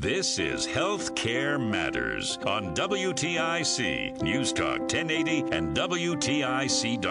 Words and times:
This 0.00 0.38
is 0.38 0.64
Healthcare 0.64 1.58
Matters 1.58 2.38
on 2.46 2.72
WTIC, 2.72 4.22
News 4.22 4.52
Talk 4.52 4.78
1080, 4.82 5.46
and 5.50 5.76
WTIC.com. 5.76 7.08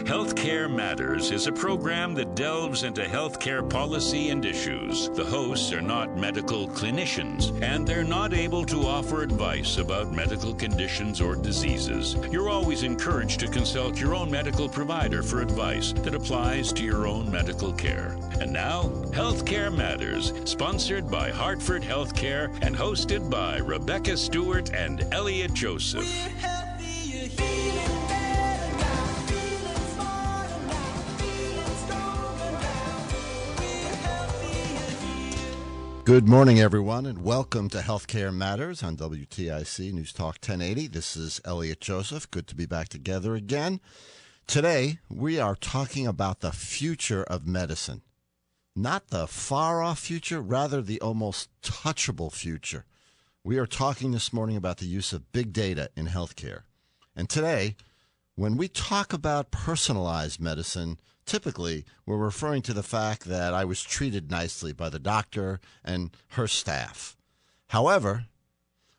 Healthcare 0.00 0.68
Matters 0.68 1.30
is 1.30 1.46
a 1.46 1.52
program 1.52 2.14
that 2.14 2.34
delves 2.34 2.82
into 2.82 3.02
healthcare 3.02 3.70
policy 3.70 4.30
and 4.30 4.44
issues. 4.44 5.08
The 5.10 5.24
hosts 5.24 5.72
are 5.72 5.80
not 5.80 6.16
medical 6.16 6.66
clinicians, 6.66 7.56
and 7.62 7.86
they're 7.86 8.02
not 8.02 8.34
able 8.34 8.66
to 8.66 8.88
offer 8.88 9.22
advice 9.22 9.76
about 9.78 10.10
medical 10.12 10.52
conditions 10.52 11.20
or 11.20 11.36
diseases. 11.36 12.16
You're 12.32 12.50
always 12.50 12.82
encouraged 12.82 13.38
to 13.38 13.46
consult 13.46 14.00
your 14.00 14.16
own 14.16 14.32
medical 14.32 14.68
provider 14.68 15.22
for 15.22 15.42
advice 15.42 15.92
that 15.92 16.16
applies 16.16 16.72
to 16.72 16.82
your 16.82 17.06
own 17.06 17.30
medical 17.30 17.72
care. 17.72 18.18
And 18.40 18.52
now, 18.52 18.88
Healthcare 19.12 19.72
Matters, 19.72 20.32
sponsored 20.44 21.08
by 21.08 21.30
Hartford 21.30 21.84
Health. 21.84 21.99
Healthcare 22.00 22.50
and 22.62 22.74
hosted 22.74 23.28
by 23.28 23.58
Rebecca 23.58 24.16
Stewart 24.16 24.72
and 24.72 25.06
Elliot 25.12 25.52
Joseph. 25.52 26.08
Good 36.06 36.26
morning, 36.26 36.58
everyone, 36.58 37.04
and 37.04 37.22
welcome 37.22 37.68
to 37.68 37.80
Healthcare 37.80 38.34
Matters 38.34 38.82
on 38.82 38.96
WTIC 38.96 39.92
News 39.92 40.14
Talk 40.14 40.36
1080. 40.36 40.86
This 40.86 41.18
is 41.18 41.42
Elliot 41.44 41.82
Joseph. 41.82 42.30
Good 42.30 42.46
to 42.46 42.54
be 42.54 42.64
back 42.64 42.88
together 42.88 43.34
again. 43.34 43.78
Today, 44.46 45.00
we 45.10 45.38
are 45.38 45.54
talking 45.54 46.06
about 46.06 46.40
the 46.40 46.52
future 46.52 47.24
of 47.24 47.46
medicine 47.46 48.00
not 48.74 49.08
the 49.08 49.26
far 49.26 49.82
off 49.82 49.98
future, 49.98 50.40
rather 50.40 50.80
the 50.80 51.00
almost 51.00 51.48
touchable 51.62 52.32
future. 52.32 52.84
We 53.42 53.58
are 53.58 53.66
talking 53.66 54.12
this 54.12 54.32
morning 54.32 54.56
about 54.56 54.78
the 54.78 54.86
use 54.86 55.12
of 55.12 55.32
big 55.32 55.52
data 55.52 55.90
in 55.96 56.06
healthcare. 56.06 56.62
And 57.16 57.28
today, 57.28 57.76
when 58.34 58.56
we 58.56 58.68
talk 58.68 59.12
about 59.12 59.50
personalized 59.50 60.40
medicine, 60.40 60.98
typically 61.26 61.84
we're 62.06 62.16
referring 62.16 62.62
to 62.62 62.74
the 62.74 62.82
fact 62.82 63.24
that 63.24 63.54
I 63.54 63.64
was 63.64 63.82
treated 63.82 64.30
nicely 64.30 64.72
by 64.72 64.88
the 64.88 64.98
doctor 64.98 65.60
and 65.84 66.10
her 66.30 66.46
staff. 66.46 67.16
However, 67.68 68.26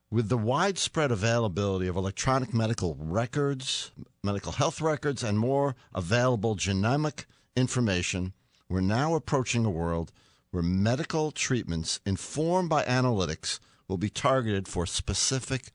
with 0.10 0.30
the 0.30 0.38
widespread 0.38 1.12
availability 1.12 1.88
of 1.88 1.96
electronic 1.96 2.54
medical 2.54 2.98
records, 3.00 3.92
medical 4.24 4.52
health 4.52 4.82
records, 4.82 5.24
and 5.24 5.40
more 5.40 5.76
available 5.96 6.56
genomic 6.56 7.26
information, 7.56 8.34
we're 8.72 8.80
now 8.80 9.16
approaching 9.16 9.66
a 9.66 9.70
world 9.70 10.14
where 10.52 10.64
medical 10.64 11.32
treatments 11.32 12.00
informed 12.06 12.70
by 12.70 12.84
analytics 12.86 13.60
will 13.90 13.98
be 13.98 14.10
targeted 14.10 14.66
for 14.66 14.86
specific 14.86 15.72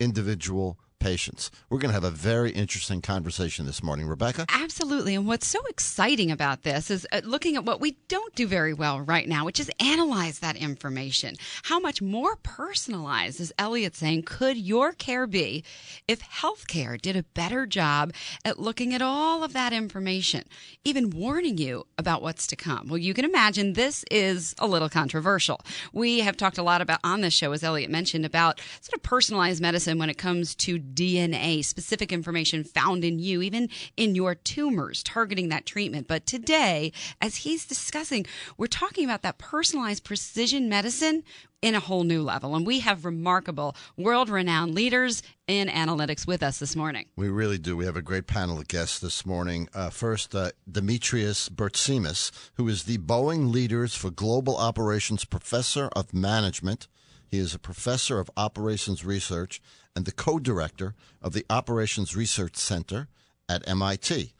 individual 0.00 0.78
patients. 0.98 1.50
We're 1.70 1.78
going 1.78 1.90
to 1.90 1.94
have 1.94 2.04
a 2.04 2.10
very 2.10 2.50
interesting 2.50 3.00
conversation 3.00 3.66
this 3.66 3.82
morning, 3.82 4.06
Rebecca. 4.06 4.46
Absolutely. 4.48 5.14
And 5.14 5.26
what's 5.26 5.46
so 5.46 5.60
exciting 5.68 6.30
about 6.30 6.62
this 6.62 6.90
is 6.90 7.06
uh, 7.12 7.20
looking 7.24 7.56
at 7.56 7.64
what 7.64 7.80
we 7.80 7.96
don't 8.08 8.34
do 8.34 8.46
very 8.46 8.74
well 8.74 9.00
right 9.00 9.28
now, 9.28 9.44
which 9.44 9.60
is 9.60 9.70
analyze 9.80 10.40
that 10.40 10.56
information. 10.56 11.36
How 11.64 11.78
much 11.78 12.02
more 12.02 12.36
personalized, 12.36 13.40
as 13.40 13.52
Elliot's 13.58 13.98
saying, 13.98 14.22
could 14.22 14.56
your 14.56 14.92
care 14.92 15.26
be 15.26 15.64
if 16.06 16.20
healthcare 16.20 17.00
did 17.00 17.16
a 17.16 17.22
better 17.22 17.66
job 17.66 18.12
at 18.44 18.58
looking 18.58 18.94
at 18.94 19.02
all 19.02 19.44
of 19.44 19.52
that 19.52 19.72
information, 19.72 20.44
even 20.84 21.10
warning 21.10 21.58
you 21.58 21.86
about 21.96 22.22
what's 22.22 22.46
to 22.48 22.56
come? 22.56 22.88
Well, 22.88 22.98
you 22.98 23.14
can 23.14 23.24
imagine 23.24 23.72
this 23.72 24.04
is 24.10 24.54
a 24.58 24.66
little 24.66 24.88
controversial. 24.88 25.60
We 25.92 26.20
have 26.20 26.36
talked 26.36 26.58
a 26.58 26.62
lot 26.62 26.80
about 26.80 27.00
on 27.04 27.20
this 27.20 27.34
show, 27.34 27.52
as 27.52 27.62
Elliot 27.62 27.90
mentioned, 27.90 28.24
about 28.24 28.60
sort 28.80 28.96
of 28.96 29.02
personalized 29.02 29.60
medicine 29.60 29.98
when 29.98 30.10
it 30.10 30.18
comes 30.18 30.54
to 30.56 30.78
DNA, 30.94 31.64
specific 31.64 32.12
information 32.12 32.64
found 32.64 33.04
in 33.04 33.18
you, 33.18 33.42
even 33.42 33.68
in 33.96 34.14
your 34.14 34.34
tumors, 34.34 35.02
targeting 35.02 35.48
that 35.48 35.66
treatment. 35.66 36.08
But 36.08 36.26
today, 36.26 36.92
as 37.20 37.36
he's 37.36 37.66
discussing, 37.66 38.26
we're 38.56 38.66
talking 38.66 39.04
about 39.04 39.22
that 39.22 39.38
personalized 39.38 40.04
precision 40.04 40.68
medicine 40.68 41.22
in 41.60 41.74
a 41.74 41.80
whole 41.80 42.04
new 42.04 42.22
level. 42.22 42.54
And 42.54 42.66
we 42.66 42.80
have 42.80 43.04
remarkable, 43.04 43.74
world 43.96 44.28
renowned 44.28 44.74
leaders 44.74 45.22
in 45.46 45.68
analytics 45.68 46.26
with 46.26 46.42
us 46.42 46.58
this 46.58 46.76
morning. 46.76 47.06
We 47.16 47.28
really 47.28 47.58
do. 47.58 47.76
We 47.76 47.84
have 47.84 47.96
a 47.96 48.02
great 48.02 48.26
panel 48.26 48.58
of 48.58 48.68
guests 48.68 48.98
this 48.98 49.26
morning. 49.26 49.68
Uh, 49.74 49.90
first, 49.90 50.34
uh, 50.34 50.52
Demetrius 50.70 51.48
Bertsimas, 51.48 52.30
who 52.54 52.68
is 52.68 52.84
the 52.84 52.98
Boeing 52.98 53.52
Leaders 53.52 53.94
for 53.94 54.10
Global 54.10 54.56
Operations 54.56 55.24
Professor 55.24 55.88
of 55.96 56.14
Management. 56.14 56.86
He 57.30 57.38
is 57.38 57.54
a 57.54 57.58
professor 57.58 58.18
of 58.18 58.30
operations 58.36 59.04
research 59.04 59.60
and 59.94 60.04
the 60.04 60.12
co 60.12 60.38
director 60.38 60.94
of 61.20 61.32
the 61.32 61.44
Operations 61.50 62.16
Research 62.16 62.56
Center 62.56 63.08
at 63.48 63.68
MIT. 63.68 64.32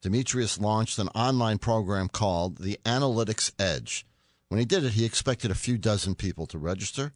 Demetrius 0.00 0.60
launched 0.60 0.98
an 0.98 1.08
online 1.08 1.58
program 1.58 2.08
called 2.08 2.58
the 2.58 2.78
Analytics 2.84 3.52
Edge. 3.58 4.06
When 4.48 4.60
he 4.60 4.64
did 4.64 4.84
it, 4.84 4.92
he 4.92 5.04
expected 5.04 5.50
a 5.50 5.56
few 5.56 5.76
dozen 5.76 6.14
people 6.14 6.46
to 6.46 6.58
register, 6.58 7.12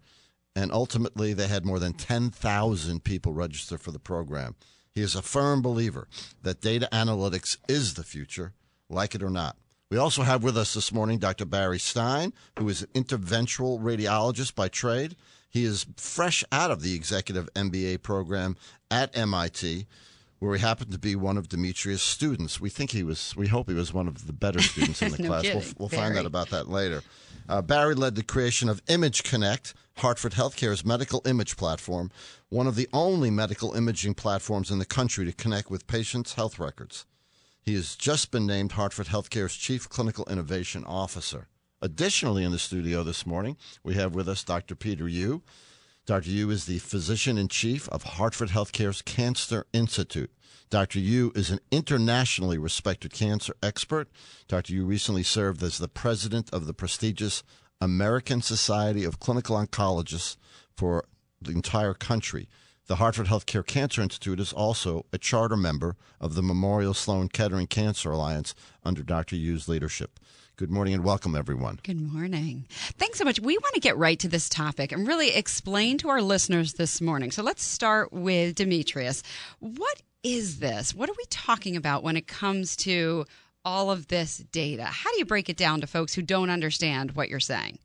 and 0.57 0.73
ultimately 0.73 1.33
they 1.33 1.47
had 1.47 1.65
more 1.65 1.79
than 1.79 1.93
10,000 1.93 3.05
people 3.05 3.33
register 3.33 3.79
for 3.79 3.93
the 3.93 4.01
program. 4.01 4.57
He 4.91 5.01
is 5.01 5.15
a 5.15 5.23
firm 5.23 5.63
believer 5.63 6.09
that 6.43 6.61
data 6.61 6.89
analytics 6.93 7.57
is 7.69 7.95
the 7.95 8.03
future, 8.03 8.53
like 8.91 9.15
it 9.15 9.23
or 9.23 9.31
not. 9.31 9.57
We 9.93 9.99
also 9.99 10.23
have 10.23 10.43
with 10.43 10.57
us 10.57 10.73
this 10.73 10.91
morning 10.91 11.19
Dr. 11.19 11.45
Barry 11.45 11.79
Stein, 11.79 12.33
who 12.59 12.67
is 12.71 12.81
an 12.81 12.89
interventional 12.95 13.79
radiologist 13.79 14.55
by 14.55 14.69
trade 14.69 15.17
he 15.53 15.65
is 15.65 15.85
fresh 15.99 16.43
out 16.51 16.71
of 16.71 16.81
the 16.81 16.95
executive 16.95 17.53
MBA 17.53 18.01
program 18.01 18.57
at 18.91 19.15
MIT, 19.15 19.87
where 20.39 20.55
he 20.55 20.63
happened 20.63 20.93
to 20.93 20.99
be 20.99 21.15
one 21.15 21.37
of 21.37 21.51
Demetrius' 21.51 22.01
students. 22.03 22.59
We 22.59 22.71
think 22.71 22.93
he 22.93 23.03
was, 23.03 23.37
we 23.37 23.49
hope 23.49 23.69
he 23.69 23.75
was 23.75 23.93
one 23.93 24.09
of 24.09 24.27
the 24.27 24.33
better 24.33 24.63
students 24.63 25.03
in 25.03 25.13
the 25.13 25.19
no 25.23 25.29
class. 25.29 25.43
Kidding. 25.43 25.59
We'll, 25.59 25.75
we'll 25.79 25.89
find 25.91 26.17
out 26.17 26.25
about 26.25 26.49
that 26.49 26.71
later. 26.71 27.03
Uh, 27.51 27.61
Barry 27.61 27.95
led 27.95 28.15
the 28.15 28.23
creation 28.23 28.71
of 28.71 28.81
Image 28.89 29.25
Connect, 29.25 29.75
Hartford 29.99 30.33
Healthcare's 30.33 30.87
medical 30.87 31.21
image 31.27 31.59
platform, 31.59 32.11
one 32.49 32.67
of 32.67 32.75
the 32.75 32.89
only 32.95 33.31
medical 33.31 33.75
imaging 33.75 34.15
platforms 34.15 34.71
in 34.71 34.79
the 34.79 34.87
country 34.87 35.27
to 35.27 35.33
connect 35.33 35.71
with 35.71 35.87
patients' 35.87 36.33
health 36.33 36.59
records. 36.59 37.05
He 37.63 37.75
has 37.75 37.95
just 37.95 38.33
been 38.33 38.45
named 38.45 38.73
Hartford 38.73 39.07
Healthcare's 39.07 39.55
Chief 39.55 39.89
Clinical 39.89 40.27
Innovation 40.29 40.85
Officer. 40.85 41.47
Additionally, 41.81 42.43
in 42.43 42.51
the 42.51 42.59
studio 42.59 43.05
this 43.05 43.25
morning, 43.25 43.57
we 43.85 43.95
have 43.95 44.17
with 44.17 44.29
us 44.29 44.43
Dr. 44.43 44.75
Peter 44.75 45.07
Yu. 45.07 45.43
Dr. 46.05 46.31
Yu 46.31 46.51
is 46.51 46.65
the 46.65 46.81
physician 46.81 47.39
in 47.39 47.47
chief 47.47 47.89
of 47.91 48.03
Hartford 48.03 48.49
Healthcare's 48.49 49.01
Cancer 49.03 49.67
Institute. 49.73 50.33
Dr. 50.71 50.99
Yu 50.99 51.31
is 51.37 51.51
an 51.51 51.61
internationally 51.71 52.59
respected 52.59 53.13
cancer 53.13 53.55
expert. 53.63 54.09
Dr. 54.49 54.73
Yu 54.73 54.85
recently 54.85 55.23
served 55.23 55.63
as 55.63 55.79
the 55.79 55.87
president 55.87 56.51
of 56.53 56.67
the 56.67 56.75
prestigious 56.75 57.45
American 57.81 58.43
Society 58.43 59.05
of 59.05 59.21
Clinical 59.21 59.57
Oncologists 59.57 60.37
for 60.77 61.05
the 61.41 61.53
entire 61.53 61.95
country. 61.95 62.49
The 62.93 62.97
Hartford 62.97 63.29
Healthcare 63.29 63.67
Cancer 63.67 64.03
Institute 64.03 64.39
is 64.39 64.53
also 64.53 65.07
a 65.15 65.17
charter 65.17 65.57
member 65.57 65.97
of 66.21 66.35
the 66.35 66.43
Memorial 66.43 66.93
Sloan 66.93 67.31
Kettering 67.31 67.67
Cancer 67.67 68.11
Alliance 68.11 68.55
under 68.85 69.03
Dr. 69.03 69.35
Yu's 69.35 69.67
leadership. 69.67 70.21
Good 70.57 70.71
morning 70.71 70.93
and 70.93 71.03
welcome, 71.03 71.35
everyone. 71.35 71.81
Good 71.85 71.99
morning. 71.99 72.67
Thanks 72.99 73.17
so 73.17 73.25
much. 73.25 73.41
We 73.41 73.57
want 73.57 73.73
to 73.73 73.81
get 73.81 73.97
right 73.97 74.19
to 74.19 74.29
this 74.29 74.51
topic 74.51 74.93
and 74.93 75.09
really 75.09 75.31
explain 75.31 75.97
to 75.99 76.11
our 76.11 76.21
listeners 76.21 76.75
this 76.75 77.01
morning. 77.01 77.31
So 77.31 77.43
let's 77.43 77.63
start 77.63 78.13
with 78.13 78.57
Demetrius. 78.57 79.23
What 79.61 80.03
is 80.23 80.59
this? 80.59 80.95
What 80.95 81.09
are 81.09 81.17
we 81.17 81.25
talking 81.31 81.77
about 81.77 82.03
when 82.03 82.19
it 82.19 82.27
comes 82.27 82.77
to 82.77 83.25
all 83.65 83.91
of 83.91 84.09
this 84.09 84.37
data? 84.53 84.85
How 84.85 85.11
do 85.13 85.19
you 85.19 85.25
break 85.25 85.49
it 85.49 85.57
down 85.57 85.81
to 85.81 85.87
folks 85.87 86.13
who 86.13 86.21
don't 86.21 86.51
understand 86.51 87.13
what 87.13 87.31
you're 87.31 87.41
saying? 87.41 87.79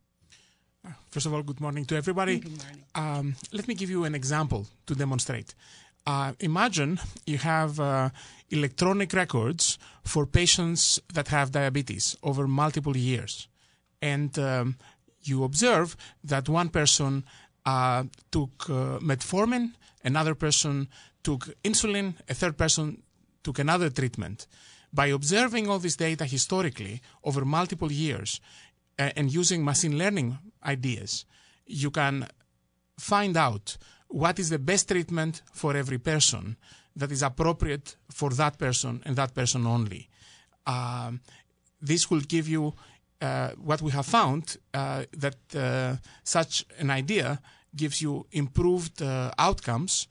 First 1.11 1.25
of 1.25 1.33
all, 1.33 1.43
good 1.43 1.61
morning 1.61 1.85
to 1.85 1.95
everybody. 1.95 2.39
Good 2.39 2.57
morning. 2.57 2.83
Um, 2.95 3.35
let 3.51 3.67
me 3.67 3.73
give 3.73 3.89
you 3.89 4.03
an 4.05 4.15
example 4.15 4.67
to 4.85 4.95
demonstrate. 4.95 5.55
Uh, 6.05 6.31
imagine 6.39 6.99
you 7.25 7.37
have 7.37 7.79
uh, 7.79 8.09
electronic 8.49 9.11
records 9.13 9.77
for 10.03 10.25
patients 10.25 11.01
that 11.13 11.27
have 11.27 11.51
diabetes 11.51 12.15
over 12.23 12.47
multiple 12.47 12.95
years. 12.95 13.47
And 14.01 14.37
um, 14.39 14.77
you 15.21 15.43
observe 15.43 15.97
that 16.23 16.47
one 16.47 16.69
person 16.69 17.25
uh, 17.65 18.03
took 18.31 18.69
uh, 18.69 18.99
metformin, 18.99 19.73
another 20.03 20.33
person 20.33 20.87
took 21.23 21.49
insulin, 21.63 22.13
a 22.29 22.33
third 22.33 22.57
person 22.57 23.01
took 23.43 23.59
another 23.59 23.89
treatment. 23.89 24.47
By 24.93 25.07
observing 25.07 25.69
all 25.69 25.79
this 25.79 25.97
data 25.97 26.23
historically 26.23 27.01
over 27.23 27.43
multiple 27.43 27.91
years 27.91 28.39
and 28.97 29.31
using 29.31 29.63
machine 29.63 29.97
learning 29.97 30.37
ideas, 30.65 31.25
you 31.65 31.91
can 31.91 32.27
find 32.97 33.37
out 33.37 33.77
what 34.07 34.39
is 34.39 34.49
the 34.49 34.59
best 34.59 34.87
treatment 34.87 35.41
for 35.51 35.75
every 35.75 35.97
person 35.97 36.57
that 36.95 37.11
is 37.11 37.21
appropriate 37.21 37.95
for 38.09 38.29
that 38.31 38.57
person 38.57 39.01
and 39.05 39.15
that 39.15 39.33
person 39.33 39.67
only. 39.67 40.09
Um, 40.65 41.21
this 41.81 42.09
will 42.09 42.21
give 42.21 42.47
you 42.47 42.73
uh, 43.21 43.49
what 43.63 43.81
we 43.81 43.91
have 43.91 44.05
found 44.05 44.57
uh, 44.73 45.03
that 45.15 45.37
uh, 45.55 45.97
such 46.23 46.65
an 46.79 46.89
idea 46.89 47.39
gives 47.75 48.01
you 48.01 48.25
improved 48.31 49.01
uh, 49.01 49.31
outcomes, 49.37 50.07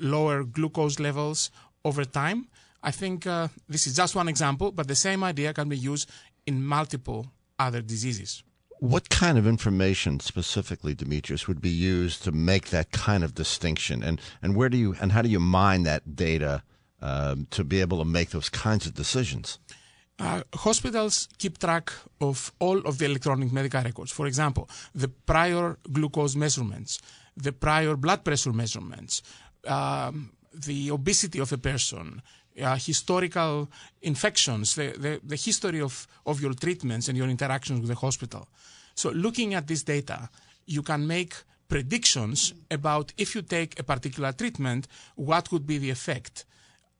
lower 0.00 0.44
glucose 0.44 1.00
levels 1.00 1.50
over 1.84 2.04
time. 2.04 2.48
I 2.82 2.90
think 2.90 3.26
uh, 3.26 3.48
this 3.68 3.86
is 3.86 3.96
just 3.96 4.14
one 4.14 4.28
example, 4.28 4.72
but 4.72 4.88
the 4.88 4.94
same 4.94 5.24
idea 5.24 5.54
can 5.54 5.68
be 5.68 5.76
used 5.76 6.10
in 6.46 6.64
multiple 6.64 7.26
other 7.58 7.80
diseases. 7.80 8.42
What 8.82 9.10
kind 9.10 9.38
of 9.38 9.46
information 9.46 10.18
specifically, 10.18 10.92
Demetrius, 10.92 11.46
would 11.46 11.60
be 11.60 11.70
used 11.70 12.24
to 12.24 12.32
make 12.32 12.70
that 12.70 12.90
kind 12.90 13.22
of 13.22 13.32
distinction, 13.32 14.02
and 14.02 14.20
and 14.42 14.56
where 14.56 14.68
do 14.68 14.76
you 14.76 14.96
and 15.00 15.12
how 15.12 15.22
do 15.22 15.28
you 15.28 15.38
mine 15.38 15.84
that 15.84 16.16
data 16.16 16.64
um, 17.00 17.46
to 17.50 17.62
be 17.62 17.80
able 17.80 17.98
to 17.98 18.04
make 18.04 18.30
those 18.30 18.48
kinds 18.48 18.84
of 18.84 18.94
decisions? 18.94 19.60
Uh, 20.18 20.42
hospitals 20.52 21.28
keep 21.38 21.58
track 21.58 21.92
of 22.20 22.52
all 22.58 22.78
of 22.78 22.98
the 22.98 23.04
electronic 23.04 23.52
medical 23.52 23.80
records. 23.82 24.10
For 24.10 24.26
example, 24.26 24.68
the 24.96 25.06
prior 25.06 25.78
glucose 25.92 26.34
measurements, 26.34 27.00
the 27.36 27.52
prior 27.52 27.94
blood 27.96 28.24
pressure 28.24 28.52
measurements, 28.52 29.22
um, 29.68 30.32
the 30.52 30.90
obesity 30.90 31.38
of 31.38 31.52
a 31.52 31.58
person, 31.58 32.20
uh, 32.60 32.76
historical 32.76 33.70
infections, 34.02 34.74
the, 34.74 34.92
the, 34.98 35.20
the, 35.24 35.36
history 35.36 35.80
of, 35.80 36.06
of 36.26 36.40
your 36.40 36.54
treatments 36.54 37.08
and 37.08 37.16
your 37.16 37.28
interactions 37.28 37.80
with 37.80 37.88
the 37.88 37.94
hospital. 37.94 38.48
So, 38.94 39.10
looking 39.10 39.54
at 39.54 39.66
this 39.66 39.82
data, 39.82 40.28
you 40.66 40.82
can 40.82 41.06
make 41.06 41.34
predictions 41.68 42.52
about 42.70 43.12
if 43.16 43.34
you 43.34 43.42
take 43.42 43.78
a 43.78 43.82
particular 43.82 44.32
treatment, 44.32 44.86
what 45.14 45.50
would 45.52 45.66
be 45.66 45.78
the 45.78 45.90
effect. 45.90 46.44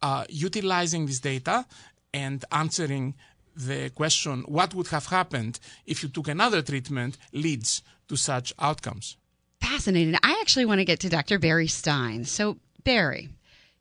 Uh, 0.00 0.25
utilizing 0.28 1.06
this 1.06 1.20
data 1.20 1.64
and 2.12 2.44
answering 2.50 3.14
the 3.54 3.90
question, 3.90 4.43
what 4.49 4.75
would 4.75 4.88
have 4.88 5.06
happened 5.06 5.60
if 5.87 6.02
you 6.02 6.08
took 6.08 6.28
another 6.28 6.62
treatment, 6.62 7.19
leads 7.32 7.82
to 8.08 8.16
such 8.16 8.52
outcomes. 8.58 9.16
Fascinating. 9.60 10.16
I 10.22 10.38
actually 10.40 10.64
want 10.64 10.81
to 10.81 10.84
get 10.84 11.00
to 11.00 11.08
Dr. 11.08 11.38
Barry 11.38 11.69
Stein. 11.69 12.25
So, 12.25 12.56
Barry, 12.82 13.28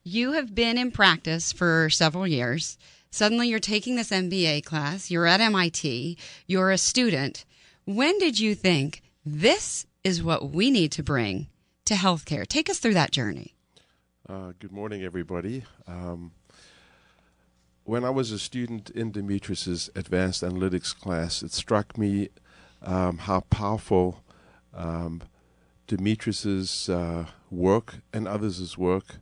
you 0.04 0.34
have 0.34 0.56
been 0.56 0.78
in 0.78 0.92
practice 0.92 1.52
for 1.52 1.90
several 1.90 2.28
years. 2.28 2.78
Suddenly 3.12 3.50
you're 3.50 3.60
taking 3.60 3.96
this 3.96 4.10
MBA 4.10 4.64
class, 4.64 5.12
you're 5.12 5.28
at 5.28 5.42
MIT, 5.42 6.18
you're 6.48 6.72
a 6.72 6.78
student. 6.78 7.46
When 7.86 8.18
did 8.20 8.40
you 8.40 8.56
think 8.56 9.02
this 9.26 9.86
is 10.04 10.24
what 10.24 10.52
we 10.52 10.72
need 10.72 10.92
to 10.94 11.04
bring 11.04 11.48
to 11.86 11.94
healthcare? 11.94 12.48
Take 12.48 12.70
us 12.70 12.80
through 12.80 12.94
that 12.96 13.12
journey. 13.12 13.54
Uh, 14.28 14.54
good 14.60 14.72
morning, 14.72 15.04
everybody. 15.04 15.64
Um, 15.88 16.32
when 17.84 18.06
I 18.06 18.10
was 18.10 18.32
a 18.32 18.40
student 18.40 18.90
in 18.92 19.12
Demetrius's 19.12 19.90
advanced 19.96 20.42
analytics 20.42 20.98
class, 20.98 21.44
it 21.44 21.52
struck 21.52 21.98
me 21.98 22.30
um, 22.82 23.20
how 23.20 23.42
powerful 23.42 24.24
um, 24.74 25.22
Demetrius's 25.88 26.88
uh, 26.88 27.26
work 27.50 27.96
and 28.14 28.28
others' 28.28 28.78
work 28.78 29.18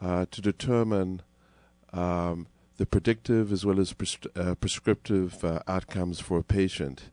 uh, 0.00 0.26
to 0.30 0.40
determine 0.40 1.22
um, 1.92 2.46
the 2.76 2.86
predictive 2.86 3.52
as 3.52 3.64
well 3.64 3.80
as 3.80 3.92
pres- 3.92 4.18
uh, 4.34 4.54
prescriptive 4.56 5.44
uh, 5.44 5.60
outcomes 5.66 6.20
for 6.20 6.38
a 6.38 6.44
patient. 6.44 7.10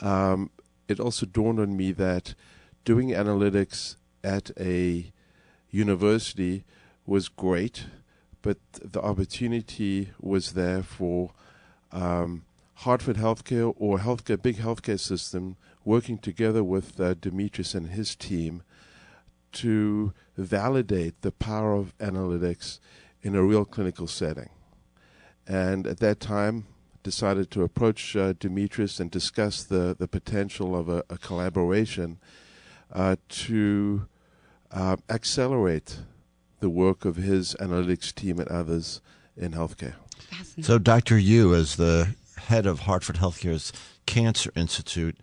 Um, 0.00 0.50
it 0.88 0.98
also 1.00 1.26
dawned 1.26 1.60
on 1.60 1.76
me 1.76 1.92
that 1.92 2.34
doing 2.84 3.10
analytics 3.10 3.96
at 4.24 4.50
a 4.58 5.12
university 5.70 6.64
was 7.06 7.28
great, 7.28 7.86
but 8.42 8.58
the 8.72 9.02
opportunity 9.02 10.10
was 10.20 10.52
there 10.52 10.82
for 10.82 11.32
um, 11.92 12.44
Hartford 12.76 13.16
Healthcare 13.16 13.74
or 13.76 13.98
healthcare 13.98 14.40
big 14.40 14.56
healthcare 14.56 15.00
system 15.00 15.56
working 15.84 16.18
together 16.18 16.62
with 16.62 17.00
uh, 17.00 17.14
Demetrius 17.14 17.74
and 17.74 17.88
his 17.88 18.14
team 18.14 18.62
to 19.52 20.12
validate 20.42 21.22
the 21.22 21.32
power 21.32 21.74
of 21.74 21.96
analytics 21.98 22.78
in 23.22 23.34
a 23.34 23.42
real 23.42 23.64
clinical 23.64 24.06
setting. 24.06 24.50
And 25.46 25.86
at 25.86 25.98
that 25.98 26.20
time, 26.20 26.66
decided 27.02 27.50
to 27.50 27.62
approach 27.62 28.14
uh, 28.16 28.34
Demetrius 28.38 29.00
and 29.00 29.10
discuss 29.10 29.62
the, 29.62 29.96
the 29.98 30.08
potential 30.08 30.76
of 30.76 30.88
a, 30.88 31.02
a 31.08 31.16
collaboration 31.16 32.18
uh, 32.92 33.16
to 33.28 34.06
uh, 34.70 34.96
accelerate 35.08 36.00
the 36.60 36.68
work 36.68 37.04
of 37.04 37.16
his 37.16 37.54
analytics 37.60 38.14
team 38.14 38.38
and 38.38 38.48
others 38.48 39.00
in 39.36 39.52
healthcare. 39.52 39.94
So, 40.60 40.78
Dr. 40.78 41.18
Yu, 41.18 41.54
as 41.54 41.76
the 41.76 42.14
head 42.36 42.66
of 42.66 42.80
Hartford 42.80 43.16
Healthcare's 43.16 43.72
Cancer 44.06 44.52
Institute, 44.56 45.16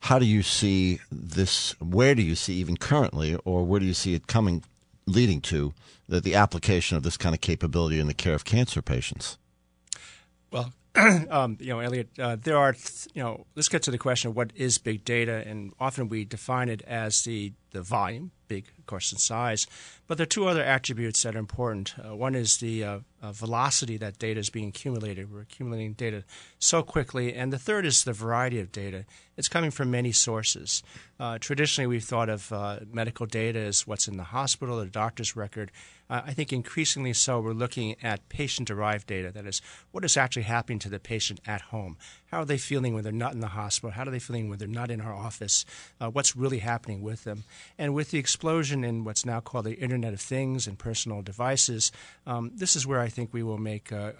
how 0.00 0.18
do 0.18 0.24
you 0.24 0.42
see 0.42 1.00
this? 1.10 1.78
Where 1.80 2.14
do 2.14 2.22
you 2.22 2.34
see, 2.34 2.54
even 2.54 2.76
currently, 2.76 3.36
or 3.44 3.64
where 3.64 3.80
do 3.80 3.86
you 3.86 3.94
see 3.94 4.14
it 4.14 4.26
coming, 4.26 4.64
leading 5.06 5.40
to, 5.42 5.72
the, 6.08 6.20
the 6.20 6.34
application 6.34 6.96
of 6.96 7.02
this 7.02 7.16
kind 7.16 7.34
of 7.34 7.40
capability 7.40 8.00
in 8.00 8.06
the 8.06 8.14
care 8.14 8.34
of 8.34 8.44
cancer 8.44 8.82
patients? 8.82 9.38
Well, 10.50 10.72
um, 11.30 11.56
you 11.60 11.68
know, 11.68 11.80
Elliot, 11.80 12.08
uh, 12.18 12.36
there 12.42 12.56
are, 12.56 12.74
you 13.14 13.22
know, 13.22 13.46
let's 13.54 13.68
get 13.68 13.82
to 13.84 13.90
the 13.90 13.98
question 13.98 14.30
of 14.30 14.36
what 14.36 14.52
is 14.56 14.78
big 14.78 15.04
data, 15.04 15.44
and 15.46 15.72
often 15.78 16.08
we 16.08 16.24
define 16.24 16.68
it 16.68 16.82
as 16.82 17.22
the 17.22 17.52
the 17.72 17.82
volume, 17.82 18.32
big, 18.50 18.66
of 18.78 18.86
course, 18.86 19.12
in 19.12 19.18
size. 19.18 19.68
But 20.08 20.18
there 20.18 20.24
are 20.24 20.36
two 20.36 20.48
other 20.48 20.64
attributes 20.64 21.22
that 21.22 21.36
are 21.36 21.38
important. 21.38 21.94
Uh, 21.96 22.16
one 22.16 22.34
is 22.34 22.58
the 22.58 22.82
uh, 22.82 22.98
uh, 23.22 23.30
velocity 23.30 23.96
that 23.98 24.18
data 24.18 24.40
is 24.40 24.50
being 24.50 24.68
accumulated. 24.68 25.32
We're 25.32 25.42
accumulating 25.42 25.92
data 25.92 26.24
so 26.58 26.82
quickly. 26.82 27.32
And 27.32 27.52
the 27.52 27.60
third 27.60 27.86
is 27.86 28.02
the 28.02 28.12
variety 28.12 28.58
of 28.58 28.72
data. 28.72 29.04
It's 29.36 29.48
coming 29.48 29.70
from 29.70 29.92
many 29.92 30.10
sources. 30.10 30.82
Uh, 31.20 31.38
traditionally, 31.38 31.86
we've 31.86 32.02
thought 32.02 32.28
of 32.28 32.52
uh, 32.52 32.80
medical 32.92 33.24
data 33.24 33.60
as 33.60 33.86
what's 33.86 34.08
in 34.08 34.16
the 34.16 34.24
hospital, 34.24 34.78
the 34.78 34.86
doctor's 34.86 35.36
record. 35.36 35.70
Uh, 36.10 36.22
I 36.26 36.32
think 36.32 36.52
increasingly 36.52 37.12
so, 37.12 37.38
we're 37.40 37.52
looking 37.52 37.94
at 38.02 38.28
patient 38.28 38.66
derived 38.66 39.06
data. 39.06 39.30
That 39.30 39.46
is, 39.46 39.62
what 39.92 40.04
is 40.04 40.16
actually 40.16 40.42
happening 40.42 40.80
to 40.80 40.88
the 40.88 40.98
patient 40.98 41.40
at 41.46 41.60
home? 41.60 41.96
How 42.32 42.40
are 42.40 42.44
they 42.44 42.58
feeling 42.58 42.94
when 42.94 43.04
they're 43.04 43.12
not 43.12 43.32
in 43.32 43.40
the 43.40 43.46
hospital? 43.48 43.92
How 43.92 44.02
are 44.02 44.10
they 44.10 44.18
feeling 44.18 44.48
when 44.48 44.58
they're 44.58 44.68
not 44.68 44.90
in 44.90 45.00
our 45.00 45.14
office? 45.14 45.64
what's 45.98 46.34
really 46.34 46.58
happening 46.58 47.02
with 47.02 47.24
them? 47.24 47.44
And 47.78 47.94
with 47.94 48.10
the 48.10 48.18
explosion 48.18 48.84
in 48.84 49.04
what's 49.04 49.24
now 49.24 49.40
called 49.40 49.66
the 49.66 49.74
Internet 49.74 50.14
of 50.14 50.20
Things 50.20 50.66
and 50.66 50.78
personal 50.78 51.22
devices, 51.22 51.92
um, 52.26 52.50
this 52.54 52.74
is 52.74 52.86
where 52.86 53.00
I 53.00 53.08
think 53.08 53.32
we 53.32 53.42
will 53.42 53.58
make 53.58 53.92
uh, 53.92 54.12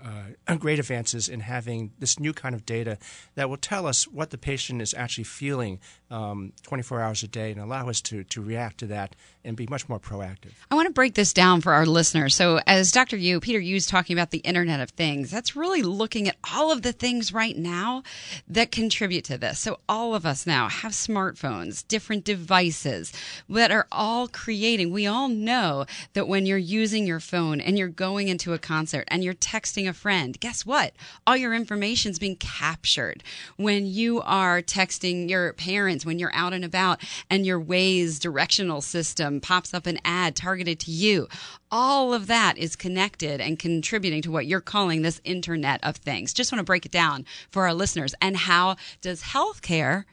uh, 0.47 0.57
great 0.59 0.79
advances 0.79 1.29
in 1.29 1.41
having 1.41 1.93
this 1.99 2.21
new 2.21 2.33
kind 2.33 2.55
of 2.55 2.67
data 2.67 2.99
that 3.35 3.49
will 3.49 3.57
tell 3.57 3.87
us 3.87 4.07
what 4.07 4.31
the 4.31 4.39
patient 4.39 4.83
is 4.83 4.95
actually 4.95 5.25
feeling 5.25 5.81
um, 6.11 6.53
24 6.63 7.01
hours 7.01 7.23
a 7.23 7.29
day 7.29 7.51
and 7.51 7.61
allow 7.61 7.89
us 7.89 8.01
to, 8.03 8.25
to 8.25 8.41
react 8.41 8.79
to 8.79 8.87
that 8.87 9.17
and 9.45 9.57
be 9.57 9.67
much 9.69 9.89
more 9.89 9.99
proactive. 9.99 10.53
I 10.71 10.75
want 10.75 10.87
to 10.87 10.93
break 10.93 11.15
this 11.15 11.33
down 11.33 11.61
for 11.61 11.73
our 11.73 11.87
listeners. 11.87 12.35
So, 12.35 12.61
as 12.67 12.93
Dr. 12.93 13.17
Yu, 13.17 13.41
Peter 13.41 13.59
Yu 13.59 13.77
is 13.77 13.87
talking 13.87 14.17
about 14.17 14.31
the 14.31 14.39
Internet 14.39 14.81
of 14.81 14.91
Things, 14.91 15.31
that's 15.31 15.57
really 15.57 15.83
looking 15.83 16.29
at 16.29 16.37
all 16.55 16.71
of 16.71 16.83
the 16.83 16.93
things 16.93 17.33
right 17.33 17.57
now 17.57 18.03
that 18.49 18.71
contribute 18.71 19.25
to 19.25 19.39
this. 19.39 19.59
So, 19.59 19.81
all 19.89 20.15
of 20.15 20.27
us 20.27 20.47
now 20.47 20.69
have 20.69 20.93
smartphones, 20.93 21.87
different 21.87 22.25
devices 22.25 23.13
that 23.49 23.71
are 23.71 23.87
all 23.91 24.29
creating. 24.29 24.93
We 24.93 25.07
all 25.07 25.29
know 25.29 25.87
that 26.13 26.29
when 26.29 26.45
you're 26.45 26.59
using 26.59 27.07
your 27.07 27.21
phone 27.21 27.61
and 27.61 27.79
you're 27.79 27.89
going 27.89 28.29
into 28.29 28.53
a 28.53 28.59
concert 28.59 29.05
and 29.09 29.25
you're 29.25 29.35
texting 29.35 29.89
a 29.89 29.93
friend, 29.93 30.39
guess 30.41 30.67
what? 30.67 30.93
All 31.27 31.37
your 31.37 31.55
information 31.55 32.11
is 32.11 32.19
being 32.19 32.37
captured. 32.37 33.23
When 33.57 33.87
you 33.87 34.21
are 34.23 34.61
texting 34.61 35.31
your 35.31 35.53
parents, 35.55 36.05
when 36.05 36.19
you're 36.19 36.35
out 36.35 36.53
and 36.53 36.65
about 36.65 37.01
and 37.31 37.47
your 37.47 37.61
Waze 37.61 38.19
directional 38.19 38.81
system 38.81 39.30
pops 39.39 39.73
up 39.73 39.87
an 39.87 39.99
ad 40.05 40.35
targeted 40.35 40.81
to 40.81 40.91
you. 40.91 41.29
All 41.71 42.13
of 42.13 42.27
that 42.27 42.59
is 42.59 42.75
connected 42.75 43.41
and 43.41 43.59
contributing 43.59 44.23
to 44.23 44.31
what 44.33 44.47
you're 44.47 44.61
calling 44.61 45.03
this 45.03 45.21
Internet 45.23 45.79
of 45.85 45.97
Things. 45.97 46.33
Just 46.33 46.51
want 46.51 46.59
to 46.59 46.65
break 46.65 46.87
it 46.87 46.91
down 46.91 47.27
for 47.51 47.65
our 47.65 47.75
listeners. 47.75 48.15
And 48.21 48.37
how 48.37 48.77
does 49.03 49.23
healthcare 49.23 50.05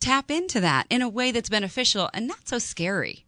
tap 0.00 0.30
into 0.30 0.60
that 0.60 0.86
in 0.88 1.02
a 1.02 1.08
way 1.08 1.32
that's 1.32 1.48
beneficial 1.48 2.08
and 2.14 2.26
not 2.26 2.48
so 2.48 2.58
scary? 2.58 3.26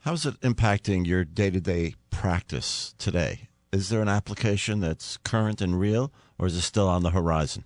How's 0.00 0.26
it 0.26 0.40
impacting 0.40 1.06
your 1.06 1.24
day 1.24 1.50
to 1.50 1.60
day 1.60 1.94
practice 2.10 2.94
today? 2.98 3.48
Is 3.72 3.90
there 3.90 4.00
an 4.00 4.08
application 4.08 4.80
that's 4.80 5.18
current 5.18 5.60
and 5.60 5.78
real, 5.78 6.10
or 6.38 6.46
is 6.46 6.56
it 6.56 6.62
still 6.62 6.88
on 6.88 7.02
the 7.02 7.10
horizon? 7.10 7.64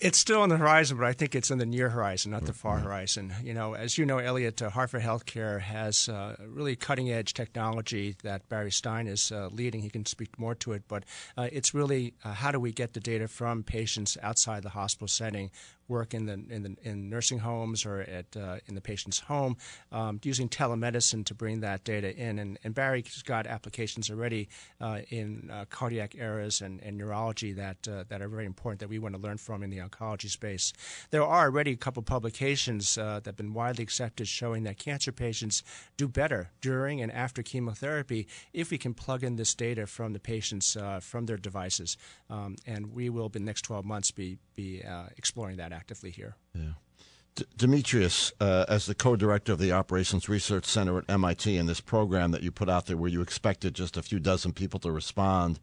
It's 0.00 0.18
still 0.18 0.40
on 0.40 0.48
the 0.48 0.56
horizon, 0.56 0.96
but 0.96 1.06
I 1.06 1.12
think 1.12 1.34
it's 1.34 1.50
in 1.50 1.58
the 1.58 1.66
near 1.66 1.90
horizon, 1.90 2.30
not 2.30 2.44
the 2.44 2.52
far 2.52 2.78
horizon. 2.78 3.34
You 3.42 3.54
know, 3.54 3.74
as 3.74 3.98
you 3.98 4.06
know, 4.06 4.18
Elliot, 4.18 4.62
uh, 4.62 4.70
Hartford 4.70 5.02
Healthcare 5.02 5.60
has 5.60 6.08
uh, 6.08 6.36
really 6.46 6.76
cutting 6.76 7.10
edge 7.10 7.34
technology 7.34 8.16
that 8.22 8.48
Barry 8.48 8.70
Stein 8.70 9.06
is 9.06 9.32
uh, 9.32 9.48
leading. 9.50 9.82
He 9.82 9.90
can 9.90 10.06
speak 10.06 10.38
more 10.38 10.54
to 10.56 10.72
it, 10.72 10.82
but 10.88 11.04
uh, 11.36 11.48
it's 11.52 11.74
really 11.74 12.14
uh, 12.24 12.34
how 12.34 12.50
do 12.50 12.60
we 12.60 12.72
get 12.72 12.92
the 12.92 13.00
data 13.00 13.28
from 13.28 13.62
patients 13.62 14.16
outside 14.22 14.62
the 14.62 14.70
hospital 14.70 15.08
setting 15.08 15.50
work 15.88 16.14
in 16.14 16.26
the 16.26 16.34
in 16.54 16.62
the 16.62 16.76
in 16.82 17.08
nursing 17.08 17.38
homes 17.38 17.84
or 17.84 18.00
at 18.00 18.36
uh, 18.36 18.58
in 18.66 18.74
the 18.74 18.80
patient's 18.80 19.20
home, 19.20 19.56
um, 19.90 20.20
using 20.22 20.48
telemedicine 20.48 21.24
to 21.24 21.34
bring 21.34 21.60
that 21.60 21.84
data 21.84 22.14
in. 22.16 22.38
And, 22.38 22.58
and 22.62 22.74
Barry's 22.74 23.22
got 23.22 23.46
applications 23.46 24.10
already 24.10 24.48
uh, 24.80 25.00
in 25.10 25.50
uh, 25.52 25.64
cardiac 25.70 26.14
areas 26.18 26.60
and, 26.60 26.80
and 26.82 26.96
neurology 26.96 27.52
that 27.52 27.88
uh, 27.88 28.04
that 28.08 28.20
are 28.22 28.28
very 28.28 28.46
important 28.46 28.80
that 28.80 28.88
we 28.88 28.98
want 28.98 29.14
to 29.14 29.20
learn 29.20 29.38
from 29.38 29.62
in 29.62 29.70
the 29.70 29.78
oncology 29.78 30.28
space. 30.28 30.72
There 31.10 31.22
are 31.22 31.46
already 31.46 31.72
a 31.72 31.76
couple 31.76 32.02
publications 32.02 32.98
uh, 32.98 33.20
that 33.20 33.26
have 33.26 33.36
been 33.36 33.54
widely 33.54 33.82
accepted 33.82 34.28
showing 34.28 34.64
that 34.64 34.78
cancer 34.78 35.12
patients 35.12 35.62
do 35.96 36.08
better 36.08 36.50
during 36.60 37.00
and 37.00 37.10
after 37.12 37.42
chemotherapy 37.42 38.26
if 38.52 38.70
we 38.70 38.78
can 38.78 38.94
plug 38.94 39.24
in 39.24 39.36
this 39.36 39.54
data 39.54 39.86
from 39.86 40.12
the 40.12 40.20
patients 40.20 40.76
uh, 40.76 41.00
from 41.00 41.26
their 41.26 41.36
devices. 41.36 41.96
Um, 42.30 42.56
and 42.66 42.92
we 42.92 43.08
will, 43.08 43.26
in 43.26 43.32
the 43.32 43.40
next 43.40 43.62
12 43.62 43.84
months, 43.84 44.10
be 44.10 44.38
be 44.54 44.82
exploring 45.16 45.56
that 45.56 45.72
actively 45.78 46.10
here. 46.10 46.34
Yeah. 46.54 46.74
D- 47.36 47.44
Demetrius, 47.56 48.32
uh, 48.40 48.64
as 48.68 48.86
the 48.86 48.94
co-director 48.94 49.52
of 49.52 49.58
the 49.58 49.72
Operations 49.72 50.28
Research 50.28 50.64
Center 50.64 50.98
at 50.98 51.04
MIT, 51.08 51.56
and 51.56 51.68
this 51.68 51.80
program 51.80 52.32
that 52.32 52.42
you 52.42 52.50
put 52.50 52.68
out 52.68 52.86
there, 52.86 52.96
where 52.96 53.10
you 53.10 53.22
expected 53.22 53.74
just 53.74 53.96
a 53.96 54.02
few 54.02 54.18
dozen 54.18 54.52
people 54.52 54.80
to 54.80 54.90
respond 54.90 55.60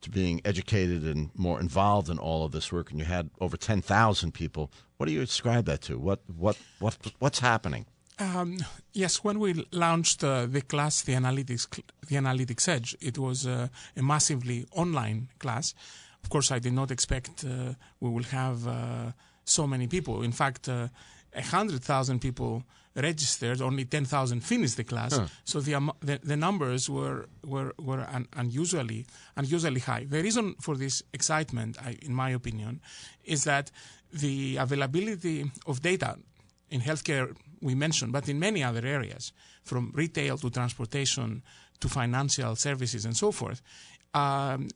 to 0.00 0.10
being 0.10 0.40
educated 0.44 1.02
and 1.02 1.30
more 1.34 1.60
involved 1.60 2.08
in 2.08 2.18
all 2.18 2.44
of 2.44 2.52
this 2.52 2.72
work, 2.72 2.90
and 2.90 3.00
you 3.00 3.04
had 3.06 3.30
over 3.40 3.56
ten 3.56 3.82
thousand 3.82 4.32
people. 4.32 4.70
What 4.96 5.06
do 5.06 5.12
you 5.12 5.22
ascribe 5.22 5.64
that 5.64 5.82
to? 5.82 5.98
What 5.98 6.20
what 6.26 6.56
what 6.78 6.96
what's 7.18 7.40
happening? 7.40 7.86
Um, 8.20 8.58
yes, 8.92 9.24
when 9.24 9.38
we 9.38 9.50
launched 9.72 10.24
uh, 10.24 10.46
the 10.46 10.60
class, 10.60 11.02
the 11.02 11.14
analytics, 11.14 11.68
the 12.08 12.16
analytics 12.16 12.68
edge, 12.68 12.96
it 13.00 13.16
was 13.18 13.46
uh, 13.46 13.68
a 13.96 14.02
massively 14.02 14.66
online 14.72 15.28
class. 15.38 15.74
Of 16.22 16.28
course, 16.30 16.50
I 16.56 16.58
did 16.58 16.72
not 16.72 16.90
expect 16.90 17.44
uh, 17.44 17.74
we 18.00 18.10
will 18.10 18.24
have 18.24 18.66
uh, 18.66 19.12
so 19.48 19.66
many 19.66 19.86
people. 19.86 20.22
In 20.22 20.32
fact, 20.32 20.68
uh, 20.68 20.88
100,000 21.34 22.20
people 22.20 22.62
registered, 22.94 23.60
only 23.60 23.84
10,000 23.84 24.40
finished 24.40 24.76
the 24.76 24.84
class. 24.84 25.16
Huh. 25.16 25.26
So 25.44 25.60
the, 25.60 25.74
um, 25.74 25.92
the, 26.00 26.18
the 26.22 26.36
numbers 26.36 26.90
were 26.90 27.28
were 27.44 27.72
were 27.78 28.06
un, 28.12 28.26
unusually 28.36 29.06
unusually 29.36 29.80
high. 29.80 30.04
The 30.04 30.22
reason 30.22 30.54
for 30.60 30.76
this 30.76 31.02
excitement, 31.12 31.76
I, 31.80 31.96
in 32.02 32.14
my 32.14 32.30
opinion, 32.30 32.80
is 33.24 33.44
that 33.44 33.70
the 34.12 34.56
availability 34.56 35.50
of 35.66 35.80
data 35.80 36.16
in 36.70 36.80
healthcare 36.80 37.36
we 37.60 37.74
mentioned, 37.74 38.12
but 38.12 38.28
in 38.28 38.38
many 38.38 38.62
other 38.62 38.84
areas, 38.86 39.32
from 39.64 39.92
retail 39.94 40.38
to 40.38 40.50
transportation 40.50 41.42
to 41.80 41.88
financial 41.88 42.56
services 42.56 43.04
and 43.04 43.16
so 43.16 43.30
forth, 43.30 43.62
um, 44.14 44.68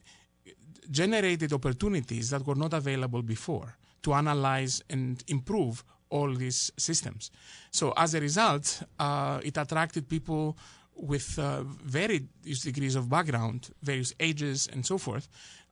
generated 0.91 1.53
opportunities 1.53 2.31
that 2.31 2.47
were 2.47 2.57
not 2.57 2.73
available 2.75 3.23
before 3.23 3.77
to 4.03 4.15
analyze 4.15 4.83
and 4.91 5.23
improve 5.29 5.85
all 6.11 6.35
these 6.35 6.71
systems. 6.77 7.31
So 7.71 7.93
as 7.97 8.15
a 8.15 8.21
result, 8.21 8.83
uh, 8.99 9.41
it 9.43 9.57
attracted 9.57 10.09
people 10.09 10.57
with 10.95 11.39
uh, 11.39 11.63
varied 11.63 12.29
degrees 12.43 12.97
of 12.97 13.09
background, 13.09 13.71
various 13.83 14.13
ages, 14.21 14.69
and 14.71 14.85
so 14.85 14.99
forth. 14.99 15.29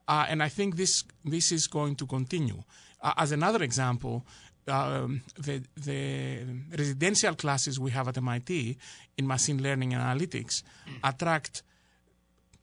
Uh, 0.09 0.27
and 0.29 0.43
I 0.43 0.49
think 0.49 0.77
this 0.77 1.05
this 1.25 1.53
is 1.53 1.67
going 1.69 1.95
to 1.97 2.07
continue. 2.07 2.63
Uh, 3.03 3.13
as 3.17 3.33
another 3.33 3.63
example, 3.63 4.25
um, 4.67 5.23
the, 5.39 5.63
the 5.77 6.39
residential 6.77 7.35
classes 7.35 7.79
we 7.79 7.91
have 7.91 8.09
at 8.09 8.17
MIT 8.17 8.77
in 9.19 9.27
machine 9.27 9.63
learning 9.63 9.95
and 9.95 10.03
analytics 10.03 10.63
attract 11.03 11.63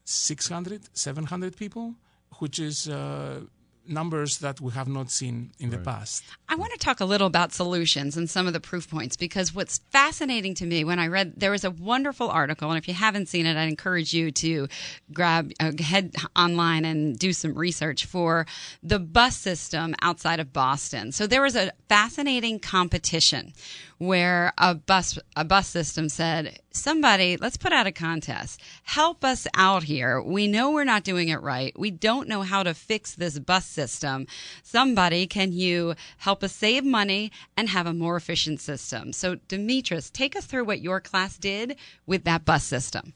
600, 0.03 0.89
700 0.93 1.55
people, 1.57 1.95
which 2.39 2.59
is 2.59 2.87
uh, 2.87 3.41
numbers 3.89 4.39
that 4.39 4.59
we 4.61 4.71
have 4.71 4.87
not 4.87 5.09
seen 5.11 5.51
in 5.59 5.69
right. 5.69 5.77
the 5.77 5.83
past. 5.83 6.23
I 6.49 6.55
want 6.55 6.71
to 6.73 6.79
talk 6.79 6.99
a 6.99 7.05
little 7.05 7.27
about 7.27 7.53
solutions 7.53 8.17
and 8.17 8.29
some 8.29 8.47
of 8.47 8.53
the 8.53 8.59
proof 8.59 8.89
points 8.89 9.17
because 9.17 9.53
what's 9.53 9.79
fascinating 9.91 10.53
to 10.55 10.65
me 10.65 10.83
when 10.83 10.99
I 10.99 11.07
read 11.07 11.33
there 11.37 11.51
was 11.51 11.63
a 11.63 11.71
wonderful 11.71 12.29
article, 12.29 12.69
and 12.69 12.77
if 12.77 12.87
you 12.87 12.93
haven't 12.93 13.27
seen 13.27 13.45
it, 13.45 13.57
I 13.57 13.63
encourage 13.63 14.13
you 14.13 14.31
to 14.31 14.67
grab 15.13 15.51
uh, 15.59 15.71
head 15.79 16.15
online 16.35 16.85
and 16.85 17.17
do 17.17 17.33
some 17.33 17.53
research 17.53 18.05
for 18.05 18.45
the 18.83 18.99
bus 18.99 19.35
system 19.35 19.95
outside 20.01 20.39
of 20.39 20.53
Boston. 20.53 21.11
So 21.11 21.27
there 21.27 21.41
was 21.41 21.55
a 21.55 21.71
fascinating 21.89 22.59
competition 22.59 23.53
where 23.97 24.53
a 24.57 24.75
bus 24.75 25.17
a 25.35 25.43
bus 25.43 25.67
system 25.67 26.09
said, 26.09 26.59
"Somebody, 26.71 27.37
let's 27.37 27.57
put 27.57 27.73
out 27.73 27.87
a 27.87 27.91
contest. 27.91 28.61
Help 28.83 29.23
us 29.23 29.47
out 29.55 29.83
here. 29.83 30.21
We 30.21 30.47
know 30.47 30.71
we're 30.71 30.83
not 30.83 31.03
doing 31.03 31.29
it 31.29 31.41
right. 31.41 31.77
We 31.77 31.91
don't 31.91 32.27
know 32.27 32.43
how 32.43 32.63
to 32.63 32.73
fix 32.73 33.15
this 33.15 33.39
bus 33.39 33.65
system. 33.65 34.27
Somebody, 34.63 35.25
can 35.25 35.51
you 35.51 35.95
help 36.17 36.43
us 36.43 36.53
save 36.53 36.83
money 36.83 37.31
and 37.55 37.69
have 37.69 37.87
a 37.87 37.93
more 37.93 38.15
efficient 38.15 38.61
system?" 38.61 39.13
So, 39.13 39.35
Demetrius, 39.47 40.09
take 40.09 40.35
us 40.35 40.45
through 40.45 40.65
what 40.65 40.81
your 40.81 41.01
class 41.01 41.37
did 41.37 41.75
with 42.05 42.23
that 42.25 42.45
bus 42.45 42.63
system. 42.63 43.13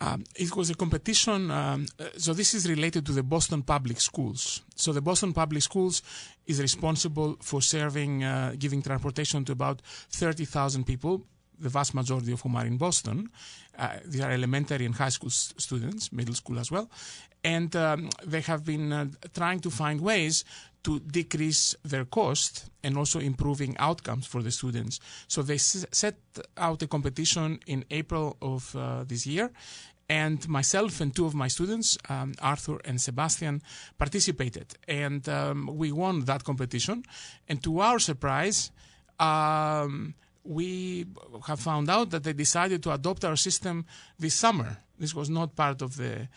Um, 0.00 0.24
it 0.36 0.54
was 0.54 0.70
a 0.70 0.74
competition. 0.74 1.50
Um, 1.50 1.86
uh, 1.98 2.04
so 2.16 2.32
this 2.32 2.54
is 2.54 2.68
related 2.68 3.04
to 3.06 3.12
the 3.12 3.22
Boston 3.22 3.62
Public 3.62 4.00
Schools. 4.00 4.62
So 4.76 4.92
the 4.92 5.00
Boston 5.00 5.32
Public 5.32 5.62
Schools 5.62 6.02
is 6.46 6.60
responsible 6.60 7.36
for 7.40 7.60
serving, 7.60 8.22
uh, 8.22 8.54
giving 8.58 8.80
transportation 8.82 9.44
to 9.46 9.52
about 9.52 9.82
30,000 10.10 10.84
people, 10.84 11.22
the 11.58 11.68
vast 11.68 11.94
majority 11.94 12.32
of 12.32 12.40
whom 12.40 12.54
are 12.56 12.66
in 12.66 12.76
Boston. 12.76 13.28
Uh, 13.76 13.96
these 14.04 14.20
are 14.20 14.30
elementary 14.30 14.86
and 14.86 14.94
high 14.94 15.08
school 15.08 15.30
students, 15.30 16.12
middle 16.12 16.34
school 16.34 16.58
as 16.58 16.70
well. 16.70 16.88
And 17.42 17.74
um, 17.74 18.10
they 18.24 18.40
have 18.42 18.64
been 18.64 18.92
uh, 18.92 19.06
trying 19.34 19.60
to 19.60 19.70
find 19.70 20.00
ways 20.00 20.44
to 20.82 21.00
decrease 21.00 21.74
their 21.84 22.04
cost 22.04 22.70
and 22.82 22.96
also 22.96 23.18
improving 23.18 23.76
outcomes 23.78 24.26
for 24.26 24.42
the 24.42 24.50
students. 24.50 25.00
So 25.26 25.42
they 25.42 25.56
s- 25.56 25.86
set 25.92 26.16
out 26.56 26.82
a 26.82 26.86
competition 26.86 27.58
in 27.66 27.84
April 27.90 28.36
of 28.40 28.74
uh, 28.74 29.04
this 29.04 29.26
year, 29.26 29.50
and 30.08 30.48
myself 30.48 31.00
and 31.00 31.14
two 31.14 31.26
of 31.26 31.34
my 31.34 31.48
students, 31.48 31.98
um, 32.08 32.32
Arthur 32.40 32.80
and 32.84 33.00
Sebastian, 33.00 33.60
participated, 33.98 34.74
and 34.86 35.28
um, 35.28 35.68
we 35.76 35.92
won 35.92 36.24
that 36.24 36.44
competition. 36.44 37.04
And 37.48 37.62
to 37.62 37.80
our 37.80 37.98
surprise, 37.98 38.70
um, 39.20 40.14
we 40.44 41.06
have 41.46 41.60
found 41.60 41.90
out 41.90 42.10
that 42.10 42.22
they 42.24 42.32
decided 42.32 42.82
to 42.84 42.92
adopt 42.92 43.24
our 43.24 43.36
system 43.36 43.84
this 44.18 44.34
summer. 44.34 44.78
This 44.98 45.14
was 45.14 45.28
not 45.28 45.54
part 45.54 45.82
of 45.82 45.96
the 45.96 46.28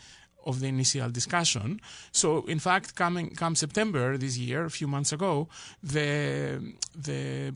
of 0.45 0.59
the 0.59 0.67
initial 0.67 1.09
discussion. 1.09 1.79
So, 2.11 2.45
in 2.47 2.59
fact, 2.59 2.95
coming 2.95 3.31
come 3.35 3.55
September 3.55 4.17
this 4.17 4.37
year, 4.37 4.65
a 4.65 4.69
few 4.69 4.87
months 4.87 5.11
ago, 5.11 5.47
the 5.83 6.73
the 6.95 7.53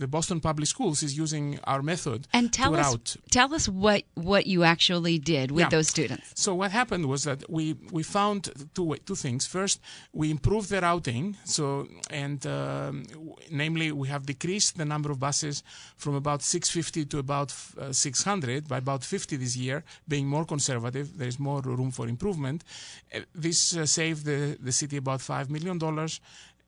the 0.00 0.08
Boston 0.08 0.40
Public 0.40 0.66
Schools 0.66 1.02
is 1.02 1.16
using 1.16 1.60
our 1.64 1.82
method 1.82 2.26
and 2.32 2.52
tell 2.52 2.74
us 2.74 2.90
route. 2.90 3.16
tell 3.30 3.54
us 3.54 3.68
what 3.68 4.02
what 4.14 4.46
you 4.46 4.64
actually 4.64 5.18
did 5.18 5.50
with 5.50 5.64
yeah. 5.64 5.68
those 5.68 5.88
students. 5.88 6.26
So 6.34 6.54
what 6.54 6.70
happened 6.80 7.04
was 7.06 7.20
that 7.24 7.40
we 7.56 7.64
we 7.96 8.02
found 8.02 8.40
two 8.74 8.96
two 9.08 9.14
things. 9.24 9.46
First, 9.46 9.76
we 10.20 10.30
improved 10.30 10.68
the 10.70 10.80
routing. 10.80 11.36
So 11.44 11.86
and 12.10 12.40
um, 12.46 13.04
namely, 13.50 13.92
we 13.92 14.08
have 14.08 14.22
decreased 14.24 14.78
the 14.78 14.86
number 14.86 15.10
of 15.10 15.18
buses 15.20 15.62
from 15.96 16.14
about 16.14 16.40
650 16.42 17.04
to 17.12 17.18
about 17.18 17.54
uh, 17.78 17.92
600 17.92 18.66
by 18.68 18.78
about 18.78 19.04
50 19.04 19.36
this 19.36 19.56
year, 19.56 19.84
being 20.08 20.26
more 20.26 20.46
conservative. 20.46 21.18
There 21.18 21.28
is 21.28 21.38
more 21.38 21.60
room 21.60 21.90
for 21.90 22.08
improvement. 22.08 22.64
Uh, 23.14 23.20
this 23.34 23.76
uh, 23.76 23.84
saved 23.86 24.24
the 24.24 24.56
the 24.60 24.72
city 24.72 24.96
about 24.96 25.20
five 25.20 25.50
million 25.50 25.76
dollars 25.78 26.20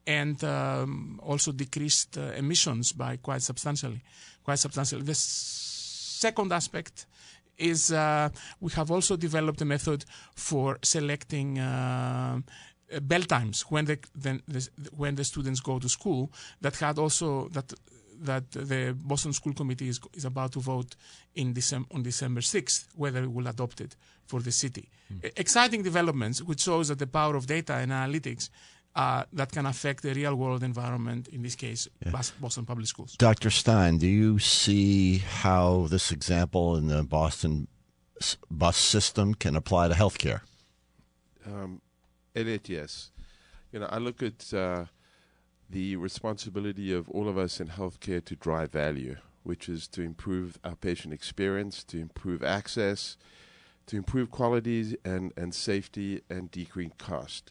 and 0.07 0.43
um, 0.45 1.21
also 1.23 1.53
decreased 1.53 2.19
uh, 2.19 2.33
emissions 2.37 2.93
by 2.93 3.17
quite 3.17 3.43
substantially. 3.43 4.01
Quite 4.45 4.59
substantially. 4.59 5.03
The 5.03 5.15
second 5.15 6.53
aspect 6.53 7.07
is 7.59 7.93
uh, 7.93 8.29
we 8.61 8.73
have 8.73 8.91
also 8.91 9.17
developed 9.17 9.61
a 9.61 9.65
method 9.65 10.05
for 10.35 10.79
selecting 10.83 11.59
uh, 11.59 12.41
bell 13.03 13.23
times 13.23 13.63
when 13.69 13.85
the, 13.85 13.99
the, 14.15 14.41
the, 14.49 14.69
when 14.97 15.15
the 15.15 15.25
students 15.25 15.61
go 15.61 15.79
to 15.79 15.89
school 15.89 16.31
that 16.61 16.77
had 16.77 16.99
also 16.99 17.49
that 17.49 17.73
that 18.21 18.51
the 18.53 18.95
Boston 18.97 19.33
School 19.33 19.53
Committee 19.53 19.89
is, 19.89 19.99
is 20.15 20.25
about 20.25 20.53
to 20.53 20.61
vote 20.61 20.95
in 21.35 21.53
December, 21.53 21.89
on 21.93 22.03
December 22.05 22.41
6th 22.41 22.87
whether 22.95 23.23
it 23.23 23.33
will 23.33 23.49
adopt 23.49 23.81
it 23.81 23.97
for 24.27 24.41
the 24.41 24.53
city. 24.53 24.89
Mm. 25.13 25.33
Exciting 25.37 25.83
developments 25.83 26.41
which 26.43 26.61
shows 26.61 26.89
that 26.89 26.99
the 26.99 27.07
power 27.07 27.35
of 27.35 27.47
data 27.47 27.75
and 27.75 27.91
analytics 27.91 28.49
uh, 28.95 29.25
that 29.33 29.53
can 29.53 29.67
affect 29.67 30.03
the 30.03 30.13
real 30.15 30.35
world 30.35 30.63
environment, 30.63 31.29
in 31.29 31.43
this 31.43 31.55
case, 31.55 31.89
yeah. 32.05 32.13
Boston 32.41 32.67
Public 32.67 32.87
Schools. 32.87 33.17
Dr. 33.17 33.51
Stein, 33.51 33.99
do 33.99 34.07
you 34.07 34.39
see 34.39 35.19
how 35.19 35.87
this 35.89 36.13
example 36.13 36.77
in 36.77 36.89
the 36.89 37.03
Boston 37.03 37.69
bus 38.51 38.77
system 38.77 39.35
can 39.35 39.57
apply 39.57 39.89
to 39.89 39.95
healthcare? 39.95 40.43
Um, 41.47 41.81
Elliot, 42.37 42.69
yes. 42.69 43.11
You 43.73 43.81
know, 43.81 43.89
I 43.91 43.99
look 43.99 44.23
at 44.23 44.53
uh, 44.53 44.85
the 45.69 45.97
responsibility 45.97 46.93
of 46.93 47.09
all 47.09 47.29
of 47.29 47.39
us 47.39 47.61
in 47.61 47.69
healthcare 47.69 48.25
to 48.25 48.37
drive 48.37 48.73
value, 48.73 49.17
which 49.43 49.69
is 49.69 49.89
to 49.89 50.03
improve 50.03 50.59
our 50.63 50.77
patient 50.77 51.15
experience, 51.15 51.83
to 51.85 51.99
improve 51.99 52.43
access, 52.43 53.17
to 53.87 53.97
improve 53.97 54.31
quality 54.31 54.97
and, 55.05 55.33
and 55.37 55.55
safety, 55.55 56.21
and 56.29 56.51
decrease 56.51 56.93
cost. 56.99 57.51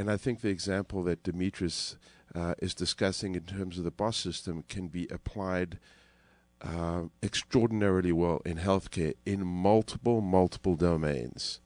And 0.00 0.10
I 0.10 0.16
think 0.16 0.40
the 0.40 0.48
example 0.48 1.02
that 1.02 1.24
Demetrius 1.24 1.98
uh, 2.34 2.54
is 2.58 2.72
discussing 2.72 3.34
in 3.34 3.42
terms 3.42 3.76
of 3.76 3.84
the 3.84 3.90
BOSS 3.90 4.16
system 4.16 4.64
can 4.66 4.88
be 4.88 5.06
applied 5.10 5.78
uh, 6.62 7.02
extraordinarily 7.22 8.10
well 8.10 8.40
in 8.46 8.56
healthcare 8.56 9.12
in 9.26 9.44
multiple, 9.44 10.22
multiple 10.22 10.74
domains. 10.74 11.60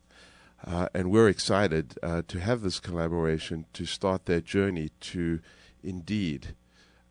Uh, 0.66 0.88
and 0.92 1.12
we're 1.12 1.28
excited 1.28 1.96
uh, 2.02 2.22
to 2.26 2.40
have 2.40 2.62
this 2.62 2.80
collaboration 2.80 3.66
to 3.72 3.86
start 3.86 4.26
that 4.26 4.44
journey 4.44 4.90
to 4.98 5.38
indeed 5.84 6.56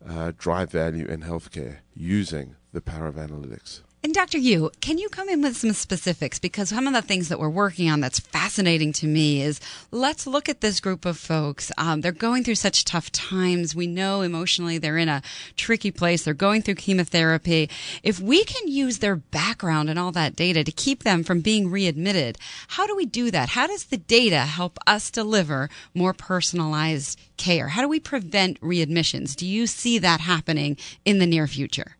uh, 0.06 0.32
drive 0.36 0.70
value 0.70 1.06
in 1.06 1.22
healthcare 1.22 1.78
using 1.94 2.54
the 2.74 2.82
power 2.82 3.06
of 3.06 3.14
analytics. 3.14 3.80
And 4.04 4.12
Dr. 4.12 4.36
Yu, 4.36 4.70
can 4.82 4.98
you 4.98 5.08
come 5.08 5.30
in 5.30 5.40
with 5.40 5.56
some 5.56 5.72
specifics? 5.72 6.38
Because 6.38 6.68
some 6.68 6.86
of 6.86 6.92
the 6.92 7.00
things 7.00 7.30
that 7.30 7.38
we're 7.38 7.48
working 7.48 7.88
on 7.88 8.00
that's 8.00 8.18
fascinating 8.20 8.92
to 8.92 9.06
me 9.06 9.40
is 9.40 9.62
let's 9.90 10.26
look 10.26 10.46
at 10.46 10.60
this 10.60 10.78
group 10.78 11.06
of 11.06 11.16
folks. 11.16 11.72
Um, 11.78 12.02
they're 12.02 12.12
going 12.12 12.44
through 12.44 12.56
such 12.56 12.84
tough 12.84 13.10
times. 13.12 13.74
We 13.74 13.86
know 13.86 14.20
emotionally 14.20 14.76
they're 14.76 14.98
in 14.98 15.08
a 15.08 15.22
tricky 15.56 15.90
place. 15.90 16.22
They're 16.22 16.34
going 16.34 16.60
through 16.60 16.74
chemotherapy. 16.74 17.70
If 18.02 18.20
we 18.20 18.44
can 18.44 18.68
use 18.68 18.98
their 18.98 19.16
background 19.16 19.88
and 19.88 19.98
all 19.98 20.12
that 20.12 20.36
data 20.36 20.64
to 20.64 20.70
keep 20.70 21.02
them 21.02 21.24
from 21.24 21.40
being 21.40 21.70
readmitted, 21.70 22.36
how 22.68 22.86
do 22.86 22.94
we 22.94 23.06
do 23.06 23.30
that? 23.30 23.48
How 23.48 23.66
does 23.66 23.84
the 23.84 23.96
data 23.96 24.40
help 24.40 24.78
us 24.86 25.10
deliver 25.10 25.70
more 25.94 26.12
personalized 26.12 27.18
care? 27.38 27.68
How 27.68 27.80
do 27.80 27.88
we 27.88 28.00
prevent 28.00 28.60
readmissions? 28.60 29.34
Do 29.34 29.46
you 29.46 29.66
see 29.66 29.98
that 29.98 30.20
happening 30.20 30.76
in 31.06 31.20
the 31.20 31.26
near 31.26 31.46
future? 31.46 31.96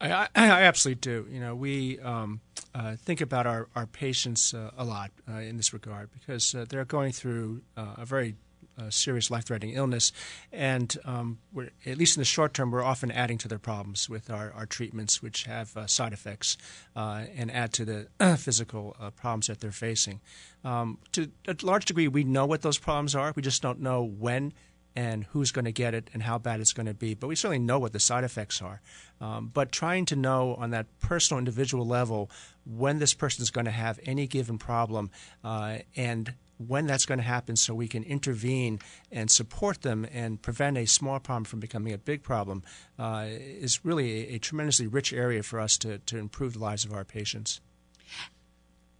I, 0.00 0.28
I, 0.34 0.62
absolutely 0.62 1.00
do. 1.00 1.26
You 1.30 1.40
know, 1.40 1.54
we 1.54 1.98
um, 2.00 2.40
uh, 2.74 2.96
think 2.96 3.20
about 3.20 3.46
our, 3.46 3.68
our 3.74 3.86
patients 3.86 4.54
uh, 4.54 4.70
a 4.76 4.84
lot 4.84 5.10
uh, 5.28 5.38
in 5.38 5.56
this 5.56 5.72
regard 5.72 6.10
because 6.12 6.54
uh, 6.54 6.64
they're 6.68 6.84
going 6.84 7.12
through 7.12 7.62
uh, 7.76 7.94
a 7.98 8.04
very 8.04 8.36
uh, 8.78 8.90
serious 8.90 9.28
life-threatening 9.28 9.74
illness, 9.74 10.12
and 10.52 10.96
um, 11.04 11.38
at 11.84 11.98
least 11.98 12.16
in 12.16 12.20
the 12.20 12.24
short 12.24 12.54
term, 12.54 12.70
we're 12.70 12.84
often 12.84 13.10
adding 13.10 13.36
to 13.36 13.48
their 13.48 13.58
problems 13.58 14.08
with 14.08 14.30
our, 14.30 14.52
our 14.52 14.66
treatments, 14.66 15.20
which 15.20 15.44
have 15.44 15.76
side 15.88 16.12
effects 16.12 16.56
and 16.94 17.50
add 17.50 17.72
to 17.72 17.84
the 17.84 18.36
physical 18.38 18.96
problems 19.16 19.48
that 19.48 19.58
they're 19.58 19.72
facing. 19.72 20.20
Um, 20.62 20.98
to 21.10 21.28
a 21.48 21.56
large 21.62 21.86
degree, 21.86 22.06
we 22.06 22.22
know 22.22 22.46
what 22.46 22.62
those 22.62 22.78
problems 22.78 23.16
are. 23.16 23.32
We 23.34 23.42
just 23.42 23.62
don't 23.62 23.80
know 23.80 24.04
when 24.04 24.52
and 24.98 25.26
who's 25.26 25.52
going 25.52 25.64
to 25.64 25.70
get 25.70 25.94
it 25.94 26.10
and 26.12 26.24
how 26.24 26.38
bad 26.38 26.58
it's 26.58 26.72
going 26.72 26.86
to 26.86 26.92
be. 26.92 27.14
But 27.14 27.28
we 27.28 27.36
certainly 27.36 27.60
know 27.60 27.78
what 27.78 27.92
the 27.92 28.00
side 28.00 28.24
effects 28.24 28.60
are. 28.60 28.80
Um, 29.20 29.48
but 29.54 29.70
trying 29.70 30.06
to 30.06 30.16
know 30.16 30.56
on 30.56 30.70
that 30.70 30.86
personal, 30.98 31.38
individual 31.38 31.86
level 31.86 32.28
when 32.66 32.98
this 32.98 33.14
person 33.14 33.40
is 33.42 33.50
going 33.52 33.66
to 33.66 33.70
have 33.70 34.00
any 34.04 34.26
given 34.26 34.58
problem 34.58 35.10
uh, 35.44 35.78
and 35.94 36.34
when 36.66 36.88
that's 36.88 37.06
going 37.06 37.18
to 37.18 37.24
happen 37.24 37.54
so 37.54 37.72
we 37.72 37.86
can 37.86 38.02
intervene 38.02 38.80
and 39.12 39.30
support 39.30 39.82
them 39.82 40.04
and 40.12 40.42
prevent 40.42 40.76
a 40.76 40.84
small 40.84 41.20
problem 41.20 41.44
from 41.44 41.60
becoming 41.60 41.92
a 41.92 41.98
big 41.98 42.24
problem 42.24 42.64
uh, 42.98 43.26
is 43.28 43.84
really 43.84 44.32
a, 44.32 44.34
a, 44.34 44.38
tremendously 44.40 44.88
rich 44.88 45.12
area 45.12 45.44
for 45.44 45.60
us 45.60 45.78
to, 45.78 45.98
to 45.98 46.18
improve 46.18 46.54
the 46.54 46.58
lives 46.58 46.84
of 46.84 46.92
our 46.92 47.04
patients. 47.04 47.60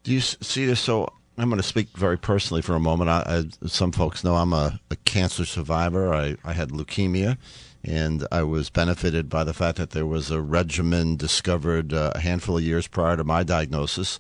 Do 0.04 0.12
you 0.12 0.20
see 0.20 0.64
this? 0.64 0.78
So 0.78 1.12
I'm 1.38 1.48
going 1.48 1.62
to 1.62 1.66
speak 1.66 1.96
very 1.96 2.18
personally 2.18 2.62
for 2.62 2.74
a 2.74 2.80
moment. 2.80 3.10
I, 3.10 3.22
I, 3.62 3.68
some 3.68 3.92
folks 3.92 4.24
know 4.24 4.34
I'm 4.34 4.52
a, 4.52 4.80
a 4.90 4.96
cancer 4.96 5.44
survivor. 5.44 6.12
I, 6.12 6.36
I, 6.44 6.52
had 6.52 6.70
leukemia, 6.70 7.38
and 7.84 8.26
I 8.32 8.42
was 8.42 8.70
benefited 8.70 9.28
by 9.28 9.44
the 9.44 9.54
fact 9.54 9.78
that 9.78 9.90
there 9.90 10.06
was 10.06 10.32
a 10.32 10.40
regimen 10.40 11.16
discovered 11.16 11.92
uh, 11.92 12.10
a 12.16 12.18
handful 12.18 12.58
of 12.58 12.64
years 12.64 12.88
prior 12.88 13.16
to 13.16 13.22
my 13.22 13.44
diagnosis 13.44 14.18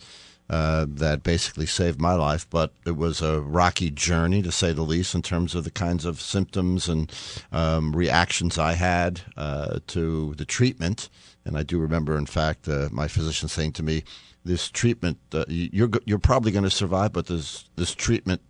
uh, 0.50 0.86
that 0.88 1.22
basically 1.22 1.66
saved 1.66 2.00
my 2.00 2.14
life. 2.14 2.48
But 2.48 2.72
it 2.86 2.96
was 2.96 3.20
a 3.20 3.40
rocky 3.40 3.90
journey, 3.90 4.42
to 4.42 4.52
say 4.52 4.72
the 4.72 4.82
least, 4.82 5.14
in 5.14 5.22
terms 5.22 5.54
of 5.54 5.64
the 5.64 5.70
kinds 5.70 6.04
of 6.04 6.20
symptoms 6.20 6.88
and 6.88 7.12
um, 7.52 7.94
reactions 7.94 8.58
I 8.58 8.72
had 8.72 9.20
uh, 9.36 9.80
to 9.88 10.34
the 10.36 10.44
treatment. 10.44 11.08
And 11.44 11.56
I 11.56 11.62
do 11.62 11.78
remember, 11.78 12.16
in 12.16 12.26
fact, 12.26 12.68
uh, 12.68 12.88
my 12.92 13.08
physician 13.08 13.48
saying 13.48 13.72
to 13.72 13.82
me, 13.82 14.04
this 14.44 14.70
treatment, 14.70 15.18
uh, 15.32 15.44
you're 15.48 15.90
you're 16.06 16.18
probably 16.18 16.50
going 16.52 16.64
to 16.64 16.70
survive, 16.70 17.12
but 17.12 17.26
this 17.26 17.68
this 17.76 17.94
treatment, 17.94 18.40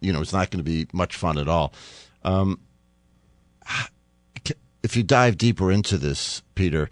you 0.00 0.12
know, 0.12 0.20
it's 0.20 0.32
not 0.32 0.50
going 0.50 0.64
to 0.64 0.70
be 0.70 0.86
much 0.92 1.16
fun 1.16 1.38
at 1.38 1.48
all. 1.48 1.72
Um, 2.22 2.60
if 4.82 4.96
you 4.96 5.02
dive 5.02 5.36
deeper 5.36 5.70
into 5.70 5.98
this, 5.98 6.42
Peter, 6.54 6.88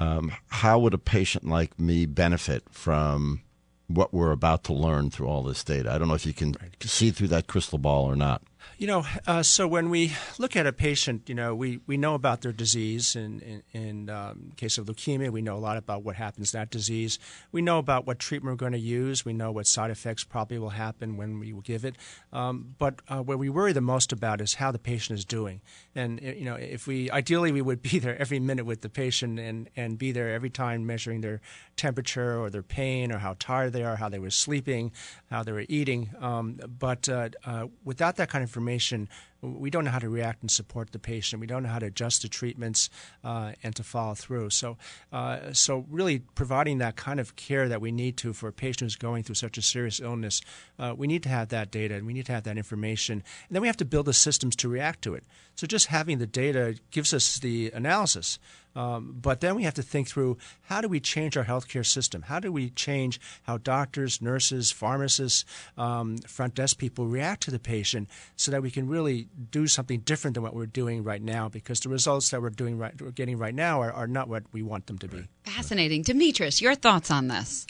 um, 0.00 0.32
how 0.48 0.78
would 0.78 0.94
a 0.94 0.98
patient 0.98 1.46
like 1.46 1.78
me 1.78 2.06
benefit 2.06 2.64
from 2.70 3.40
what 3.88 4.14
we're 4.14 4.32
about 4.32 4.64
to 4.64 4.72
learn 4.72 5.10
through 5.10 5.26
all 5.26 5.42
this 5.42 5.62
data? 5.64 5.92
I 5.92 5.98
don't 5.98 6.08
know 6.08 6.14
if 6.14 6.26
you 6.26 6.32
can 6.32 6.54
see 6.80 7.10
through 7.10 7.28
that 7.28 7.46
crystal 7.46 7.78
ball 7.78 8.04
or 8.04 8.16
not. 8.16 8.42
You 8.76 8.86
know, 8.88 9.06
uh, 9.26 9.42
so 9.42 9.68
when 9.68 9.88
we 9.88 10.12
look 10.38 10.56
at 10.56 10.66
a 10.66 10.72
patient, 10.72 11.28
you 11.28 11.34
know, 11.34 11.54
we, 11.54 11.80
we 11.86 11.96
know 11.96 12.14
about 12.14 12.40
their 12.40 12.52
disease. 12.52 13.14
In, 13.14 13.40
in, 13.40 13.62
in 13.72 14.10
um, 14.10 14.52
case 14.56 14.78
of 14.78 14.86
leukemia, 14.86 15.30
we 15.30 15.42
know 15.42 15.56
a 15.56 15.58
lot 15.58 15.76
about 15.76 16.02
what 16.02 16.16
happens 16.16 16.52
in 16.52 16.60
that 16.60 16.70
disease. 16.70 17.18
We 17.52 17.62
know 17.62 17.78
about 17.78 18.06
what 18.06 18.18
treatment 18.18 18.52
we're 18.52 18.56
going 18.56 18.72
to 18.72 18.78
use. 18.78 19.24
We 19.24 19.32
know 19.32 19.52
what 19.52 19.66
side 19.66 19.90
effects 19.90 20.24
probably 20.24 20.58
will 20.58 20.70
happen 20.70 21.16
when 21.16 21.38
we 21.38 21.52
will 21.52 21.60
give 21.60 21.84
it. 21.84 21.94
Um, 22.32 22.74
but 22.78 23.00
uh, 23.08 23.22
what 23.22 23.38
we 23.38 23.48
worry 23.48 23.72
the 23.72 23.80
most 23.80 24.12
about 24.12 24.40
is 24.40 24.54
how 24.54 24.72
the 24.72 24.78
patient 24.78 25.18
is 25.18 25.24
doing. 25.24 25.60
And, 25.94 26.20
uh, 26.20 26.32
you 26.32 26.44
know, 26.44 26.56
if 26.56 26.86
we 26.86 27.10
ideally 27.10 27.52
we 27.52 27.62
would 27.62 27.82
be 27.90 27.98
there 27.98 28.20
every 28.20 28.40
minute 28.40 28.66
with 28.66 28.80
the 28.80 28.88
patient 28.88 29.38
and, 29.38 29.70
and 29.76 29.98
be 29.98 30.10
there 30.10 30.34
every 30.34 30.50
time 30.50 30.84
measuring 30.86 31.20
their 31.20 31.40
temperature 31.76 32.38
or 32.38 32.50
their 32.50 32.62
pain 32.62 33.12
or 33.12 33.18
how 33.18 33.36
tired 33.38 33.72
they 33.72 33.84
are, 33.84 33.96
how 33.96 34.08
they 34.08 34.18
were 34.18 34.30
sleeping, 34.30 34.92
how 35.30 35.42
they 35.42 35.52
were 35.52 35.66
eating. 35.68 36.10
Um, 36.20 36.58
but 36.78 37.08
uh, 37.08 37.28
uh, 37.44 37.66
without 37.84 38.16
that 38.16 38.28
kind 38.28 38.42
of 38.42 38.50
information, 38.54 39.08
we 39.44 39.70
don't 39.70 39.84
know 39.84 39.90
how 39.90 39.98
to 39.98 40.08
react 40.08 40.42
and 40.42 40.50
support 40.50 40.92
the 40.92 40.98
patient. 40.98 41.40
We 41.40 41.46
don't 41.46 41.62
know 41.62 41.68
how 41.68 41.78
to 41.78 41.86
adjust 41.86 42.22
the 42.22 42.28
treatments 42.28 42.90
uh, 43.22 43.52
and 43.62 43.74
to 43.76 43.82
follow 43.82 44.14
through. 44.14 44.50
So, 44.50 44.76
uh, 45.12 45.52
so 45.52 45.84
really 45.90 46.20
providing 46.34 46.78
that 46.78 46.96
kind 46.96 47.20
of 47.20 47.36
care 47.36 47.68
that 47.68 47.80
we 47.80 47.92
need 47.92 48.16
to 48.18 48.32
for 48.32 48.48
a 48.48 48.52
patient 48.52 48.82
who's 48.82 48.96
going 48.96 49.22
through 49.22 49.36
such 49.36 49.58
a 49.58 49.62
serious 49.62 50.00
illness, 50.00 50.40
uh, 50.78 50.94
we 50.96 51.06
need 51.06 51.22
to 51.24 51.28
have 51.28 51.48
that 51.48 51.70
data 51.70 51.94
and 51.94 52.06
we 52.06 52.12
need 52.12 52.26
to 52.26 52.32
have 52.32 52.44
that 52.44 52.56
information, 52.56 53.22
and 53.48 53.54
then 53.54 53.62
we 53.62 53.68
have 53.68 53.76
to 53.76 53.84
build 53.84 54.06
the 54.06 54.12
systems 54.12 54.56
to 54.56 54.68
react 54.68 55.02
to 55.02 55.14
it. 55.14 55.24
So, 55.54 55.66
just 55.66 55.86
having 55.86 56.18
the 56.18 56.26
data 56.26 56.78
gives 56.90 57.14
us 57.14 57.38
the 57.38 57.70
analysis. 57.72 58.38
Um, 58.76 59.16
but 59.20 59.40
then 59.40 59.54
we 59.54 59.62
have 59.64 59.74
to 59.74 59.82
think 59.82 60.08
through 60.08 60.38
how 60.62 60.80
do 60.80 60.88
we 60.88 61.00
change 61.00 61.36
our 61.36 61.44
healthcare 61.44 61.86
system? 61.86 62.22
How 62.22 62.40
do 62.40 62.50
we 62.50 62.70
change 62.70 63.20
how 63.44 63.58
doctors, 63.58 64.20
nurses, 64.20 64.70
pharmacists, 64.70 65.44
um, 65.78 66.18
front 66.18 66.54
desk 66.54 66.78
people 66.78 67.06
react 67.06 67.42
to 67.44 67.50
the 67.50 67.58
patient 67.58 68.08
so 68.36 68.50
that 68.50 68.62
we 68.62 68.70
can 68.70 68.88
really 68.88 69.28
do 69.50 69.66
something 69.66 70.00
different 70.00 70.34
than 70.34 70.42
what 70.42 70.54
we're 70.54 70.66
doing 70.66 71.04
right 71.04 71.22
now? 71.22 71.48
Because 71.48 71.80
the 71.80 71.88
results 71.88 72.30
that 72.30 72.40
we're 72.40 72.50
doing 72.50 72.78
right, 72.78 73.00
we're 73.00 73.10
getting 73.10 73.38
right 73.38 73.54
now 73.54 73.80
are, 73.82 73.92
are 73.92 74.06
not 74.06 74.28
what 74.28 74.44
we 74.52 74.62
want 74.62 74.86
them 74.86 74.98
to 74.98 75.08
be. 75.08 75.26
Fascinating, 75.44 76.04
Dimitris. 76.04 76.60
Your 76.60 76.74
thoughts 76.74 77.10
on 77.10 77.28
this? 77.28 77.66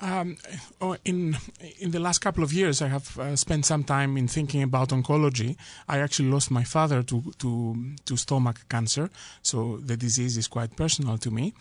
Um, 0.00 0.36
oh, 0.80 0.96
in 1.04 1.36
in 1.78 1.92
the 1.92 2.00
last 2.00 2.18
couple 2.18 2.42
of 2.42 2.52
years, 2.52 2.82
I 2.82 2.88
have 2.88 3.16
uh, 3.18 3.36
spent 3.36 3.64
some 3.64 3.84
time 3.84 4.16
in 4.16 4.26
thinking 4.26 4.62
about 4.62 4.88
oncology. 4.88 5.56
I 5.88 5.98
actually 5.98 6.30
lost 6.30 6.50
my 6.50 6.64
father 6.64 7.02
to 7.04 7.32
to 7.38 7.94
to 8.04 8.16
stomach 8.16 8.68
cancer, 8.68 9.08
so 9.42 9.76
the 9.76 9.96
disease 9.96 10.36
is 10.36 10.48
quite 10.48 10.74
personal 10.76 11.16
to 11.18 11.30
me. 11.30 11.54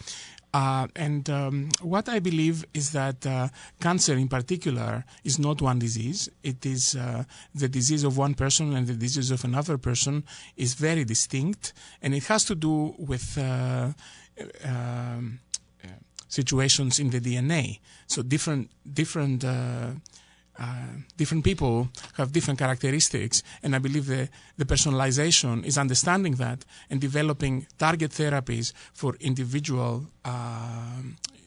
Uh, 0.53 0.87
and 0.95 1.29
um, 1.29 1.69
what 1.81 2.07
I 2.07 2.19
believe 2.19 2.63
is 2.73 2.91
that 2.91 3.25
uh, 3.25 3.47
cancer, 3.81 4.13
in 4.13 4.27
particular, 4.27 5.03
is 5.23 5.39
not 5.39 5.61
one 5.61 5.79
disease. 5.79 6.29
It 6.43 6.63
is 6.65 6.95
uh, 6.95 7.23
the 7.55 7.67
disease 7.67 8.03
of 8.03 8.17
one 8.17 8.35
person, 8.35 8.75
and 8.75 8.85
the 8.85 8.93
disease 8.93 9.31
of 9.31 9.43
another 9.43 9.79
person 9.79 10.23
is 10.55 10.75
very 10.75 11.05
distinct, 11.05 11.73
and 12.01 12.13
it 12.13 12.25
has 12.25 12.45
to 12.45 12.55
do 12.55 12.93
with. 12.97 13.37
Uh, 13.37 13.93
um, 14.65 15.39
situations 16.27 16.97
in 16.99 17.11
the 17.11 17.19
DNA. 17.19 17.79
So 18.07 18.23
different 18.23 18.71
different 18.91 19.45
uh, 20.59 20.65
different 21.17 21.43
people 21.43 21.89
have 22.13 22.31
different 22.31 22.59
characteristics, 22.59 23.43
and 23.63 23.75
I 23.75 23.79
believe 23.79 24.05
the, 24.05 24.29
the 24.57 24.65
personalization 24.65 25.65
is 25.65 25.77
understanding 25.77 26.35
that 26.35 26.63
and 26.89 27.01
developing 27.01 27.65
target 27.77 28.11
therapies 28.11 28.73
for 28.93 29.15
individual 29.19 30.05
uh, 30.25 31.01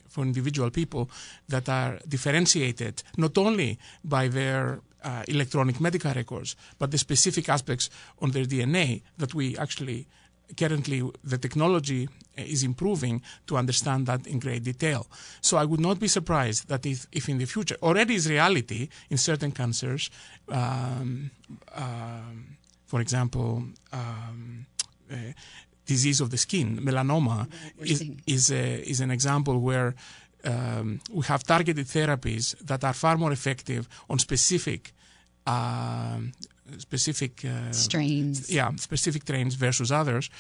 for 0.09 0.25
individual 0.25 0.71
people 0.71 1.11
that 1.49 1.69
are 1.69 1.99
differentiated 2.09 3.03
not 3.19 3.37
only 3.37 3.79
by 4.03 4.29
their 4.29 4.81
uh, 5.05 5.23
electronic 5.29 5.79
medical 5.79 6.13
records, 6.15 6.57
but 6.79 6.91
the 6.91 6.99
specific 6.99 7.49
aspects 7.51 7.91
on 8.23 8.31
their 8.31 8.47
DNA 8.47 9.03
that 9.19 9.35
we 9.35 9.57
actually 9.59 10.09
currently 10.57 11.03
the 11.23 11.39
technology 11.39 12.09
is 12.37 12.63
improving 12.63 13.23
to 13.47 13.57
understand 13.57 14.07
that 14.07 14.27
in 14.27 14.39
great 14.39 14.63
detail. 14.65 15.07
So 15.41 15.57
I 15.57 15.65
would 15.65 15.81
not 15.81 15.99
be 15.99 16.09
surprised 16.09 16.69
that 16.69 16.85
if, 16.87 17.07
if 17.13 17.29
in 17.29 17.39
the 17.39 17.47
future, 17.47 17.77
already 17.83 18.15
is 18.15 18.29
reality 18.29 18.89
in 19.11 19.19
certain 19.19 19.53
cancers, 19.53 20.11
um, 20.49 21.31
um, 21.75 22.57
for 22.87 23.01
example, 23.01 23.65
um, 23.93 24.67
uh, 25.11 25.17
disease 25.87 26.21
of 26.21 26.31
the 26.31 26.37
skin, 26.37 26.79
melanoma, 26.79 27.49
is, 27.81 28.05
is, 28.27 28.51
a, 28.51 28.81
is 28.83 29.01
an 29.01 29.11
example 29.11 29.61
where 29.61 29.95
um, 30.45 31.01
we 31.11 31.25
have 31.27 31.43
targeted 31.45 31.87
therapies 31.87 32.57
that 32.59 32.85
are 32.85 32.93
far 32.93 33.17
more 33.17 33.33
effective 33.33 33.89
on 34.09 34.19
specific 34.19 34.93
um, 35.47 36.33
specific 36.79 37.45
uh, 37.45 37.73
Strains. 37.73 38.51
yeah, 38.51 38.71
specific 38.77 39.25
trains 39.25 39.55
versus 39.55 39.91
others. 39.93 40.31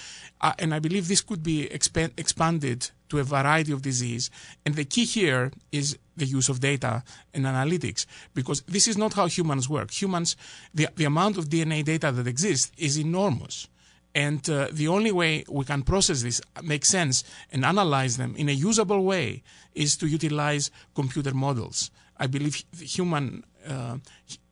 Uh, 0.40 0.52
and 0.58 0.74
I 0.74 0.78
believe 0.78 1.08
this 1.08 1.20
could 1.20 1.42
be 1.42 1.68
expan- 1.72 2.12
expanded 2.16 2.90
to 3.08 3.18
a 3.18 3.24
variety 3.24 3.72
of 3.72 3.82
disease. 3.82 4.30
And 4.64 4.74
the 4.74 4.84
key 4.84 5.04
here 5.04 5.52
is 5.72 5.98
the 6.16 6.26
use 6.26 6.48
of 6.48 6.60
data 6.60 7.02
and 7.34 7.44
analytics, 7.44 8.06
because 8.34 8.62
this 8.62 8.88
is 8.88 8.96
not 8.96 9.14
how 9.14 9.26
humans 9.26 9.68
work. 9.68 9.90
Humans, 9.90 10.36
the, 10.74 10.88
the 10.96 11.04
amount 11.04 11.38
of 11.38 11.46
DNA 11.48 11.84
data 11.84 12.10
that 12.12 12.26
exists 12.26 12.72
is 12.76 12.98
enormous. 12.98 13.68
And 14.14 14.48
uh, 14.48 14.68
the 14.72 14.88
only 14.88 15.12
way 15.12 15.44
we 15.48 15.64
can 15.66 15.82
process 15.82 16.22
this, 16.22 16.40
make 16.62 16.86
sense, 16.86 17.22
and 17.52 17.64
analyze 17.66 18.16
them 18.16 18.34
in 18.36 18.48
a 18.48 18.52
usable 18.52 19.04
way 19.04 19.42
is 19.74 19.96
to 19.98 20.06
utilize 20.06 20.70
computer 20.94 21.34
models. 21.34 21.90
I 22.16 22.26
believe 22.26 22.64
human 22.80 23.44
uh, 23.68 23.98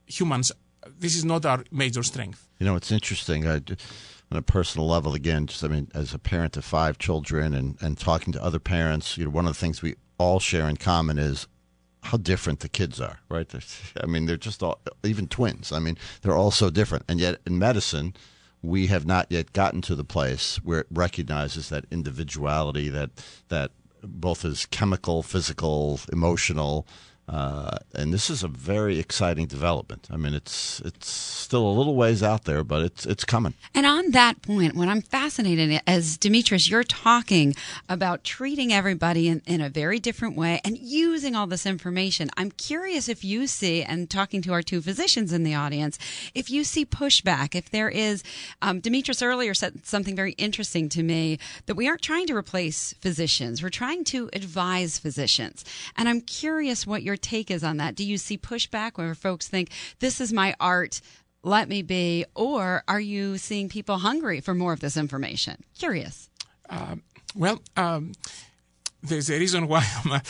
humans. 0.06 0.52
This 0.98 1.16
is 1.16 1.24
not 1.24 1.44
our 1.46 1.64
major 1.70 2.02
strength. 2.02 2.48
You 2.58 2.66
know, 2.66 2.76
it's 2.76 2.92
interesting. 2.92 3.46
I, 3.46 3.60
on 4.30 4.38
a 4.38 4.42
personal 4.42 4.86
level, 4.88 5.14
again, 5.14 5.46
just 5.46 5.62
I 5.64 5.68
mean, 5.68 5.88
as 5.94 6.14
a 6.14 6.18
parent 6.18 6.56
of 6.56 6.64
five 6.64 6.98
children 6.98 7.54
and, 7.54 7.76
and 7.80 7.98
talking 7.98 8.32
to 8.32 8.42
other 8.42 8.58
parents, 8.58 9.16
you 9.18 9.24
know, 9.24 9.30
one 9.30 9.46
of 9.46 9.52
the 9.52 9.58
things 9.58 9.82
we 9.82 9.94
all 10.18 10.40
share 10.40 10.68
in 10.68 10.76
common 10.76 11.18
is 11.18 11.46
how 12.02 12.18
different 12.18 12.60
the 12.60 12.68
kids 12.68 13.00
are, 13.00 13.20
right? 13.28 13.50
I 14.02 14.06
mean, 14.06 14.26
they're 14.26 14.36
just 14.36 14.62
all, 14.62 14.80
even 15.04 15.26
twins. 15.28 15.72
I 15.72 15.78
mean, 15.78 15.96
they're 16.22 16.36
all 16.36 16.50
so 16.50 16.70
different. 16.70 17.04
And 17.08 17.20
yet, 17.20 17.40
in 17.46 17.58
medicine, 17.58 18.14
we 18.62 18.86
have 18.88 19.06
not 19.06 19.26
yet 19.30 19.52
gotten 19.52 19.82
to 19.82 19.94
the 19.94 20.04
place 20.04 20.56
where 20.64 20.80
it 20.80 20.86
recognizes 20.90 21.68
that 21.68 21.84
individuality, 21.90 22.88
that 22.88 23.10
that 23.48 23.70
both 24.02 24.44
is 24.44 24.66
chemical, 24.66 25.22
physical, 25.22 26.00
emotional, 26.12 26.86
uh, 27.26 27.78
and 27.94 28.12
this 28.12 28.28
is 28.28 28.42
a 28.42 28.48
very 28.48 28.98
exciting 28.98 29.46
development. 29.46 30.08
I 30.10 30.18
mean, 30.18 30.34
it's 30.34 30.80
it's 30.84 31.08
still 31.08 31.66
a 31.66 31.72
little 31.72 31.94
ways 31.94 32.22
out 32.22 32.44
there, 32.44 32.62
but 32.62 32.82
it's 32.82 33.06
it's 33.06 33.24
coming. 33.24 33.54
And 33.74 33.86
on 33.86 34.10
that 34.10 34.42
point, 34.42 34.74
what 34.74 34.88
I'm 34.88 35.00
fascinated 35.00 35.80
as 35.86 36.18
Demetrius, 36.18 36.68
you're 36.68 36.84
talking 36.84 37.54
about 37.88 38.24
treating 38.24 38.74
everybody 38.74 39.28
in, 39.28 39.40
in 39.46 39.62
a 39.62 39.70
very 39.70 39.98
different 39.98 40.36
way 40.36 40.60
and 40.64 40.76
using 40.76 41.34
all 41.34 41.46
this 41.46 41.64
information. 41.64 42.28
I'm 42.36 42.50
curious 42.50 43.08
if 43.08 43.24
you 43.24 43.46
see, 43.46 43.82
and 43.82 44.10
talking 44.10 44.42
to 44.42 44.52
our 44.52 44.62
two 44.62 44.82
physicians 44.82 45.32
in 45.32 45.44
the 45.44 45.54
audience, 45.54 45.98
if 46.34 46.50
you 46.50 46.62
see 46.62 46.84
pushback, 46.84 47.54
if 47.54 47.70
there 47.70 47.88
is. 47.88 48.22
Um, 48.60 48.80
Demetrius 48.80 49.22
earlier 49.22 49.54
said 49.54 49.86
something 49.86 50.14
very 50.14 50.32
interesting 50.32 50.90
to 50.90 51.02
me 51.02 51.38
that 51.64 51.74
we 51.74 51.88
aren't 51.88 52.02
trying 52.02 52.26
to 52.26 52.36
replace 52.36 52.92
physicians; 53.00 53.62
we're 53.62 53.70
trying 53.70 54.04
to 54.04 54.28
advise 54.34 54.98
physicians. 54.98 55.64
And 55.96 56.06
I'm 56.06 56.20
curious 56.20 56.86
what 56.86 57.02
your 57.02 57.13
take 57.16 57.50
is 57.50 57.64
on 57.64 57.78
that. 57.78 57.94
Do 57.94 58.04
you 58.04 58.18
see 58.18 58.38
pushback 58.38 58.92
where 58.98 59.14
folks 59.14 59.48
think 59.48 59.70
this 60.00 60.20
is 60.20 60.32
my 60.32 60.54
art? 60.60 61.00
let 61.44 61.68
me 61.68 61.82
be, 61.82 62.24
or 62.34 62.82
are 62.88 63.00
you 63.00 63.38
seeing 63.38 63.68
people 63.68 63.98
hungry 63.98 64.40
for 64.40 64.54
more 64.54 64.72
of 64.72 64.80
this 64.80 64.96
information? 64.96 65.62
Curious. 65.78 66.30
Um, 66.70 67.02
well, 67.36 67.60
um, 67.76 68.12
there's 69.02 69.30
a 69.30 69.38
reason 69.38 69.68
why 69.68 69.86
I'm, 70.04 70.12
uh, 70.12 70.20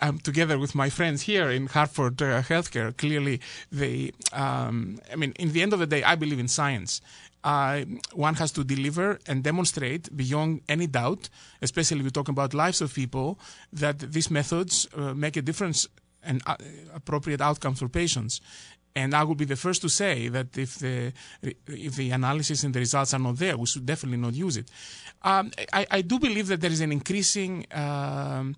I'm, 0.00 0.18
together 0.18 0.58
with 0.58 0.74
my 0.74 0.90
friends 0.90 1.22
here 1.22 1.48
in 1.50 1.68
Hartford 1.68 2.20
uh, 2.20 2.42
Healthcare. 2.42 2.96
Clearly, 2.96 3.40
they, 3.70 4.10
um, 4.32 4.98
I 5.12 5.16
mean, 5.16 5.32
in 5.38 5.52
the 5.52 5.62
end 5.62 5.72
of 5.72 5.78
the 5.78 5.86
day, 5.86 6.02
I 6.02 6.16
believe 6.16 6.40
in 6.40 6.48
science. 6.48 7.00
Uh, 7.44 7.84
one 8.14 8.34
has 8.34 8.50
to 8.52 8.64
deliver 8.64 9.18
and 9.26 9.44
demonstrate 9.44 10.14
beyond 10.16 10.62
any 10.66 10.86
doubt, 10.86 11.28
especially 11.60 11.98
if 11.98 12.04
we 12.04 12.10
talk 12.10 12.28
about 12.28 12.54
lives 12.54 12.80
of 12.80 12.94
people, 12.94 13.38
that 13.70 13.98
these 13.98 14.30
methods 14.30 14.88
uh, 14.96 15.12
make 15.12 15.36
a 15.36 15.42
difference 15.42 15.86
and 16.24 16.42
uh, 16.46 16.56
appropriate 16.94 17.40
outcomes 17.40 17.78
for 17.80 17.88
patients. 17.88 18.40
And 18.96 19.12
I 19.12 19.24
would 19.24 19.38
be 19.38 19.44
the 19.44 19.56
first 19.56 19.82
to 19.82 19.88
say 19.88 20.28
that 20.28 20.56
if 20.56 20.78
the 20.78 21.12
if 21.66 21.96
the 21.96 22.10
analysis 22.12 22.62
and 22.62 22.72
the 22.72 22.78
results 22.78 23.12
are 23.12 23.18
not 23.18 23.36
there, 23.36 23.56
we 23.56 23.66
should 23.66 23.84
definitely 23.84 24.18
not 24.18 24.34
use 24.34 24.56
it. 24.56 24.70
Um, 25.22 25.50
I, 25.72 25.86
I, 25.90 26.00
do 26.02 26.18
believe 26.18 26.48
that 26.48 26.60
there 26.60 26.70
is 26.70 26.80
an 26.80 26.92
increasing 26.92 27.66
um, 27.72 28.56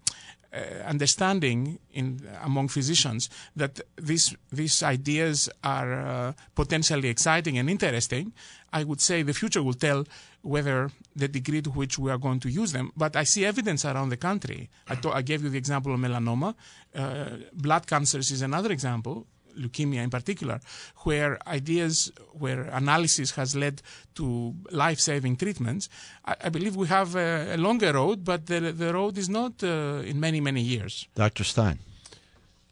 uh, 0.53 0.59
understanding 0.87 1.79
in 1.93 2.21
among 2.43 2.69
physicians 2.69 3.29
that 3.57 3.81
these 3.97 4.37
these 4.53 4.83
ideas 4.83 5.49
are 5.63 5.93
uh, 5.93 6.33
potentially 6.55 7.09
exciting 7.09 7.59
and 7.59 7.69
interesting. 7.69 8.33
I 8.73 8.85
would 8.85 9.01
say 9.01 9.23
the 9.23 9.33
future 9.35 9.63
will 9.63 9.75
tell 9.75 10.05
whether 10.43 10.91
the 11.15 11.29
degree 11.29 11.63
to 11.63 11.71
which 11.71 11.99
we 11.99 12.11
are 12.11 12.19
going 12.19 12.41
to 12.41 12.49
use 12.51 12.73
them. 12.73 12.93
But 12.97 13.17
I 13.17 13.25
see 13.25 13.45
evidence 13.45 13.85
around 13.85 14.11
the 14.11 14.17
country. 14.17 14.69
I, 14.89 14.97
I 15.13 15.23
gave 15.23 15.43
you 15.43 15.49
the 15.49 15.59
example 15.59 15.93
of 15.95 16.01
melanoma. 16.01 16.55
Uh, 16.95 17.31
blood 17.53 17.87
cancers 17.87 18.31
is 18.31 18.43
another 18.43 18.71
example 18.71 19.27
leukemia 19.57 20.03
in 20.03 20.11
particular, 20.11 20.61
where 20.99 21.39
ideas, 21.49 22.13
where 22.33 22.63
analysis 22.73 23.33
has 23.33 23.55
led 23.57 23.83
to 24.15 24.55
life-saving 24.71 25.37
treatments, 25.37 25.89
I, 26.25 26.37
I 26.45 26.49
believe 26.49 26.77
we 26.77 26.87
have 26.89 27.17
a, 27.17 27.55
a, 27.55 27.57
longer 27.57 27.93
road, 27.93 28.25
but 28.25 28.47
the, 28.47 28.73
the 28.73 28.93
road 28.93 29.19
is 29.19 29.29
not 29.29 29.63
uh, 29.63 30.03
in 30.05 30.21
many, 30.21 30.41
many 30.41 30.61
years. 30.61 31.09
Dr. 31.15 31.45
Stein. 31.45 31.79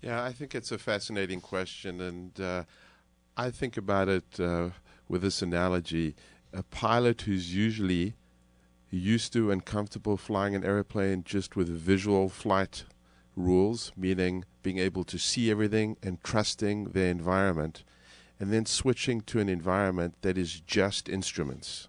Yeah, 0.03 0.23
I 0.23 0.33
think 0.33 0.55
it's 0.55 0.70
a 0.70 0.79
fascinating 0.79 1.40
question, 1.40 2.01
and 2.01 2.38
uh, 2.38 2.64
I 3.37 3.51
think 3.51 3.77
about 3.77 4.09
it 4.09 4.38
uh, 4.38 4.70
with 5.09 5.23
this 5.23 5.40
analogy. 5.40 6.14
A 6.53 6.62
pilot 6.62 7.23
who's 7.23 7.55
usually 7.55 8.14
used 8.90 9.33
to 9.33 9.51
and 9.51 9.64
comfortable 9.64 10.16
flying 10.16 10.55
an 10.55 10.64
airplane 10.64 11.25
just 11.25 11.57
with 11.57 11.68
visual 11.68 12.29
flight 12.29 12.85
rules, 13.37 13.92
meaning 13.97 14.44
being 14.62 14.79
able 14.79 15.05
to 15.05 15.18
see 15.18 15.51
everything 15.51 15.97
and 16.03 16.23
trusting 16.23 16.90
the 16.90 17.05
environment, 17.05 17.85
and 18.38 18.53
then 18.53 18.66
switching 18.66 19.20
to 19.23 19.40
an 19.40 19.49
environment 19.49 20.14
that 20.23 20.38
is 20.38 20.61
just 20.61 21.09
instruments. 21.09 21.88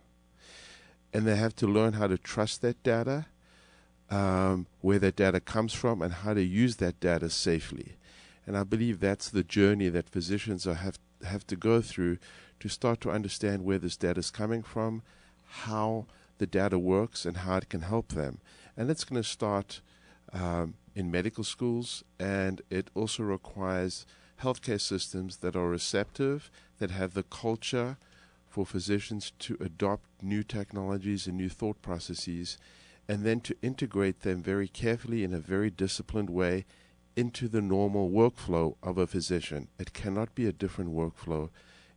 And 1.13 1.25
they 1.25 1.35
have 1.35 1.55
to 1.57 1.67
learn 1.67 1.93
how 1.93 2.07
to 2.07 2.17
trust 2.17 2.61
that 2.61 2.81
data, 2.83 3.25
um, 4.09 4.67
where 4.81 4.99
that 4.99 5.15
data 5.15 5.39
comes 5.39 5.73
from, 5.73 6.01
and 6.01 6.13
how 6.13 6.33
to 6.33 6.43
use 6.43 6.77
that 6.77 6.99
data 6.99 7.29
safely. 7.29 7.93
And 8.45 8.57
I 8.57 8.63
believe 8.63 8.99
that's 8.99 9.29
the 9.29 9.43
journey 9.43 9.89
that 9.89 10.09
physicians 10.09 10.67
are, 10.67 10.75
have 10.75 10.99
have 11.23 11.47
to 11.47 11.55
go 11.55 11.81
through 11.81 12.17
to 12.59 12.69
start 12.69 13.01
to 13.01 13.09
understand 13.11 13.65
where 13.65 13.79
this 13.79 13.97
data 13.97 14.19
is 14.19 14.29
coming 14.31 14.61
from, 14.61 15.01
how 15.45 16.05
the 16.37 16.45
data 16.45 16.77
works, 16.77 17.25
and 17.25 17.37
how 17.37 17.57
it 17.57 17.69
can 17.69 17.81
help 17.81 18.09
them. 18.09 18.39
And 18.77 18.89
it's 18.89 19.03
going 19.03 19.21
to 19.21 19.27
start 19.27 19.81
um, 20.33 20.75
in 20.95 21.11
medical 21.11 21.43
schools, 21.43 22.03
and 22.19 22.61
it 22.69 22.89
also 22.95 23.23
requires 23.23 24.05
healthcare 24.41 24.81
systems 24.81 25.37
that 25.37 25.55
are 25.55 25.69
receptive, 25.69 26.51
that 26.79 26.91
have 26.91 27.13
the 27.13 27.23
culture 27.23 27.97
for 28.47 28.65
physicians 28.65 29.31
to 29.39 29.57
adopt 29.59 30.05
new 30.21 30.43
technologies 30.43 31.27
and 31.27 31.37
new 31.37 31.49
thought 31.49 31.81
processes, 31.81 32.57
and 33.07 33.23
then 33.23 33.39
to 33.39 33.55
integrate 33.61 34.21
them 34.21 34.41
very 34.41 34.67
carefully 34.67 35.23
in 35.23 35.33
a 35.33 35.39
very 35.39 35.69
disciplined 35.69 36.29
way 36.29 36.65
into 37.15 37.47
the 37.47 37.61
normal 37.61 38.09
workflow 38.09 38.75
of 38.81 38.97
a 38.97 39.07
physician. 39.07 39.67
It 39.79 39.93
cannot 39.93 40.35
be 40.35 40.47
a 40.47 40.51
different 40.51 40.91
workflow. 40.91 41.49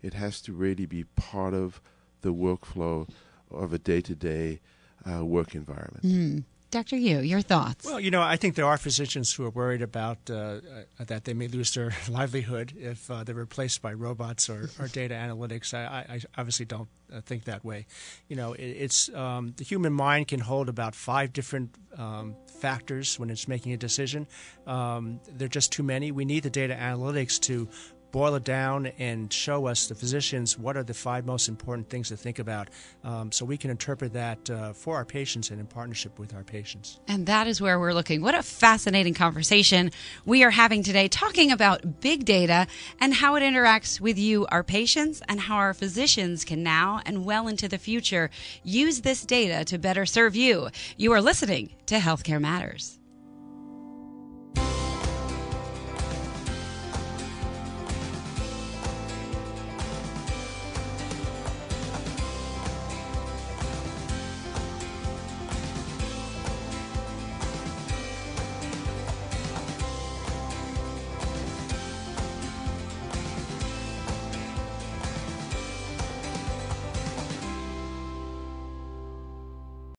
It 0.02 0.14
has 0.14 0.40
to 0.42 0.52
really 0.52 0.86
be 0.86 1.04
part 1.04 1.54
of 1.54 1.80
the 2.20 2.32
workflow 2.32 3.08
of 3.50 3.72
a 3.72 3.78
day 3.78 4.00
to 4.02 4.14
day 4.14 4.60
work 5.06 5.54
environment. 5.54 6.04
Mm. 6.04 6.44
Dr. 6.70 6.96
Yu, 6.96 7.20
your 7.20 7.40
thoughts? 7.40 7.86
Well, 7.86 7.98
you 7.98 8.10
know, 8.10 8.20
I 8.20 8.36
think 8.36 8.54
there 8.54 8.66
are 8.66 8.76
physicians 8.76 9.32
who 9.32 9.44
are 9.46 9.50
worried 9.50 9.80
about 9.80 10.18
uh, 10.28 10.34
uh, 10.34 10.60
that 11.06 11.24
they 11.24 11.32
may 11.32 11.48
lose 11.48 11.72
their 11.72 11.92
livelihood 12.10 12.74
if 12.76 13.10
uh, 13.10 13.24
they're 13.24 13.34
replaced 13.34 13.80
by 13.80 13.94
robots 13.94 14.50
or, 14.50 14.68
or 14.78 14.88
data 14.88 15.14
analytics. 15.14 15.72
I, 15.72 16.04
I, 16.08 16.20
obviously 16.36 16.66
don't 16.66 16.88
uh, 17.12 17.22
think 17.22 17.44
that 17.44 17.64
way. 17.64 17.86
You 18.28 18.36
know, 18.36 18.52
it, 18.52 18.66
it's 18.66 19.08
um, 19.14 19.54
the 19.56 19.64
human 19.64 19.94
mind 19.94 20.28
can 20.28 20.40
hold 20.40 20.68
about 20.68 20.94
five 20.94 21.32
different 21.32 21.74
um, 21.96 22.36
factors 22.60 23.18
when 23.18 23.30
it's 23.30 23.48
making 23.48 23.72
a 23.72 23.78
decision. 23.78 24.26
Um, 24.66 25.20
there 25.26 25.46
are 25.46 25.48
just 25.48 25.72
too 25.72 25.82
many. 25.82 26.12
We 26.12 26.26
need 26.26 26.42
the 26.42 26.50
data 26.50 26.74
analytics 26.74 27.40
to 27.42 27.68
boil 28.10 28.34
it 28.34 28.44
down 28.44 28.86
and 28.98 29.32
show 29.32 29.66
us, 29.66 29.86
the 29.86 29.94
physicians, 29.94 30.58
what 30.58 30.76
are 30.76 30.82
the 30.82 30.94
five 30.94 31.26
most 31.26 31.48
important 31.48 31.88
things 31.88 32.08
to 32.08 32.16
think 32.16 32.38
about 32.38 32.68
um, 33.04 33.30
so 33.32 33.44
we 33.44 33.56
can 33.56 33.70
interpret 33.70 34.12
that 34.12 34.50
uh, 34.50 34.72
for 34.72 34.96
our 34.96 35.04
patients 35.04 35.50
and 35.50 35.60
in 35.60 35.66
partnership 35.66 36.18
with 36.18 36.34
our 36.34 36.44
patients. 36.44 37.00
And 37.08 37.26
that 37.26 37.46
is 37.46 37.60
where 37.60 37.78
we're 37.78 37.92
looking. 37.92 38.22
What 38.22 38.34
a 38.34 38.42
fascinating 38.42 39.14
conversation 39.14 39.90
we 40.24 40.42
are 40.42 40.50
having 40.50 40.82
today, 40.82 41.08
talking 41.08 41.52
about 41.52 42.00
big 42.00 42.24
data 42.24 42.66
and 43.00 43.14
how 43.14 43.34
it 43.36 43.40
interacts 43.40 44.00
with 44.00 44.18
you, 44.18 44.46
our 44.46 44.62
patients, 44.62 45.22
and 45.28 45.40
how 45.40 45.56
our 45.56 45.74
physicians 45.74 46.44
can 46.44 46.62
now 46.62 47.00
and 47.04 47.24
well 47.24 47.48
into 47.48 47.68
the 47.68 47.78
future 47.78 48.30
use 48.62 49.02
this 49.02 49.24
data 49.24 49.64
to 49.64 49.78
better 49.78 50.06
serve 50.06 50.34
you. 50.34 50.68
You 50.96 51.12
are 51.12 51.20
listening 51.20 51.70
to 51.86 51.96
Healthcare 51.96 52.40
Matters. 52.40 52.98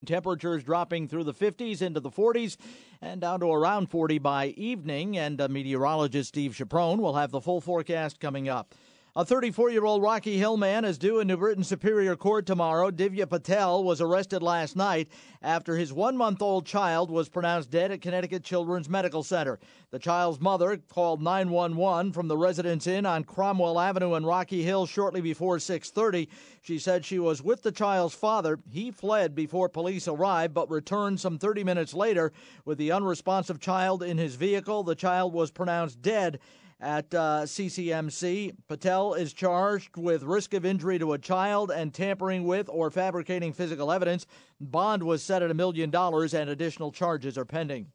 Temperatures 0.09 0.63
dropping 0.63 1.07
through 1.07 1.23
the 1.23 1.35
50s 1.35 1.83
into 1.83 1.99
the 1.99 2.09
40s 2.09 2.57
and 2.99 3.21
down 3.21 3.41
to 3.41 3.51
around 3.51 3.91
40 3.91 4.17
by 4.17 4.47
evening. 4.57 5.19
And 5.19 5.39
uh, 5.39 5.47
meteorologist 5.47 6.29
Steve 6.29 6.55
Chaperone 6.55 6.99
will 6.99 7.13
have 7.13 7.29
the 7.29 7.39
full 7.39 7.61
forecast 7.61 8.19
coming 8.19 8.49
up. 8.49 8.73
A 9.19 9.25
34 9.25 9.71
year 9.71 9.83
old 9.83 10.01
Rocky 10.01 10.37
Hill 10.37 10.55
man 10.55 10.85
is 10.85 10.97
due 10.97 11.19
in 11.19 11.27
New 11.27 11.35
Britain 11.35 11.65
Superior 11.65 12.15
Court 12.15 12.45
tomorrow. 12.45 12.89
Divya 12.89 13.27
Patel 13.27 13.83
was 13.83 13.99
arrested 13.99 14.41
last 14.41 14.77
night 14.77 15.09
after 15.41 15.75
his 15.75 15.91
one 15.91 16.15
month 16.15 16.41
old 16.41 16.65
child 16.65 17.11
was 17.11 17.27
pronounced 17.27 17.69
dead 17.69 17.91
at 17.91 17.99
Connecticut 17.99 18.45
Children's 18.45 18.87
Medical 18.87 19.21
Center. 19.21 19.59
The 19.91 19.99
child's 19.99 20.39
mother 20.39 20.77
called 20.87 21.21
911 21.21 22.13
from 22.13 22.29
the 22.29 22.37
residence 22.37 22.87
inn 22.87 23.05
on 23.05 23.25
Cromwell 23.25 23.77
Avenue 23.77 24.15
in 24.15 24.25
Rocky 24.25 24.63
Hill 24.63 24.85
shortly 24.85 25.19
before 25.19 25.57
6:30. 25.57 26.29
She 26.61 26.79
said 26.79 27.03
she 27.03 27.19
was 27.19 27.43
with 27.43 27.61
the 27.61 27.73
child's 27.73 28.15
father. 28.15 28.59
He 28.71 28.89
fled 28.89 29.35
before 29.35 29.67
police 29.67 30.07
arrived 30.07 30.53
but 30.53 30.71
returned 30.71 31.19
some 31.19 31.37
30 31.37 31.65
minutes 31.65 31.93
later 31.93 32.31
with 32.63 32.77
the 32.77 32.93
unresponsive 32.93 33.59
child 33.59 34.01
in 34.01 34.17
his 34.17 34.35
vehicle. 34.35 34.83
The 34.83 34.95
child 34.95 35.33
was 35.33 35.51
pronounced 35.51 36.01
dead 36.01 36.39
at 36.79 37.13
uh, 37.13 37.41
CCMC. 37.43 38.53
Patel 38.67 39.13
is 39.13 39.33
charged 39.33 39.97
with 39.97 40.23
risk 40.23 40.53
of 40.53 40.65
injury 40.65 40.97
to 40.99 41.13
a 41.13 41.17
child 41.17 41.71
and 41.71 41.93
tampering 41.93 42.45
with 42.45 42.69
or 42.69 42.89
fabricating 42.89 43.53
physical 43.53 43.91
evidence. 43.91 44.25
Bond 44.61 45.03
was 45.03 45.21
set 45.21 45.41
at 45.41 45.51
a 45.51 45.55
million 45.55 45.89
dollars 45.89 46.33
and 46.33 46.49
additional 46.49 46.91
charges 46.91 47.37
are 47.37 47.45
pending. 47.45 47.87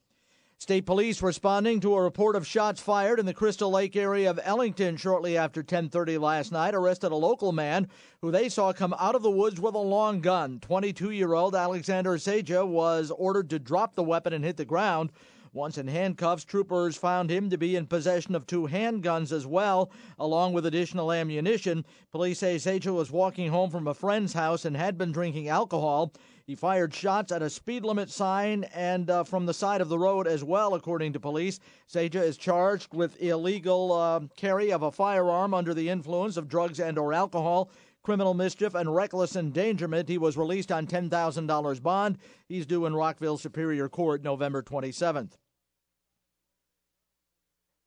State 0.59 0.87
police 0.87 1.21
responding 1.21 1.81
to 1.81 1.95
a 1.95 2.03
report 2.03 2.37
of 2.37 2.47
shots 2.47 2.81
fired 2.81 3.19
in 3.19 3.27
the 3.27 3.35
Crystal 3.35 3.71
Lake 3.71 3.97
area 3.97 4.31
of 4.31 4.41
Ellington 4.43 4.97
shortly 4.97 5.37
after 5.37 5.63
10:30 5.63 6.17
last 6.19 6.53
night 6.53 6.75
arrested 6.75 7.13
a 7.13 7.17
local 7.17 7.53
man 7.53 7.89
who 8.23 8.31
they 8.31 8.49
saw 8.49 8.73
come 8.73 8.95
out 8.99 9.15
of 9.15 9.23
the 9.23 9.31
woods 9.31 9.61
with 9.61 9.75
a 9.75 9.79
long 9.79 10.21
gun. 10.21 10.61
22-year-old 10.61 11.55
Alexander 11.55 12.17
Seja 12.17 12.65
was 12.65 13.11
ordered 13.11 13.51
to 13.51 13.59
drop 13.59 13.95
the 13.95 14.05
weapon 14.05 14.33
and 14.33 14.45
hit 14.45 14.57
the 14.57 14.65
ground. 14.65 15.11
Once 15.55 15.79
in 15.79 15.87
handcuffs, 15.87 16.45
troopers 16.45 16.97
found 16.97 17.31
him 17.31 17.49
to 17.49 17.57
be 17.57 17.77
in 17.77 17.87
possession 17.87 18.35
of 18.35 18.45
two 18.45 18.67
handguns 18.67 19.31
as 19.31 19.47
well, 19.47 19.89
along 20.19 20.53
with 20.53 20.67
additional 20.67 21.13
ammunition. 21.13 21.85
Police 22.11 22.41
say 22.41 22.59
Seja 22.59 22.93
was 22.93 23.13
walking 23.13 23.53
home 23.53 23.71
from 23.71 23.87
a 23.87 23.95
friend's 23.95 24.33
house 24.33 24.65
and 24.65 24.77
had 24.77 24.99
been 24.99 25.13
drinking 25.13 25.49
alcohol. 25.49 26.13
He 26.45 26.57
fired 26.57 26.93
shots 26.93 27.31
at 27.31 27.41
a 27.41 27.49
speed 27.49 27.85
limit 27.85 28.11
sign 28.11 28.65
and 28.75 29.09
uh, 29.09 29.23
from 29.23 29.47
the 29.47 29.55
side 29.55 29.81
of 29.81 29.89
the 29.89 29.99
road 29.99 30.27
as 30.27 30.43
well, 30.43 30.75
according 30.75 31.13
to 31.13 31.21
police. 31.21 31.61
Seja 31.87 32.21
is 32.21 32.37
charged 32.37 32.93
with 32.93 33.23
illegal 33.23 33.93
uh, 33.93 34.21
carry 34.37 34.73
of 34.73 34.83
a 34.83 34.91
firearm 34.91 35.55
under 35.55 35.73
the 35.73 35.89
influence 35.89 36.37
of 36.37 36.49
drugs 36.49 36.81
and 36.81 36.99
or 36.99 37.13
alcohol 37.13 37.71
criminal 38.03 38.35
mischief 38.35 38.75
and 38.75 38.95
reckless 38.95 39.35
endangerment. 39.35 40.11
He 40.11 40.19
was 40.19 40.37
released 40.37 40.71
on 40.71 40.87
$10,000 40.87 41.83
bond. 41.83 42.19
He's 42.47 42.67
due 42.67 42.85
in 42.85 42.95
Rockville 42.95 43.39
Superior 43.39 43.89
Court 43.89 44.23
November 44.23 44.63
27th. 44.63 45.39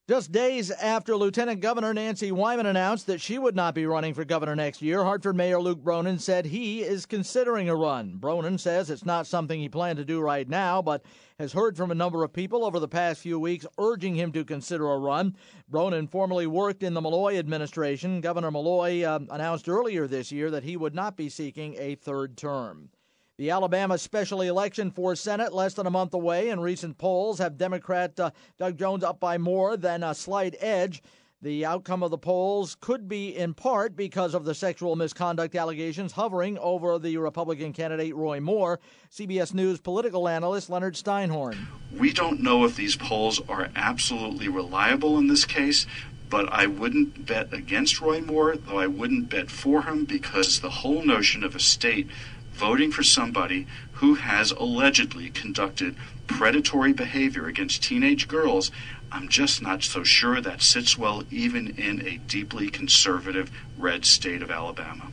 Just 0.08 0.32
days 0.32 0.72
after 0.72 1.17
Lieutenant 1.17 1.60
Governor 1.60 1.93
Nancy 1.93 2.32
Wyman 2.32 2.65
announced 2.65 3.08
that 3.08 3.20
she 3.20 3.38
would 3.38 3.58
not 3.58 3.76
be 3.76 3.86
running 3.86 4.13
for 4.13 4.24
governor 4.24 4.56
next 4.56 4.82
year, 4.82 5.04
Hartford 5.04 5.36
Mayor 5.36 5.60
Luke 5.60 5.84
Bronin 5.84 6.17
said 6.17 6.46
he 6.46 6.82
is 6.82 7.06
considering 7.06 7.67
a 7.67 7.76
run. 7.76 8.15
Bronin 8.17 8.58
says 8.58 8.89
it's 8.89 9.04
not 9.04 9.28
something 9.28 9.60
he 9.60 9.67
planned 9.67 9.98
to 9.98 10.06
do 10.06 10.22
right 10.22 10.48
now, 10.48 10.82
but 10.82 11.04
has 11.39 11.52
heard 11.52 11.76
from 11.76 11.91
a 11.91 11.96
number 11.96 12.24
of 12.24 12.32
people 12.32 12.63
over 12.63 12.80
the 12.80 12.88
past 12.88 13.20
few 13.20 13.38
weeks 13.38 13.65
urging 13.78 14.15
him 14.15 14.32
to 14.32 14.46
consider 14.46 14.89
a 14.89 14.98
run. 14.98 15.36
Bronin 15.70 16.10
formerly 16.10 16.48
worked 16.48 16.84
in 16.84 16.93
the 16.93 17.02
Malloy 17.02 17.38
administration. 17.38 18.22
Governor 18.22 18.50
Malloy 18.50 19.04
uh, 19.04 19.20
announced 19.30 19.67
earlier 19.67 20.08
this 20.08 20.32
year 20.32 20.50
that 20.52 20.63
he 20.63 20.78
would 20.78 20.96
not 20.96 21.17
be 21.17 21.28
seeking 21.28 21.76
a 21.78 21.96
third 21.96 22.38
term. 22.38 22.91
The 23.38 23.52
Alabama 23.52 24.00
special 24.00 24.41
election 24.41 24.89
for 24.89 25.15
Senate 25.15 25.54
less 25.54 25.76
than 25.76 25.86
a 25.86 25.91
month 25.91 26.15
away, 26.15 26.50
and 26.50 26.60
recent 26.60 26.97
polls 26.97 27.38
have 27.38 27.56
Democrat 27.56 28.19
uh, 28.19 28.32
Doug 28.58 28.80
Jones 28.80 29.04
up 29.04 29.19
by 29.19 29.38
more 29.38 29.78
than 29.78 30.02
a 30.02 30.15
slight 30.15 30.56
edge. 30.60 31.04
The 31.43 31.63
outcome 31.63 32.02
of 32.02 32.10
the 32.10 32.17
polls 32.17 32.76
could 32.82 33.08
be 33.08 33.38
in 33.38 33.54
part 33.54 33.95
because 33.95 34.34
of 34.34 34.43
the 34.43 34.56
sexual 34.56 34.95
misconduct 34.95 35.54
allegations 35.54 36.13
hovering 36.13 36.58
over 36.58 36.97
the 36.97 37.17
Republican 37.17 37.73
candidate 37.73 38.15
Roy 38.15 38.39
Moore. 38.39 38.80
CBS 39.12 39.54
News 39.54 39.80
political 39.80 40.28
analyst 40.28 40.71
Leonard 40.71 40.95
Steinhorn. 40.95 41.67
We 41.95 42.12
don't 42.12 42.41
know 42.41 42.65
if 42.65 42.76
these 42.76 42.95
polls 42.95 43.39
are 43.47 43.69
absolutely 43.76 44.47
reliable 44.47 45.15
in 45.19 45.28
this 45.28 45.45
case, 45.45 45.86
but 46.28 46.52
I 46.52 46.65
wouldn't 46.65 47.28
bet 47.28 47.54
against 47.54 48.02
Roy 48.02 48.19
Moore, 48.19 48.56
though 48.58 48.80
I 48.80 48.88
wouldn't 48.88 49.30
bet 49.30 49.52
for 49.52 49.84
him 49.84 50.06
because 50.06 50.60
the 50.60 50.71
whole 50.71 51.06
notion 51.06 51.43
of 51.43 51.56
a 51.56 51.60
state 51.60 52.08
voting 52.58 52.91
for 52.91 53.04
somebody 53.04 53.67
who 53.93 54.15
has 54.15 54.52
allegedly 54.52 55.30
conducted 55.30 55.96
predatory 56.26 56.91
behavior 56.91 57.46
against 57.46 57.84
teenage 57.84 58.28
girls, 58.28 58.72
I'm 59.12 59.30
just 59.30 59.62
not 59.62 59.84
so 59.84 60.04
sure 60.04 60.41
that 60.41 60.62
sits 60.63 60.98
well 60.98 61.24
even 61.30 61.67
in 61.78 62.06
a 62.06 62.17
deeply 62.17 62.70
conservative 62.70 63.52
red 63.78 64.06
state 64.06 64.41
of 64.41 64.50
Alabama. 64.50 65.12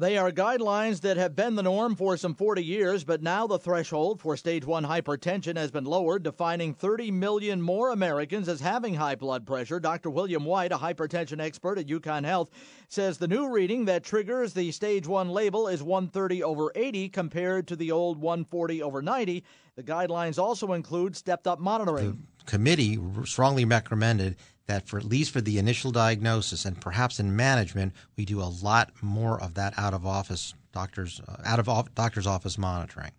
They 0.00 0.16
are 0.16 0.32
guidelines 0.32 1.02
that 1.02 1.18
have 1.18 1.36
been 1.36 1.56
the 1.56 1.62
norm 1.62 1.94
for 1.94 2.16
some 2.16 2.34
40 2.34 2.64
years, 2.64 3.04
but 3.04 3.22
now 3.22 3.46
the 3.46 3.58
threshold 3.58 4.18
for 4.18 4.34
stage 4.34 4.64
1 4.64 4.82
hypertension 4.82 5.58
has 5.58 5.70
been 5.70 5.84
lowered, 5.84 6.22
defining 6.22 6.72
30 6.72 7.10
million 7.10 7.60
more 7.60 7.90
Americans 7.90 8.48
as 8.48 8.62
having 8.62 8.94
high 8.94 9.14
blood 9.14 9.46
pressure. 9.46 9.78
Dr. 9.78 10.08
William 10.08 10.46
White, 10.46 10.72
a 10.72 10.78
hypertension 10.78 11.38
expert 11.38 11.76
at 11.76 11.86
UConn 11.86 12.24
Health, 12.24 12.48
says 12.88 13.18
the 13.18 13.28
new 13.28 13.52
reading 13.52 13.84
that 13.84 14.02
triggers 14.02 14.54
the 14.54 14.72
stage 14.72 15.06
1 15.06 15.28
label 15.28 15.68
is 15.68 15.82
130 15.82 16.44
over 16.44 16.72
80 16.74 17.10
compared 17.10 17.68
to 17.68 17.76
the 17.76 17.92
old 17.92 18.16
140 18.16 18.82
over 18.82 19.02
90. 19.02 19.44
The 19.76 19.82
guidelines 19.82 20.38
also 20.38 20.72
include 20.72 21.14
stepped 21.14 21.46
up 21.46 21.60
monitoring. 21.60 22.26
The 22.38 22.50
committee 22.50 22.98
strongly 23.26 23.66
recommended 23.66 24.36
that 24.70 24.86
for 24.86 24.98
at 24.98 25.04
least 25.04 25.32
for 25.32 25.40
the 25.40 25.58
initial 25.58 25.90
diagnosis 25.90 26.64
and 26.64 26.80
perhaps 26.80 27.18
in 27.18 27.34
management, 27.34 27.92
we 28.16 28.24
do 28.24 28.40
a 28.40 28.44
lot 28.62 28.92
more 29.02 29.42
of 29.42 29.54
that 29.54 29.76
out 29.76 29.92
of 29.92 30.06
office 30.06 30.54
doctors 30.72 31.20
uh, 31.26 31.42
out 31.44 31.58
of 31.58 31.94
doctor's 31.96 32.26
office 32.26 32.56
monitoring. 32.56 33.10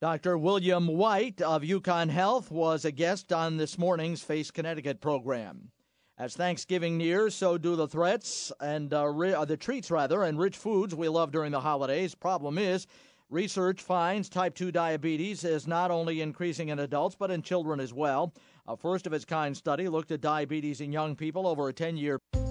Dr. 0.00 0.38
William 0.38 0.86
White 0.86 1.42
of 1.42 1.62
UConn 1.62 2.10
Health 2.10 2.52
was 2.52 2.84
a 2.84 2.92
guest 2.92 3.32
on 3.32 3.56
this 3.56 3.76
morning's 3.76 4.22
Face 4.22 4.52
Connecticut 4.52 5.00
program. 5.00 5.72
As 6.16 6.36
Thanksgiving 6.36 6.96
nears, 6.96 7.34
so 7.34 7.58
do 7.58 7.74
the 7.74 7.88
threats 7.88 8.52
and 8.60 8.94
uh, 8.94 9.08
ri- 9.08 9.34
uh, 9.34 9.44
the 9.44 9.56
treats 9.56 9.90
rather 9.90 10.22
and 10.22 10.38
rich 10.38 10.56
foods 10.56 10.94
we 10.94 11.08
love 11.08 11.32
during 11.32 11.50
the 11.50 11.60
holidays. 11.60 12.14
Problem 12.14 12.56
is, 12.56 12.86
research 13.30 13.82
finds 13.82 14.28
type 14.28 14.54
2 14.54 14.70
diabetes 14.70 15.42
is 15.42 15.66
not 15.66 15.90
only 15.90 16.20
increasing 16.20 16.68
in 16.68 16.78
adults 16.78 17.16
but 17.18 17.32
in 17.32 17.42
children 17.42 17.80
as 17.80 17.92
well. 17.92 18.32
A 18.66 18.76
first 18.76 19.06
of 19.06 19.12
its 19.12 19.24
kind 19.24 19.56
study 19.56 19.88
looked 19.88 20.10
at 20.10 20.20
diabetes 20.20 20.80
in 20.80 20.92
young 20.92 21.16
people 21.16 21.46
over 21.46 21.68
a 21.68 21.72
10 21.72 21.96
year 21.96 22.18
period. 22.32 22.50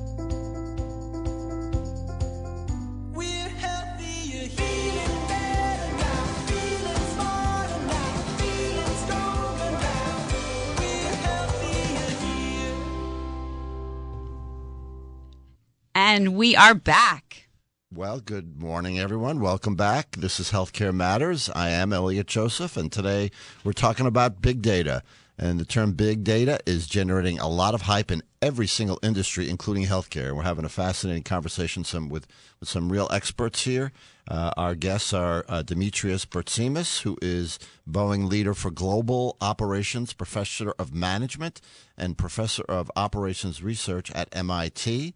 And 15.95 16.35
we 16.35 16.55
are 16.55 16.73
back. 16.73 17.49
Well, 17.93 18.19
good 18.19 18.59
morning, 18.59 18.99
everyone. 18.99 19.39
Welcome 19.39 19.75
back. 19.75 20.15
This 20.15 20.39
is 20.39 20.51
Healthcare 20.51 20.93
Matters. 20.93 21.49
I 21.53 21.69
am 21.69 21.93
Elliot 21.93 22.25
Joseph, 22.25 22.77
and 22.77 22.91
today 22.91 23.29
we're 23.63 23.73
talking 23.73 24.07
about 24.07 24.41
big 24.41 24.61
data. 24.61 25.03
And 25.41 25.57
the 25.57 25.65
term 25.65 25.93
big 25.93 26.25
data 26.25 26.59
is 26.65 26.85
generating 26.85 27.39
a 27.39 27.47
lot 27.47 27.73
of 27.73 27.83
hype 27.83 28.11
in 28.11 28.23
every 28.41 28.67
single 28.67 28.99
industry, 29.01 29.49
including 29.49 29.85
healthcare. 29.85 30.35
We're 30.35 30.43
having 30.43 30.65
a 30.65 30.69
fascinating 30.69 31.23
conversation 31.23 31.85
some, 31.85 32.09
with, 32.09 32.27
with 32.59 32.67
some 32.67 32.91
real 32.91 33.07
experts 33.09 33.63
here. 33.63 33.93
Uh, 34.27 34.51
our 34.57 34.75
guests 34.75 35.13
are 35.13 35.45
uh, 35.47 35.63
Demetrios 35.63 36.25
Bertsimas, 36.25 37.03
who 37.03 37.17
is 37.21 37.57
Boeing 37.89 38.29
leader 38.29 38.53
for 38.53 38.69
global 38.69 39.37
operations, 39.39 40.11
professor 40.11 40.73
of 40.77 40.93
management, 40.93 41.61
and 41.97 42.17
professor 42.17 42.63
of 42.67 42.91
operations 42.97 43.63
research 43.63 44.11
at 44.11 44.27
MIT. 44.33 45.13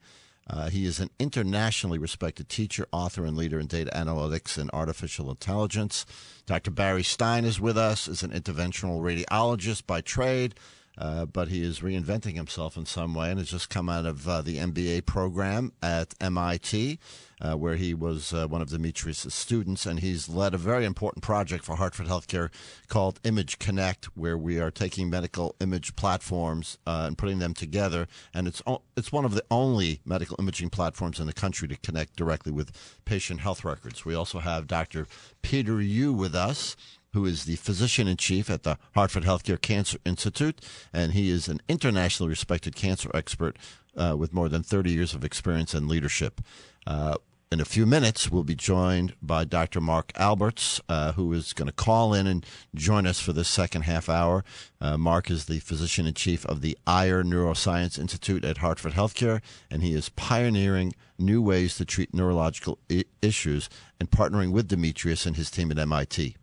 Uh, 0.48 0.70
he 0.70 0.86
is 0.86 1.00
an 1.00 1.10
internationally 1.20 1.98
respected 1.98 2.50
teacher, 2.50 2.86
author, 2.92 3.26
and 3.26 3.38
leader 3.38 3.60
in 3.60 3.68
data 3.68 3.92
analytics 3.96 4.58
and 4.58 4.70
artificial 4.74 5.30
intelligence. 5.30 6.06
Dr. 6.46 6.72
Barry 6.72 7.04
Stein 7.04 7.46
is 7.46 7.60
with 7.60 7.78
us, 7.78 8.08
is 8.08 8.24
an 8.24 8.32
interventional 8.32 9.02
radiologist 9.02 9.88
by 9.88 10.02
trade, 10.02 10.56
uh, 10.98 11.26
but 11.26 11.48
he 11.48 11.64
is 11.64 11.80
reinventing 11.80 12.36
himself 12.36 12.78
in 12.78 12.86
some 12.86 13.14
way 13.14 13.30
and 13.30 13.40
has 13.40 13.50
just 13.50 13.70
come 13.70 13.90
out 13.90 14.06
of 14.06 14.28
uh, 14.28 14.42
the 14.42 14.58
MBA 14.58 15.06
program 15.06 15.72
at 15.82 16.14
MIT, 16.22 17.00
uh, 17.42 17.56
where 17.56 17.76
he 17.76 17.94
was 17.94 18.34
uh, 18.34 18.48
one 18.48 18.62
of 18.62 18.70
Demetrius' 18.70 19.34
students, 19.34 19.86
and 19.86 20.00
he's 20.00 20.30
led 20.30 20.54
a 20.54 20.58
very 20.58 20.86
important 20.86 21.24
project 21.24 21.66
for 21.66 21.76
Hartford 21.76 22.08
Healthcare 22.08 22.50
called 22.88 23.20
Image 23.24 23.60
Connect, 23.60 24.06
where 24.16 24.38
we 24.38 24.60
are 24.60 24.72
taking 24.72 25.10
medical 25.10 25.56
image 25.60 25.96
platforms 25.96 26.78
uh, 26.86 27.06
and 27.08 27.18
putting 27.18 27.40
them 27.40 27.54
together. 27.54 28.08
And 28.34 28.48
it's 28.48 28.62
o- 28.68 28.84
it's 28.96 29.12
one 29.12 29.26
of 29.26 29.34
the 29.34 29.44
only 29.50 30.02
medical 30.06 30.36
imaging 30.40 30.70
platforms 30.70 31.20
in 31.20 31.26
the 31.26 31.34
country 31.34 31.68
to 31.68 31.76
connect 31.78 32.16
directly 32.16 32.52
with 32.52 32.72
patient 33.06 33.40
health 33.40 33.66
records. 33.66 34.06
We 34.06 34.14
also 34.14 34.40
have 34.40 34.68
Dr. 34.68 35.08
Peter 35.42 35.82
Yu 35.82 36.14
with 36.14 36.36
us 36.36 36.76
who 37.14 37.26
is 37.26 37.46
the 37.46 37.56
physician 37.56 38.08
in 38.08 38.18
chief 38.18 38.50
at 38.50 38.64
the 38.64 38.78
Hartford 38.94 39.24
Healthcare 39.24 39.62
Cancer 39.62 39.98
Institute, 40.06 40.60
and 40.92 41.14
he 41.14 41.30
is 41.30 41.48
an 41.48 41.62
internationally 41.70 42.30
respected 42.30 42.76
cancer 42.76 43.10
expert 43.14 43.58
uh, 43.96 44.16
with 44.18 44.34
more 44.34 44.50
than 44.50 44.64
30 44.64 44.92
years 44.92 45.14
of 45.14 45.24
experience 45.24 45.74
and 45.74 45.88
leadership. 45.88 46.42
Uh, 46.86 47.16
in 47.52 47.62
a 47.62 47.66
few 47.66 47.86
minutes, 47.86 48.32
we'll 48.32 48.44
be 48.44 48.56
joined 48.56 49.14
by 49.22 49.46
Dr. 49.46 49.80
Mark 49.80 50.12
Alberts, 50.16 50.82
uh, 50.90 51.12
who 51.12 51.32
is 51.34 51.54
going 51.54 51.68
to 51.68 51.72
call 51.72 52.12
in 52.12 52.26
and 52.26 52.44
join 52.74 53.06
us 53.06 53.20
for 53.20 53.32
this 53.32 53.48
second 53.48 53.84
half 53.84 54.10
hour. 54.10 54.44
Uh, 54.82 54.98
Mark 54.98 55.30
is 55.30 55.46
the 55.46 55.60
physician 55.60 56.08
in 56.08 56.16
chief 56.16 56.48
of 56.48 56.62
the 56.62 56.76
Ayer 56.88 57.24
Neuroscience 57.24 58.00
Institute 58.00 58.44
at 58.44 58.58
Hartford 58.58 58.94
Healthcare, 58.94 59.40
and 59.70 59.84
he 59.84 59.94
is 59.94 60.10
pioneering 60.10 60.94
new 61.20 61.44
ways 61.44 61.78
to 61.78 61.86
treat 61.86 62.12
neurological 62.12 62.80
I- 62.92 63.06
issues 63.22 63.70
and 64.00 64.10
partnering 64.10 64.52
with 64.52 64.70
Demetrius 64.70 65.28
and 65.28 65.36
his 65.36 65.52
team 65.52 65.70
at 65.70 65.78
MIT. 65.78 66.36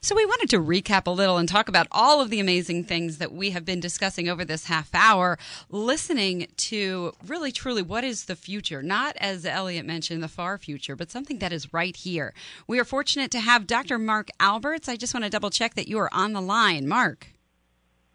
So, 0.00 0.14
we 0.14 0.26
wanted 0.26 0.50
to 0.50 0.58
recap 0.58 1.06
a 1.06 1.10
little 1.10 1.38
and 1.38 1.48
talk 1.48 1.68
about 1.68 1.86
all 1.90 2.20
of 2.20 2.30
the 2.30 2.40
amazing 2.40 2.84
things 2.84 3.18
that 3.18 3.32
we 3.32 3.50
have 3.50 3.64
been 3.64 3.80
discussing 3.80 4.28
over 4.28 4.44
this 4.44 4.66
half 4.66 4.94
hour, 4.94 5.38
listening 5.70 6.48
to 6.56 7.12
really 7.26 7.52
truly 7.52 7.82
what 7.82 8.04
is 8.04 8.24
the 8.24 8.36
future, 8.36 8.82
not 8.82 9.16
as 9.18 9.44
Elliot 9.44 9.86
mentioned, 9.86 10.22
the 10.22 10.28
far 10.28 10.58
future, 10.58 10.96
but 10.96 11.10
something 11.10 11.38
that 11.38 11.52
is 11.52 11.72
right 11.72 11.96
here. 11.96 12.34
We 12.66 12.78
are 12.78 12.84
fortunate 12.84 13.30
to 13.32 13.40
have 13.40 13.66
Dr. 13.66 13.98
Mark 13.98 14.28
Alberts. 14.40 14.88
I 14.88 14.96
just 14.96 15.14
want 15.14 15.24
to 15.24 15.30
double 15.30 15.50
check 15.50 15.74
that 15.74 15.88
you 15.88 15.98
are 15.98 16.12
on 16.12 16.32
the 16.32 16.40
line. 16.40 16.86
Mark. 16.86 17.28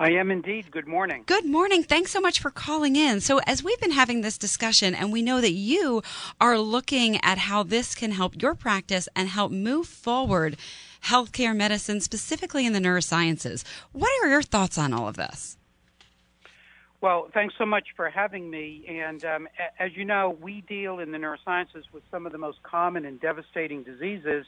I 0.02 0.14
am 0.14 0.32
indeed. 0.32 0.72
Good 0.72 0.88
morning. 0.88 1.22
Good 1.28 1.46
morning. 1.46 1.84
Thanks 1.84 2.10
so 2.10 2.20
much 2.20 2.40
for 2.40 2.50
calling 2.50 2.96
in. 2.96 3.22
So, 3.22 3.40
as 3.46 3.64
we've 3.64 3.80
been 3.80 3.92
having 3.92 4.22
this 4.22 4.40
discussion, 4.40 4.96
and 4.96 5.12
we 5.12 5.22
know 5.22 5.40
that 5.42 5.52
you 5.52 6.02
are 6.40 6.58
looking 6.58 7.24
at 7.24 7.38
how 7.38 7.62
this 7.62 7.94
can 7.94 8.10
help 8.10 8.42
your 8.42 8.56
practice 8.56 9.08
and 9.16 9.30
help 9.30 9.52
move 9.52 9.86
forward 9.86 10.58
healthcare 11.06 11.56
medicine, 11.56 12.00
specifically 12.00 12.66
in 12.66 12.74
the 12.74 12.80
neurosciences. 12.80 13.64
What 13.92 14.12
are 14.24 14.30
your 14.30 14.42
thoughts 14.42 14.78
on 14.78 14.94
all 14.94 15.08
of 15.08 15.16
this? 15.16 15.58
Well, 17.02 17.30
thanks 17.34 17.56
so 17.58 17.66
much 17.66 17.88
for 17.96 18.10
having 18.10 18.50
me. 18.50 18.86
And 18.88 19.26
um, 19.26 19.48
as 19.80 19.90
you 19.96 20.06
know, 20.06 20.38
we 20.40 20.62
deal 20.62 21.00
in 21.00 21.12
the 21.12 21.18
neurosciences 21.18 21.84
with 21.92 22.04
some 22.12 22.28
of 22.28 22.32
the 22.32 22.38
most 22.38 22.62
common 22.62 23.06
and 23.06 23.20
devastating 23.20 23.82
diseases. 23.82 24.46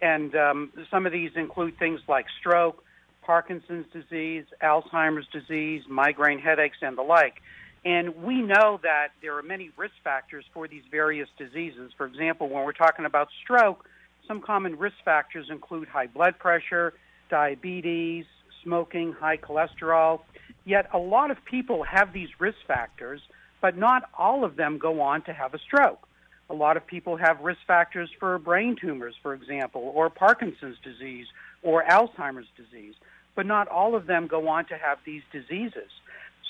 And 0.00 0.34
um, 0.34 0.72
some 0.90 1.04
of 1.04 1.12
these 1.12 1.30
include 1.36 1.78
things 1.78 2.00
like 2.08 2.24
stroke, 2.40 2.82
Parkinson's 3.20 3.84
disease, 3.92 4.44
Alzheimer's 4.62 5.26
disease, 5.30 5.82
migraine 5.88 6.38
headaches, 6.38 6.78
and 6.80 6.96
the 6.96 7.02
like. 7.02 7.42
And 7.84 8.22
we 8.22 8.40
know 8.40 8.80
that 8.82 9.08
there 9.20 9.36
are 9.36 9.42
many 9.42 9.70
risk 9.76 9.94
factors 10.02 10.44
for 10.54 10.66
these 10.66 10.82
various 10.90 11.28
diseases. 11.36 11.92
For 11.98 12.06
example, 12.06 12.48
when 12.48 12.64
we're 12.64 12.72
talking 12.72 13.04
about 13.04 13.28
stroke, 13.42 13.86
some 14.30 14.40
common 14.40 14.78
risk 14.78 14.94
factors 15.04 15.48
include 15.50 15.88
high 15.88 16.06
blood 16.06 16.38
pressure, 16.38 16.94
diabetes, 17.30 18.24
smoking, 18.62 19.12
high 19.12 19.36
cholesterol. 19.36 20.20
Yet 20.64 20.88
a 20.92 20.98
lot 20.98 21.32
of 21.32 21.44
people 21.44 21.82
have 21.82 22.12
these 22.12 22.28
risk 22.38 22.58
factors, 22.64 23.20
but 23.60 23.76
not 23.76 24.08
all 24.16 24.44
of 24.44 24.54
them 24.54 24.78
go 24.78 25.00
on 25.00 25.22
to 25.22 25.32
have 25.32 25.52
a 25.52 25.58
stroke. 25.58 26.06
A 26.48 26.54
lot 26.54 26.76
of 26.76 26.86
people 26.86 27.16
have 27.16 27.40
risk 27.40 27.58
factors 27.66 28.08
for 28.20 28.38
brain 28.38 28.76
tumors, 28.80 29.16
for 29.20 29.34
example, 29.34 29.90
or 29.96 30.08
Parkinson's 30.10 30.76
disease 30.84 31.26
or 31.64 31.82
Alzheimer's 31.82 32.48
disease, 32.56 32.94
but 33.34 33.46
not 33.46 33.66
all 33.66 33.96
of 33.96 34.06
them 34.06 34.28
go 34.28 34.46
on 34.46 34.64
to 34.66 34.76
have 34.76 34.98
these 35.04 35.22
diseases. 35.32 35.90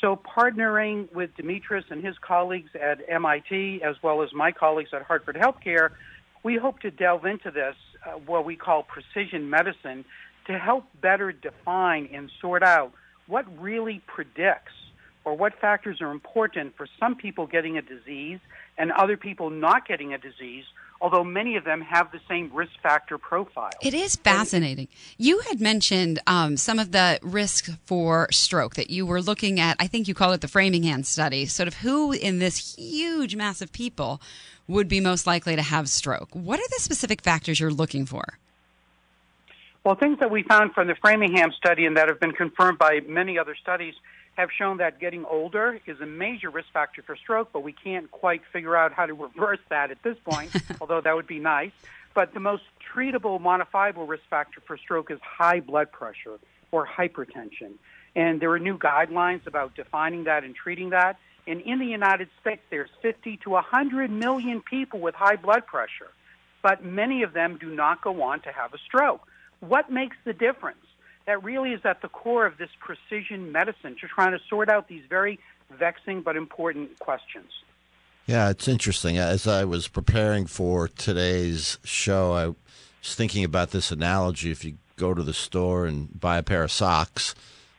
So 0.03 0.16
partnering 0.16 1.11
with 1.14 1.35
Demetrius 1.35 1.87
and 1.88 2.05
his 2.05 2.16
colleagues 2.19 2.71
at 2.75 3.01
MIT, 3.09 3.83
as 3.83 3.97
well 4.03 4.21
as 4.23 4.35
my 4.35 4.53
colleagues 4.53 4.90
at 4.93 5.03
Hartford 5.03 5.37
Healthcare, 5.37 5.93
we 6.42 6.57
hope 6.57 6.81
to 6.81 6.90
delve 6.90 7.24
into 7.26 7.50
this, 7.50 7.74
uh, 8.07 8.12
what 8.12 8.44
we 8.44 8.57
call 8.57 8.83
precision 8.83 9.50
medicine, 9.50 10.05
to 10.46 10.59
help 10.59 10.85
better 11.00 11.33
define 11.33 12.09
and 12.12 12.31
sort 12.40 12.62
out 12.62 12.92
what 13.26 13.44
really 13.61 14.03
predicts 14.07 14.72
or 15.24 15.37
what 15.37 15.53
factors 15.61 16.00
are 16.00 16.11
important 16.11 16.76
for 16.76 16.87
some 16.98 17.14
people 17.14 17.46
getting 17.46 17.76
a 17.76 17.83
disease 17.83 18.40
and 18.79 18.90
other 18.92 19.16
people 19.16 19.50
not 19.50 19.87
getting 19.87 20.14
a 20.14 20.18
disease, 20.18 20.64
although 21.01 21.25
many 21.25 21.57
of 21.57 21.65
them 21.65 21.81
have 21.81 22.13
the 22.13 22.21
same 22.29 22.51
risk 22.53 22.73
factor 22.83 23.19
profile. 23.19 23.71
It 23.83 23.95
is 23.95 24.17
fascinating. 24.17 24.89
You 25.17 25.41
had 25.41 25.61
mentioned 25.61 26.21
um, 26.27 26.57
some 26.57 26.79
of 26.79 26.93
the 26.93 27.19
risks 27.23 27.71
for 27.87 28.29
stroke 28.31 28.75
that 28.75 28.91
you 28.91 29.07
were 29.07 29.23
looking 29.23 29.59
at. 29.59 29.77
I 29.81 29.87
think 29.87 30.09
you 30.09 30.15
call 30.15 30.33
it 30.33 30.41
the 30.41 30.49
Framingham 30.49 31.03
study, 31.03 31.47
sort 31.47 31.69
of 31.69 31.75
who 31.75 32.13
in 32.13 32.39
this 32.39 32.75
huge 32.77 33.35
mass 33.35 33.63
of 33.63 33.73
people 33.73 34.21
would 34.69 34.89
be 34.89 35.01
most 35.01 35.27
likely 35.27 35.57
to 35.57 35.63
have 35.63 35.89
stroke. 35.89 36.29
What 36.33 36.61
are 36.61 36.69
the 36.69 36.81
specific 36.81 37.23
factors 37.23 37.59
you're 37.59 37.73
looking 37.73 38.07
for? 38.07 38.39
Well, 39.83 39.95
things 39.95 40.19
that 40.21 40.31
we 40.31 40.43
found 40.43 40.75
from 40.75 40.89
the 40.89 40.95
Framingham 40.95 41.53
study 41.53 41.87
and 41.87 41.97
that 41.97 42.09
have 42.09 42.21
been 42.21 42.33
confirmed 42.33 42.79
by 42.79 43.01
many 43.09 43.39
other 43.39 43.57
studies 43.61 43.95
have 44.37 44.51
shown 44.57 44.79
that 44.79 44.99
getting 44.99 45.25
older 45.25 45.81
is 45.87 46.01
a 46.01 46.07
major 46.07 46.51
risk 46.51 46.69
factor 46.73 47.03
for 47.03 47.16
stroke, 47.16 47.51
but 47.53 47.62
we 47.62 47.73
can't 47.73 48.11
quite 48.11 48.43
figure 48.53 48.77
out 48.77 48.93
how 48.93 49.07
to 49.07 49.14
reverse 49.14 49.59
that 49.69 49.90
at 49.90 50.03
this 50.03 50.16
point, 50.25 50.51
although 50.81 51.01
that 51.01 51.14
would 51.14 51.27
be 51.27 51.38
nice. 51.38 51.73
But 52.14 52.35
the 52.35 52.40
most 52.40 52.62
treatable 52.95 53.40
modifiable 53.40 54.07
risk 54.07 54.25
factor 54.31 54.61
for 54.66 54.77
stroke 54.77 55.11
is 55.11 55.21
high 55.23 55.61
blood 55.61 55.93
pressure 55.93 56.38
or 56.73 56.87
hypertension. 56.87 57.73
And 58.16 58.40
there 58.40 58.51
are 58.51 58.59
new 58.59 58.79
guidelines 58.79 59.47
about 59.47 59.75
defining 59.75 60.25
that 60.25 60.43
and 60.45 60.55
treating 60.55 60.90
that. 60.90 61.19
And 61.47 61.61
in 61.61 61.79
the 61.79 61.87
United 61.87 62.29
States, 62.40 62.62
there's 62.71 62.90
50 63.03 63.38
to 63.38 63.51
100 63.51 64.11
million 64.11 64.61
people 64.61 65.01
with 65.01 65.14
high 65.14 65.37
blood 65.37 65.66
pressure, 65.66 66.11
but 66.62 66.85
many 66.85 67.23
of 67.23 67.33
them 67.33 67.59
do 67.59 67.75
not 67.75 68.03
go 68.03 68.23
on 68.23 68.40
to 68.40 68.53
have 68.53 68.75
a 68.75 68.79
stroke. 68.79 69.23
What 69.61 69.90
makes 69.90 70.16
the 70.25 70.33
difference? 70.33 70.85
That 71.31 71.45
really 71.45 71.71
is 71.71 71.83
at 71.85 72.03
the 72.03 72.09
core 72.09 72.45
of 72.45 72.59
this 72.59 72.71
precision 72.81 73.53
medicine, 73.53 73.95
just 73.97 74.12
trying 74.12 74.33
to 74.33 74.40
sort 74.49 74.69
out 74.69 74.88
these 74.88 75.05
very 75.09 75.38
vexing 75.71 76.23
but 76.23 76.37
important 76.37 76.99
questions. 76.99 77.53
Yeah, 78.27 78.51
it's 78.51 78.66
interesting. 78.66 79.16
As 79.16 79.47
I 79.47 79.62
was 79.62 79.87
preparing 79.87 80.47
for 80.47 80.88
today's 80.88 81.79
show, 81.85 82.33
I 82.33 82.47
was 82.49 83.14
thinking 83.14 83.45
about 83.45 83.71
this 83.71 83.93
analogy. 83.93 84.51
If 84.51 84.64
you 84.64 84.79
go 84.97 85.14
to 85.14 85.23
the 85.23 85.33
store 85.33 85.87
and 85.87 86.19
buy 86.19 86.38
a 86.38 86.43
pair 86.43 86.64
of 86.64 86.73
socks, 86.73 87.37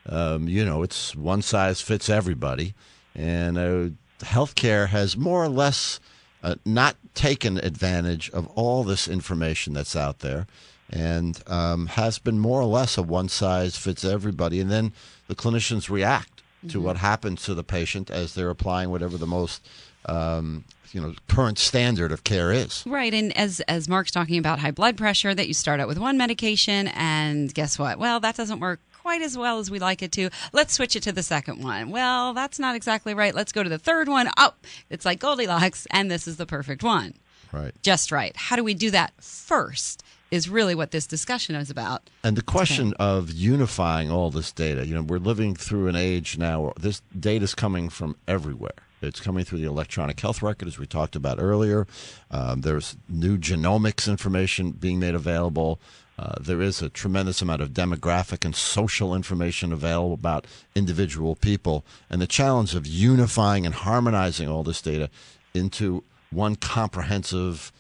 um, 0.07 0.47
you 0.47 0.63
know, 0.63 0.81
it's 0.81 1.13
one 1.13 1.41
size 1.41 1.81
fits 1.81 2.07
everybody. 2.09 2.73
And 3.13 3.57
uh, 3.57 4.25
healthcare 4.25 4.87
has 4.87 5.17
more 5.17 5.43
or 5.43 5.49
less 5.49 5.99
uh, 6.41 6.55
not 6.63 6.95
taken 7.15 7.57
advantage 7.57 8.29
of 8.29 8.47
all 8.55 8.85
this 8.85 9.09
information 9.09 9.73
that's 9.73 9.97
out 9.97 10.19
there 10.19 10.47
and 10.91 11.41
um, 11.47 11.87
has 11.87 12.19
been 12.19 12.39
more 12.39 12.59
or 12.61 12.65
less 12.65 12.97
a 12.97 13.03
one 13.03 13.29
size 13.29 13.77
fits 13.77 14.03
everybody. 14.05 14.59
And 14.59 14.69
then 14.69 14.93
the 15.27 15.35
clinicians 15.35 15.89
react 15.89 16.41
to 16.69 16.79
Mhm. 16.79 16.83
what 16.83 16.97
happens 16.97 17.43
to 17.43 17.53
the 17.55 17.63
patient 17.63 18.11
as 18.11 18.33
they're 18.35 18.49
applying 18.49 18.89
whatever 18.91 19.17
the 19.17 19.25
most 19.27 19.61
um, 20.05 20.63
you 20.93 20.99
know 21.01 21.13
current 21.27 21.57
standard 21.59 22.11
of 22.11 22.23
care 22.23 22.51
is. 22.51 22.83
Right, 22.85 23.13
and 23.13 23.35
as 23.37 23.61
as 23.61 23.87
Mark's 23.87 24.11
talking 24.11 24.37
about 24.37 24.59
high 24.59 24.71
blood 24.71 24.97
pressure, 24.97 25.33
that 25.33 25.47
you 25.47 25.53
start 25.53 25.79
out 25.79 25.87
with 25.87 25.97
one 25.99 26.17
medication, 26.17 26.87
and 26.89 27.53
guess 27.53 27.79
what? 27.79 27.97
Well, 27.99 28.19
that 28.19 28.35
doesn't 28.35 28.59
work 28.59 28.79
quite 29.01 29.21
as 29.21 29.37
well 29.37 29.57
as 29.59 29.71
we 29.71 29.79
like 29.79 30.01
it 30.03 30.11
to. 30.13 30.29
Let's 30.53 30.73
switch 30.73 30.95
it 30.95 31.03
to 31.03 31.11
the 31.11 31.23
second 31.23 31.63
one. 31.63 31.89
Well, 31.91 32.33
that's 32.33 32.59
not 32.59 32.75
exactly 32.75 33.13
right. 33.13 33.33
Let's 33.33 33.51
go 33.51 33.63
to 33.63 33.69
the 33.69 33.79
third 33.79 34.07
one. 34.09 34.29
Oh, 34.37 34.53
it's 34.89 35.05
like 35.05 35.19
Goldilocks, 35.19 35.87
and 35.91 36.11
this 36.11 36.27
is 36.27 36.37
the 36.37 36.45
perfect 36.45 36.83
one. 36.83 37.13
Right. 37.51 37.73
Just 37.81 38.11
right. 38.11 38.35
How 38.35 38.55
do 38.55 38.63
we 38.63 38.73
do 38.73 38.91
that 38.91 39.13
first? 39.19 40.03
Is 40.31 40.47
really 40.47 40.75
what 40.75 40.91
this 40.91 41.05
discussion 41.05 41.55
is 41.55 41.69
about. 41.69 42.09
And 42.23 42.37
the 42.37 42.41
question 42.41 42.93
of 42.99 43.31
unifying 43.31 44.09
all 44.09 44.31
this 44.31 44.53
data, 44.53 44.87
you 44.87 44.95
know, 44.95 45.01
we're 45.01 45.17
living 45.17 45.55
through 45.55 45.89
an 45.89 45.97
age 45.97 46.37
now 46.37 46.61
where 46.61 46.73
this 46.79 47.01
data 47.19 47.43
is 47.43 47.53
coming 47.53 47.89
from 47.89 48.15
everywhere. 48.29 48.71
It's 49.01 49.19
coming 49.19 49.43
through 49.43 49.59
the 49.59 49.67
electronic 49.67 50.19
health 50.19 50.41
record, 50.41 50.67
as 50.67 50.79
we 50.79 50.85
talked 50.85 51.17
about 51.17 51.39
earlier. 51.39 51.85
Um, 52.29 52.61
there's 52.61 52.95
new 53.09 53.37
genomics 53.37 54.07
information 54.07 54.71
being 54.71 54.99
made 54.99 55.15
available. 55.15 55.79
Uh, 56.17 56.35
there 56.39 56.61
is 56.61 56.81
a 56.81 56.89
tremendous 56.89 57.41
amount 57.41 57.61
of 57.61 57.71
demographic 57.71 58.45
and 58.45 58.55
social 58.55 59.15
information 59.15 59.73
available 59.73 60.13
about 60.13 60.45
individual 60.75 61.35
people. 61.35 61.83
And 62.09 62.21
the 62.21 62.27
challenge 62.27 62.75
of 62.75 62.85
unifying 62.85 63.65
and 63.65 63.73
harmonizing 63.73 64.47
all 64.47 64.63
this 64.63 64.81
data 64.81 65.09
into 65.53 66.03
one 66.29 66.55
comprehensive 66.55 67.71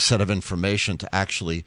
set 0.00 0.20
of 0.20 0.30
information 0.30 0.98
to 0.98 1.14
actually 1.14 1.64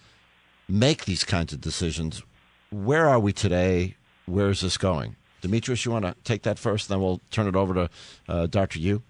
make 0.68 1.06
these 1.06 1.24
kinds 1.24 1.54
of 1.54 1.62
decisions. 1.62 2.24
Where 2.70 3.08
are 3.08 3.20
we 3.20 3.34
today? 3.34 3.96
Where 4.26 4.50
is 4.50 4.62
this 4.62 4.78
going? 4.78 5.16
Demetrius, 5.42 5.86
you 5.86 5.92
want 5.92 6.06
to 6.06 6.16
take 6.24 6.44
that 6.44 6.58
first, 6.58 6.88
then 6.88 7.02
we'll 7.02 7.22
turn 7.30 7.48
it 7.48 7.56
over 7.56 7.74
to 7.74 7.90
uh, 8.30 8.48
Dr. 8.48 8.80
Yu. 8.80 9.02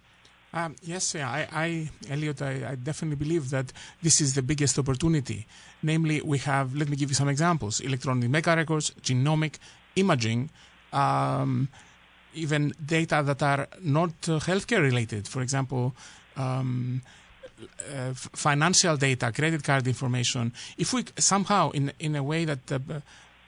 Um, 0.55 0.75
yes, 0.83 1.15
yeah, 1.15 1.29
I, 1.29 1.47
I 1.51 1.89
Elliot, 2.11 2.41
I, 2.41 2.71
I, 2.71 2.75
definitely 2.75 3.15
believe 3.15 3.49
that 3.49 3.73
this 4.03 4.21
is 4.21 4.35
the 4.35 4.43
biggest 4.43 4.77
opportunity. 4.77 5.47
Namely, 5.81 6.21
we 6.21 6.37
have, 6.39 6.75
let 6.75 6.89
me 6.89 6.95
give 6.95 7.09
you 7.09 7.15
some 7.15 7.27
examples 7.27 7.79
electronic 7.79 8.29
medical 8.29 8.55
records, 8.55 8.91
genomic, 9.01 9.55
imaging, 9.95 10.51
um, 10.91 11.69
even 12.35 12.71
data 12.85 13.23
that 13.25 13.41
are 13.41 13.67
not 13.81 14.09
uh, 14.29 14.39
healthcare 14.39 14.81
related. 14.81 15.27
For 15.27 15.41
example, 15.41 15.95
um, 16.37 17.01
uh, 17.93 18.13
financial 18.13 18.97
data, 18.97 19.31
credit 19.31 19.63
card 19.63 19.87
information. 19.87 20.53
If 20.77 20.93
we 20.93 21.05
somehow, 21.17 21.71
in, 21.71 21.91
in 21.99 22.15
a 22.15 22.23
way 22.23 22.45
that 22.45 22.71
uh, 22.71 22.79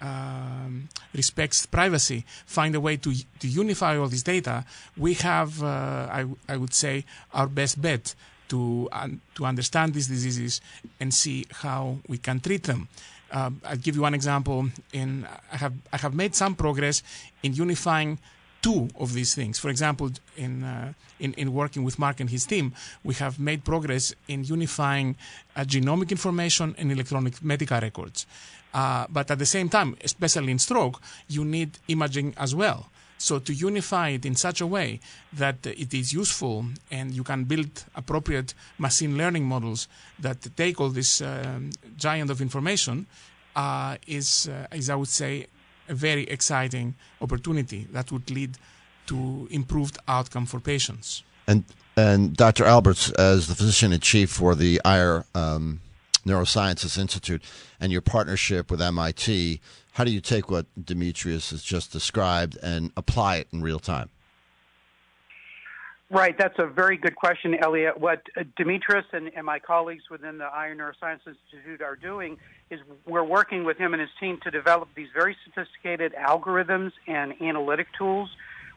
um, 0.02 0.90
respects 1.14 1.66
privacy, 1.66 2.26
find 2.46 2.76
a 2.76 2.80
way 2.80 2.98
to, 2.98 3.14
to 3.40 3.48
unify 3.48 3.98
all 3.98 4.08
this 4.08 4.24
data, 4.24 4.66
we 4.98 5.14
have, 5.16 5.64
uh, 5.64 5.68
I, 6.12 6.26
I 6.48 6.58
would 6.58 6.74
say, 6.74 7.06
our 7.34 7.48
best 7.48 7.82
bet 7.82 8.16
to, 8.50 8.90
to 9.36 9.46
understand 9.46 9.94
these 9.94 10.08
diseases 10.08 10.62
and 11.00 11.14
see 11.14 11.46
how 11.52 11.98
we 12.08 12.18
can 12.18 12.40
treat 12.40 12.64
them. 12.64 12.88
Uh, 13.32 13.50
I'll 13.66 13.76
give 13.78 13.96
you 13.96 14.02
one 14.02 14.14
example. 14.14 14.70
In 14.94 15.28
I 15.52 15.58
have 15.58 15.74
I 15.92 15.98
have 15.98 16.14
made 16.14 16.36
some 16.36 16.56
progress 16.56 17.02
in 17.42 17.54
unifying 17.54 18.20
two 18.66 18.90
of 18.98 19.14
these 19.14 19.36
things. 19.36 19.60
For 19.60 19.70
example, 19.70 20.10
in, 20.36 20.64
uh, 20.64 20.94
in, 21.20 21.34
in 21.34 21.54
working 21.54 21.84
with 21.84 22.00
Mark 22.00 22.20
and 22.20 22.32
his 22.32 22.48
team, 22.48 22.74
we 23.04 23.14
have 23.14 23.40
made 23.40 23.64
progress 23.64 24.16
in 24.28 24.44
unifying 24.44 25.16
uh, 25.56 25.62
genomic 25.62 26.10
information 26.10 26.74
and 26.80 26.92
electronic 26.92 27.44
medical 27.44 27.80
records. 27.80 28.26
Uh, 28.74 29.06
but 29.08 29.30
at 29.30 29.38
the 29.38 29.46
same 29.46 29.70
time, 29.70 29.96
especially 30.04 30.52
in 30.52 30.58
stroke, 30.58 31.00
you 31.28 31.46
need 31.46 31.78
imaging 31.90 32.34
as 32.38 32.56
well. 32.56 32.90
So 33.20 33.38
to 33.38 33.54
unify 33.54 34.10
it 34.10 34.26
in 34.26 34.34
such 34.36 34.62
a 34.62 34.68
way 34.68 35.00
that 35.32 35.58
it 35.66 35.94
is 35.94 36.12
useful 36.12 36.66
and 36.90 37.14
you 37.14 37.24
can 37.24 37.44
build 37.44 37.86
appropriate 37.96 38.56
machine 38.80 39.16
learning 39.16 39.46
models 39.46 39.88
that 40.20 40.40
take 40.58 40.82
all 40.82 40.90
this 40.90 41.22
um, 41.22 41.70
giant 41.98 42.32
of 42.32 42.42
information 42.42 43.06
uh, 43.56 43.98
is, 44.08 44.50
uh, 44.50 44.76
is, 44.76 44.90
I 44.90 44.96
would 44.96 45.08
say, 45.08 45.46
a 45.90 45.94
very 45.94 46.24
exciting 46.24 46.96
opportunity 47.22 47.88
that 47.92 48.12
would 48.12 48.30
lead 48.32 48.58
to 49.08 49.48
improved 49.52 49.98
outcome 50.08 50.46
for 50.46 50.60
patients. 50.60 51.24
And 51.48 51.64
and 51.98 52.36
Dr. 52.36 52.66
Alberts, 52.66 53.12
as 53.12 53.48
the 53.48 53.56
physician 53.56 53.94
in 53.94 54.02
chief 54.02 54.30
for 54.30 54.54
the 54.54 54.82
Ayer 54.84 55.24
um, 55.34 55.80
Neurosciences 56.26 56.98
Institute 56.98 57.42
and 57.80 57.90
your 57.92 58.02
partnership 58.02 58.70
with 58.70 58.82
MIT, 58.82 59.62
how 59.94 60.04
do 60.04 60.12
you 60.12 60.20
take 60.20 60.52
what 60.52 60.66
Demetrius 60.84 61.52
has 61.52 61.64
just 61.64 61.94
described 61.94 62.58
and 62.62 62.92
apply 62.98 63.38
it 63.38 63.48
in 63.54 63.62
real 63.62 63.80
time? 63.80 64.10
Right, 66.12 66.38
that's 66.38 66.60
a 66.60 66.68
very 66.68 66.98
good 66.98 67.16
question, 67.16 67.56
Elliot. 67.56 68.00
What 68.00 68.22
uh, 68.38 68.44
Demetrius 68.58 69.06
and, 69.12 69.32
and 69.36 69.46
my 69.46 69.60
colleagues 69.60 70.04
within 70.12 70.38
the 70.38 70.46
Ayer 70.46 70.76
Neuroscience 70.76 71.26
Institute 71.26 71.82
are 71.82 71.96
doing 71.96 72.38
is 72.70 72.80
we're 73.06 73.24
working 73.24 73.64
with 73.64 73.78
him 73.78 73.94
and 73.94 74.02
his 74.02 74.10
team 74.20 74.40
to 74.44 74.52
develop 74.52 74.90
these 74.96 75.10
very 75.14 75.36
sophisticated 75.46 76.14
algorithms 76.14 76.92
and 77.08 77.34
analytic 77.42 77.88
tools 77.98 78.30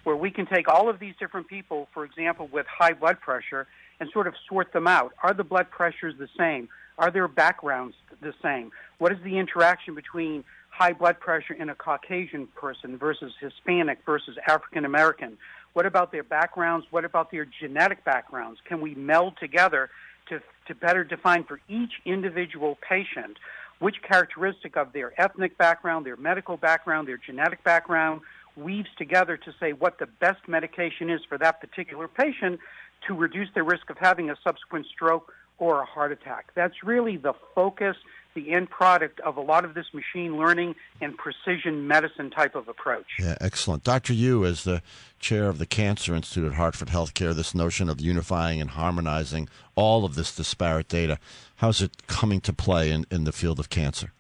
where 0.05 0.17
we 0.17 0.31
can 0.31 0.47
take 0.47 0.69
all 0.69 0.89
of 0.89 0.99
these 0.99 1.15
different 1.19 1.49
people, 1.49 1.89
for 1.93 2.05
example, 2.05 2.49
with 2.53 2.67
high 2.67 2.93
blood 2.93 3.21
pressure, 3.21 3.67
and 4.01 4.09
sort 4.13 4.27
of 4.27 4.35
sort 4.49 4.73
them 4.73 4.87
out. 4.87 5.13
Are 5.23 5.35
the 5.35 5.45
blood 5.45 5.71
pressures 5.71 6.15
the 6.19 6.29
same? 6.39 6.69
Are 6.99 7.11
their 7.11 7.29
backgrounds 7.29 7.95
the 8.21 8.33
same? 8.43 8.71
What 8.99 9.13
is 9.13 9.19
the 9.25 9.39
interaction 9.39 9.95
between 9.95 10.45
high 10.71 10.93
blood 10.93 11.19
pressure 11.19 11.55
in 11.55 11.69
a 11.69 11.75
Caucasian 11.75 12.47
person 12.55 12.97
versus 12.97 13.33
Hispanic 13.41 13.99
versus 14.07 14.37
African 14.47 14.85
American? 14.85 15.37
What 15.73 15.87
about 15.87 16.13
their 16.13 16.23
backgrounds? 16.23 16.87
What 16.91 17.05
about 17.05 17.31
their 17.31 17.47
genetic 17.61 18.05
backgrounds? 18.05 18.61
Can 18.67 18.81
we 18.81 18.95
meld 18.95 19.35
together 19.39 19.91
to, 20.29 20.41
to 20.67 20.75
better 20.75 21.05
define 21.05 21.45
for 21.45 21.61
each 21.69 21.93
individual 22.05 22.79
patient 22.89 23.37
which 23.79 23.97
characteristic 24.03 24.77
of 24.77 24.93
their 24.93 25.13
ethnic 25.21 25.57
background, 25.57 26.05
their 26.05 26.17
medical 26.17 26.57
background, 26.57 27.07
their 27.09 27.19
genetic 27.19 27.63
background 27.65 28.21
weaves 28.57 28.89
together 28.97 29.37
to 29.37 29.55
say 29.61 29.73
what 29.73 29.99
the 29.99 30.07
best 30.07 30.47
medication 30.49 31.11
is 31.11 31.21
for 31.29 31.39
that 31.39 31.61
particular 31.61 32.09
patient 32.09 32.59
to 33.07 33.15
reduce 33.15 33.49
their 33.55 33.65
risk 33.65 33.89
of 33.91 33.97
having 33.99 34.31
a 34.31 34.37
subsequent 34.43 34.87
stroke 34.87 35.33
or 35.59 35.81
a 35.81 35.85
heart 35.85 36.13
attack. 36.13 36.53
That's 36.55 36.83
really 36.85 37.17
the 37.17 37.35
focus, 37.55 37.97
the 38.35 38.53
end 38.53 38.71
product 38.71 39.21
of 39.21 39.37
a 39.37 39.41
lot 39.41 39.65
of 39.65 39.75
this 39.75 39.87
machine 39.93 40.37
learning 40.37 40.77
and 41.01 41.17
precision 41.17 41.89
medicine 41.89 42.31
type 42.31 42.55
of 42.55 42.69
approach. 42.69 43.07
Yeah, 43.19 43.37
excellent. 43.41 43.85
Dr. 43.85 44.13
Yu, 44.13 44.45
as 44.45 44.65
the 44.65 44.83
chair 45.19 45.49
of 45.49 45.59
the 45.59 45.67
Cancer 45.67 46.15
Institute 46.15 46.53
at 46.53 46.57
Hartford 46.57 46.89
Healthcare, 46.89 47.35
this 47.35 47.55
notion 47.55 47.89
of 47.89 48.01
unifying 48.01 48.61
and 48.61 48.71
harmonizing 48.71 49.49
all 49.75 50.05
of 50.05 50.15
this 50.15 50.35
disparate 50.35 50.89
data, 50.89 51.19
how's 51.57 51.83
it 51.83 52.07
coming 52.07 52.41
to 52.43 52.53
play 52.53 52.91
in, 52.91 53.05
in 53.11 53.25
the 53.25 53.33
field 53.33 53.59
of 53.59 53.69
cancer? 53.69 54.13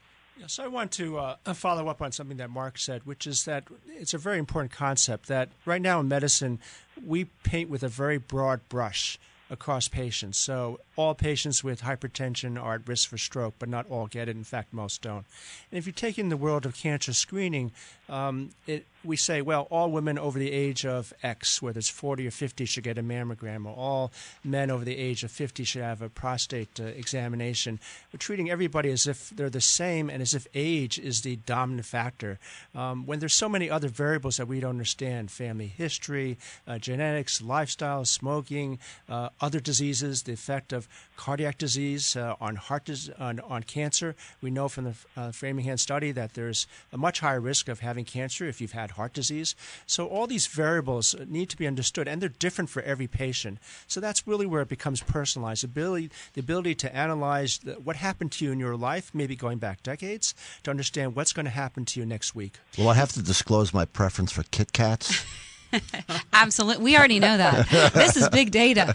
Yes, 0.49 0.59
I 0.59 0.67
want 0.67 0.93
to 0.93 1.19
uh, 1.19 1.37
follow 1.55 1.89
up 1.89 2.01
on 2.01 2.11
something 2.11 2.39
that 2.39 2.49
Mark 2.49 2.79
said, 2.79 3.05
which 3.05 3.27
is 3.27 3.45
that 3.45 3.65
it's 3.87 4.15
a 4.15 4.19
very 4.19 4.39
important 4.39 4.73
concept 4.73 5.29
that 5.29 5.51
right 5.67 5.83
now 5.83 6.01
in 6.01 6.09
medicine, 6.09 6.59
we 7.05 7.27
paint 7.43 7.69
with 7.69 7.83
a 7.83 7.89
very 7.89 8.19
broad 8.19 8.61
brush 8.69 9.19
across 9.51 9.89
patients. 9.89 10.39
So 10.39 10.81
all 10.99 11.15
patients 11.15 11.63
with 11.63 11.83
hypertension 11.83 12.61
are 12.61 12.75
at 12.75 12.89
risk 12.89 13.09
for 13.09 13.17
stroke, 13.17 13.55
but 13.61 13.69
not 13.69 13.87
all 13.89 14.09
get 14.09 14.29
it. 14.29 14.35
In 14.35 14.43
fact, 14.43 14.73
most 14.73 15.01
don't. 15.01 15.25
And 15.71 15.79
if 15.79 15.87
you 15.87 15.93
take 15.93 16.19
in 16.19 16.29
the 16.29 16.37
world 16.37 16.67
of 16.67 16.75
cancer 16.75 17.13
screening, 17.13 17.71
um, 18.09 18.51
it, 18.67 18.85
we 19.05 19.17
say, 19.17 19.41
well, 19.41 19.69
all 19.71 19.93
women 19.93 20.19
over 20.19 20.41
the 20.41 20.51
age 20.51 20.85
of 20.85 21.13
X, 21.23 21.63
whether 21.63 21.79
it's 21.79 21.89
40 21.89 22.27
or 22.27 22.33
50, 22.33 22.65
should 22.65 22.83
get 22.83 22.99
a 22.99 23.03
mammogram, 23.03 23.65
or 23.65 23.75
all 23.77 24.13
men 24.43 24.73
over 24.73 24.85
the 24.85 24.97
age 24.97 25.23
of 25.23 25.31
50 25.31 25.63
should 25.63 25.83
have 25.83 26.03
a 26.03 26.09
prostate 26.09 26.81
uh, 26.81 26.85
examination. 26.85 27.79
We're 28.13 28.19
treating 28.19 28.51
everybody 28.51 28.91
as 28.91 29.07
if 29.07 29.31
they're 29.31 29.51
the 29.51 29.61
same 29.61 30.11
and 30.11 30.21
as 30.21 30.35
if 30.35 30.49
age 30.53 30.99
is 30.99 31.21
the 31.21 31.37
dominant 31.37 31.87
factor. 31.87 32.41
Um, 32.75 33.07
when 33.07 33.21
there's 33.21 33.35
so 33.35 33.49
many 33.49 33.71
other 33.71 33.89
variables 33.89 34.39
that 34.39 34.49
we 34.49 34.59
don't 34.59 34.71
understand 34.71 35.31
family 35.31 35.69
history, 35.69 36.39
uh, 36.67 36.79
genetics, 36.79 37.41
lifestyle, 37.41 38.05
smoking, 38.05 38.81
uh, 39.09 39.29
other 39.41 39.61
diseases, 39.61 40.23
the 40.23 40.33
effect 40.33 40.73
of 40.73 40.88
cardiac 41.17 41.59
disease 41.59 42.17
uh, 42.17 42.35
on 42.41 42.57
heart 42.57 42.89
on, 43.19 43.41
on 43.41 43.63
cancer. 43.65 44.15
We 44.41 44.51
know 44.51 44.69
from 44.69 44.85
the 44.85 44.95
uh, 45.17 45.33
Framingham 45.33 45.77
study 45.77 46.13
that 46.13 46.35
there's 46.35 46.67
a 46.93 46.97
much 46.97 47.21
higher 47.21 47.41
risk 47.41 47.69
of 47.69 47.81
having 47.81 48.05
cancer 48.05 48.47
if 48.47 48.61
you've 48.61 48.73
had 48.73 48.93
heart 48.93 49.13
disease. 49.13 49.55
So 49.87 50.07
all 50.07 50.27
these 50.27 50.47
variables 50.47 51.15
need 51.27 51.51
to 51.51 51.57
be 51.57 51.67
understood, 51.67 52.09
and 52.09 52.23
they're 52.23 52.29
different 52.29 52.71
for 52.71 52.83
every 52.83 53.07
patient. 53.07 53.59
So 53.87 54.01
that's 54.01 54.27
really 54.27 54.47
where 54.47 54.63
it 54.63 54.69
becomes 54.69 55.03
personalized. 55.03 55.65
Ability, 55.65 56.11
the 56.35 56.41
ability 56.41 56.75
to 56.77 56.95
analyze 56.95 57.59
the, 57.59 57.75
what 57.75 57.97
happened 57.97 58.33
to 58.33 58.45
you 58.45 58.53
in 58.53 58.59
your 58.61 58.77
life, 58.77 59.11
maybe 59.13 59.37
going 59.37 59.59
back 59.59 59.83
decades, 59.83 60.35
to 60.63 60.71
understand 60.71 61.17
what's 61.17 61.33
going 61.33 61.47
to 61.47 61.51
happen 61.51 61.85
to 61.87 62.01
you 62.01 62.07
next 62.07 62.35
week. 62.35 62.59
Well, 62.79 62.89
I 62.89 62.95
have 62.95 63.13
to 63.13 63.23
disclose 63.23 63.75
my 63.75 63.85
preference 63.85 64.33
for 64.33 64.45
Kit 64.45 64.73
Kats. 64.73 65.25
Absolutely. 66.33 66.85
We 66.85 66.97
already 66.97 67.21
know 67.21 67.37
that. 67.37 67.93
This 67.95 68.17
is 68.17 68.29
big 68.29 68.51
data. 68.51 68.95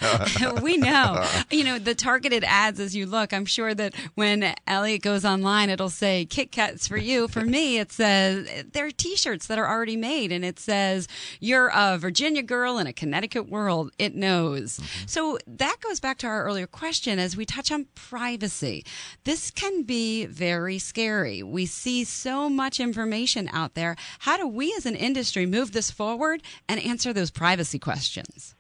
we 0.62 0.78
know. 0.78 1.26
You 1.52 1.64
know, 1.64 1.80
the 1.80 1.96
targeted 1.96 2.44
ads 2.44 2.80
as 2.80 2.96
you 2.96 3.06
look, 3.06 3.34
I'm 3.34 3.46
sure 3.46 3.74
that 3.74 3.94
when 4.16 4.56
Elliot 4.68 5.02
goes 5.02 5.26
online, 5.26 5.70
it'll 5.70 5.90
say 5.90 6.26
Kit 6.26 6.52
Kats 6.52 6.88
for 6.88 6.98
you. 6.98 7.28
For 7.28 7.42
me, 7.42 7.80
it 7.80 7.92
says 7.92 8.66
there 8.72 8.86
are 8.86 8.92
t 8.92 9.16
shirts 9.16 9.48
that 9.48 9.60
are 9.60 9.68
already 9.68 9.96
made 9.98 10.32
and 10.32 10.44
it 10.44 10.60
says, 10.60 11.08
You're 11.40 11.72
a 11.74 11.98
Virginia 11.98 12.44
girl 12.44 12.78
in 12.78 12.88
a 12.88 12.94
Connecticut 12.94 13.50
world. 13.50 13.92
It 14.00 14.16
knows. 14.16 14.78
Mm-hmm. 14.78 15.08
So 15.08 15.38
that 15.48 15.78
goes 15.82 16.00
back 16.00 16.18
to 16.20 16.28
our 16.28 16.44
earlier 16.44 16.68
question 16.68 17.20
as 17.20 17.38
we 17.38 17.46
touch 17.46 17.72
on 17.72 17.86
privacy. 17.96 18.86
This 19.24 19.52
can 19.52 19.84
be 19.84 20.26
very 20.26 20.80
scary. 20.80 21.44
We 21.44 21.66
see 21.66 22.04
so 22.04 22.50
much 22.50 22.80
information 22.80 23.50
out 23.52 23.76
there. 23.76 23.96
How 24.20 24.38
do 24.38 24.48
we 24.48 24.74
as 24.78 24.86
an 24.86 24.96
industry 24.96 25.46
move 25.46 25.72
this 25.72 25.92
forward 25.92 26.42
and 26.68 26.80
answer 26.82 27.14
those 27.14 27.32
privacy 27.32 27.80
questions? 27.80 28.56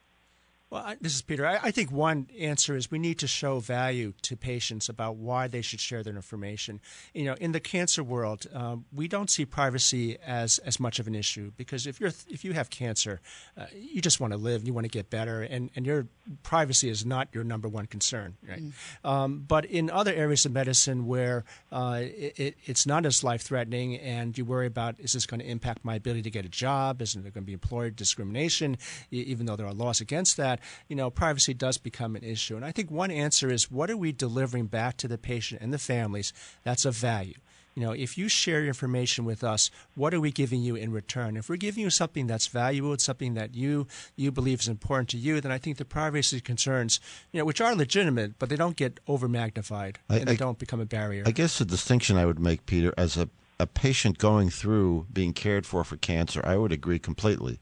Well, 0.73 0.81
I, 0.83 0.97
this 0.99 1.13
is 1.13 1.21
Peter. 1.21 1.45
I, 1.45 1.59
I, 1.61 1.69
think 1.69 1.91
one 1.91 2.25
answer 2.39 2.75
is 2.75 2.89
we 2.89 2.97
need 2.97 3.19
to 3.19 3.27
show 3.27 3.59
value 3.59 4.13
to 4.23 4.35
patients 4.35 4.89
about 4.89 5.17
why 5.17 5.47
they 5.47 5.61
should 5.61 5.79
share 5.79 6.01
their 6.01 6.15
information. 6.15 6.81
You 7.13 7.25
know, 7.25 7.35
in 7.35 7.51
the 7.51 7.59
cancer 7.59 8.03
world, 8.03 8.47
um, 8.51 8.85
we 8.91 9.07
don't 9.07 9.29
see 9.29 9.45
privacy 9.45 10.17
as 10.25 10.57
as 10.57 10.79
much 10.79 10.97
of 10.97 11.05
an 11.05 11.13
issue 11.13 11.51
because 11.57 11.85
if 11.85 11.99
you're 11.99 12.09
if 12.27 12.43
you 12.43 12.53
have 12.53 12.71
cancer, 12.71 13.21
uh, 13.55 13.67
you 13.71 14.01
just 14.01 14.19
want 14.19 14.33
to 14.33 14.37
live, 14.37 14.65
you 14.65 14.73
want 14.73 14.85
to 14.85 14.89
get 14.89 15.11
better, 15.11 15.43
and 15.43 15.69
and 15.75 15.85
your 15.85 16.07
privacy 16.41 16.89
is 16.89 17.05
not 17.05 17.27
your 17.33 17.43
number 17.43 17.67
one 17.67 17.85
concern, 17.85 18.35
right? 18.49 18.63
Mm. 18.63 18.73
Um, 19.07 19.45
but 19.47 19.65
in 19.65 19.91
other 19.91 20.11
areas 20.11 20.43
of 20.43 20.53
medicine 20.53 21.05
where 21.05 21.45
uh, 21.71 21.99
it, 22.01 22.57
it's 22.65 22.87
not 22.87 23.05
as 23.05 23.23
life 23.23 23.43
threatening, 23.43 23.97
and 23.97 24.35
you 24.35 24.43
worry 24.43 24.65
about 24.65 24.99
is 24.99 25.13
this 25.13 25.27
going 25.27 25.39
to 25.39 25.45
impact 25.45 25.85
my 25.85 25.93
ability 25.93 26.23
to 26.23 26.31
get 26.31 26.45
a 26.45 26.49
job? 26.49 26.99
Isn't 26.99 27.21
there 27.21 27.31
going 27.31 27.43
to 27.43 27.45
be 27.45 27.53
employer 27.53 27.91
discrimination, 27.91 28.79
even 29.11 29.45
though 29.45 29.55
there 29.55 29.67
are 29.67 29.73
laws 29.73 30.01
against 30.01 30.35
that? 30.37 30.61
You 30.87 30.95
know, 30.95 31.09
privacy 31.09 31.53
does 31.53 31.77
become 31.77 32.15
an 32.15 32.23
issue. 32.23 32.55
And 32.55 32.65
I 32.65 32.71
think 32.71 32.89
one 32.91 33.11
answer 33.11 33.51
is 33.51 33.71
what 33.71 33.89
are 33.89 33.97
we 33.97 34.11
delivering 34.11 34.67
back 34.67 34.97
to 34.97 35.07
the 35.07 35.17
patient 35.17 35.61
and 35.61 35.73
the 35.73 35.77
families 35.79 36.33
that's 36.63 36.85
of 36.85 36.95
value? 36.95 37.35
You 37.75 37.81
know, 37.81 37.91
if 37.91 38.19
you 38.19 38.27
share 38.29 38.59
your 38.59 38.67
information 38.67 39.25
with 39.25 39.43
us, 39.43 39.71
what 39.95 40.13
are 40.13 40.19
we 40.19 40.31
giving 40.31 40.61
you 40.61 40.75
in 40.75 40.91
return? 40.91 41.35
If 41.35 41.49
we're 41.49 41.55
giving 41.55 41.81
you 41.81 41.89
something 41.89 42.27
that's 42.27 42.45
valuable, 42.45 42.93
it's 42.93 43.03
something 43.03 43.33
that 43.33 43.55
you 43.55 43.87
you 44.15 44.31
believe 44.31 44.59
is 44.59 44.67
important 44.67 45.09
to 45.09 45.17
you, 45.17 45.41
then 45.41 45.51
I 45.51 45.57
think 45.57 45.77
the 45.77 45.85
privacy 45.85 46.39
concerns, 46.39 46.99
you 47.31 47.39
know, 47.39 47.45
which 47.45 47.59
are 47.61 47.73
legitimate, 47.75 48.37
but 48.37 48.49
they 48.49 48.55
don't 48.57 48.75
get 48.75 48.99
over 49.07 49.27
magnified 49.27 49.97
and 50.07 50.21
I- 50.21 50.23
they 50.25 50.35
don't 50.35 50.59
become 50.59 50.79
a 50.81 50.85
barrier. 50.85 51.23
I 51.25 51.31
guess 51.31 51.57
the 51.57 51.65
distinction 51.65 52.15
I 52.15 52.27
would 52.27 52.37
make, 52.39 52.67
Peter, 52.67 52.93
as 52.95 53.17
a, 53.17 53.27
a 53.59 53.65
patient 53.65 54.19
going 54.19 54.51
through 54.51 55.07
being 55.11 55.33
cared 55.33 55.65
for 55.65 55.83
for 55.83 55.97
cancer, 55.97 56.41
I 56.45 56.57
would 56.57 56.71
agree 56.71 56.99
completely. 56.99 57.57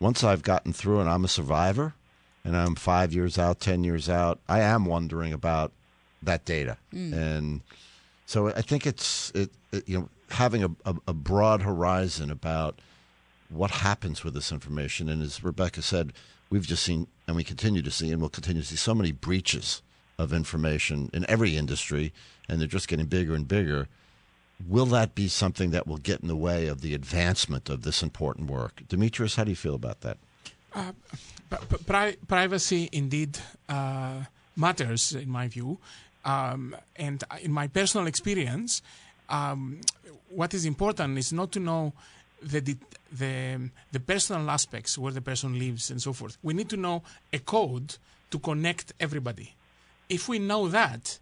Once 0.00 0.24
I've 0.24 0.42
gotten 0.42 0.72
through 0.72 0.98
and 0.98 1.08
I'm 1.08 1.24
a 1.24 1.28
survivor, 1.28 1.94
and 2.44 2.56
I'm 2.56 2.74
five 2.74 3.12
years 3.12 3.38
out, 3.38 3.60
ten 3.60 3.84
years 3.84 4.08
out, 4.08 4.40
I 4.48 4.60
am 4.60 4.84
wondering 4.84 5.32
about 5.32 5.72
that 6.22 6.44
data, 6.44 6.76
mm. 6.92 7.12
and 7.12 7.60
so 8.26 8.48
I 8.48 8.62
think 8.62 8.86
it's 8.86 9.30
it, 9.34 9.50
it 9.72 9.88
you 9.88 9.98
know 9.98 10.08
having 10.30 10.64
a, 10.64 10.70
a, 10.84 10.94
a 11.08 11.12
broad 11.12 11.62
horizon 11.62 12.30
about 12.30 12.80
what 13.48 13.70
happens 13.70 14.24
with 14.24 14.34
this 14.34 14.50
information. 14.52 15.08
And 15.08 15.22
as 15.22 15.44
Rebecca 15.44 15.82
said, 15.82 16.12
we've 16.50 16.66
just 16.66 16.82
seen, 16.82 17.06
and 17.26 17.36
we 17.36 17.44
continue 17.44 17.82
to 17.82 17.90
see, 17.90 18.10
and 18.10 18.20
we'll 18.20 18.30
continue 18.30 18.62
to 18.62 18.68
see 18.68 18.76
so 18.76 18.94
many 18.94 19.12
breaches 19.12 19.82
of 20.18 20.32
information 20.32 21.10
in 21.12 21.28
every 21.28 21.56
industry, 21.56 22.12
and 22.48 22.60
they're 22.60 22.68
just 22.68 22.88
getting 22.88 23.06
bigger 23.06 23.34
and 23.34 23.46
bigger. 23.46 23.88
Will 24.66 24.86
that 24.86 25.14
be 25.14 25.28
something 25.28 25.70
that 25.70 25.86
will 25.86 25.96
get 25.96 26.20
in 26.20 26.28
the 26.28 26.36
way 26.36 26.68
of 26.68 26.80
the 26.80 26.94
advancement 26.94 27.68
of 27.68 27.82
this 27.82 28.02
important 28.02 28.48
work? 28.48 28.82
Demetrius, 28.88 29.34
how 29.34 29.44
do 29.44 29.50
you 29.50 29.56
feel 29.56 29.74
about 29.74 30.00
that? 30.02 30.18
P- 30.74 31.76
pri- 31.86 32.16
privacy 32.26 32.88
indeed 32.92 33.38
uh, 33.68 34.24
matters, 34.56 35.12
in 35.14 35.28
my 35.30 35.48
view. 35.48 35.78
Um, 36.24 36.74
and 36.96 37.22
in 37.42 37.52
my 37.52 37.68
personal 37.68 38.06
experience, 38.06 38.82
um, 39.28 39.80
what 40.30 40.54
is 40.54 40.64
important 40.64 41.18
is 41.18 41.32
not 41.32 41.52
to 41.52 41.60
know 41.60 41.92
the, 42.42 42.60
det- 42.60 42.96
the 43.12 43.70
the 43.92 44.00
personal 44.00 44.50
aspects 44.50 44.98
where 44.98 45.12
the 45.12 45.20
person 45.20 45.58
lives 45.58 45.90
and 45.90 46.00
so 46.02 46.12
forth. 46.12 46.36
We 46.42 46.54
need 46.54 46.68
to 46.70 46.76
know 46.76 47.02
a 47.32 47.38
code 47.38 47.96
to 48.30 48.38
connect 48.38 48.92
everybody. 48.98 49.54
If 50.08 50.28
we 50.28 50.38
know 50.38 50.68
that, 50.68 51.18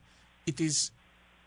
it 0.46 0.61
is 0.61 0.90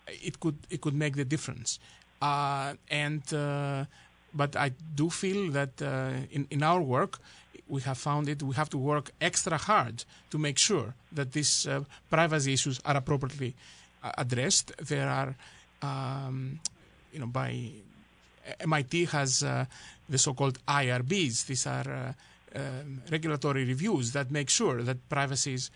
it 0.07 0.39
could 0.39 0.57
it 0.69 0.81
could 0.81 0.93
make 0.95 1.15
the 1.15 1.25
difference. 1.25 1.79
Uh, 2.21 2.73
and 2.89 3.21
uh, 3.33 3.85
but 4.33 4.55
I 4.55 4.71
do 4.95 5.09
feel 5.09 5.51
that 5.51 5.81
uh, 5.81 6.11
in 6.31 6.47
in 6.51 6.61
our 6.63 6.81
work 6.81 7.19
we 7.67 7.81
have 7.81 7.97
found 7.97 8.29
it 8.29 8.43
we 8.43 8.55
have 8.55 8.69
to 8.69 8.77
work 8.77 9.11
extra 9.19 9.57
hard 9.57 10.03
to 10.29 10.37
make 10.37 10.57
sure 10.57 10.93
that 11.11 11.31
these 11.31 11.67
uh, 11.67 11.83
privacy 12.09 12.53
issues 12.53 12.79
are 12.85 12.97
appropriately 12.97 13.55
uh, 14.03 14.11
addressed. 14.17 14.71
There 14.77 15.09
are 15.09 15.35
um, 15.81 16.59
you 17.11 17.19
know 17.19 17.27
by 17.27 17.69
MIT 18.59 19.05
has 19.05 19.43
uh, 19.43 19.65
the 20.07 20.17
so-called 20.17 20.59
IRBs. 20.67 21.47
These 21.47 21.67
are 21.67 22.13
uh, 22.55 22.59
um, 22.59 23.01
regulatory 23.11 23.65
reviews 23.65 24.11
that 24.11 24.31
make 24.31 24.49
sure 24.49 24.81
that 24.83 25.09
privacies, 25.09 25.71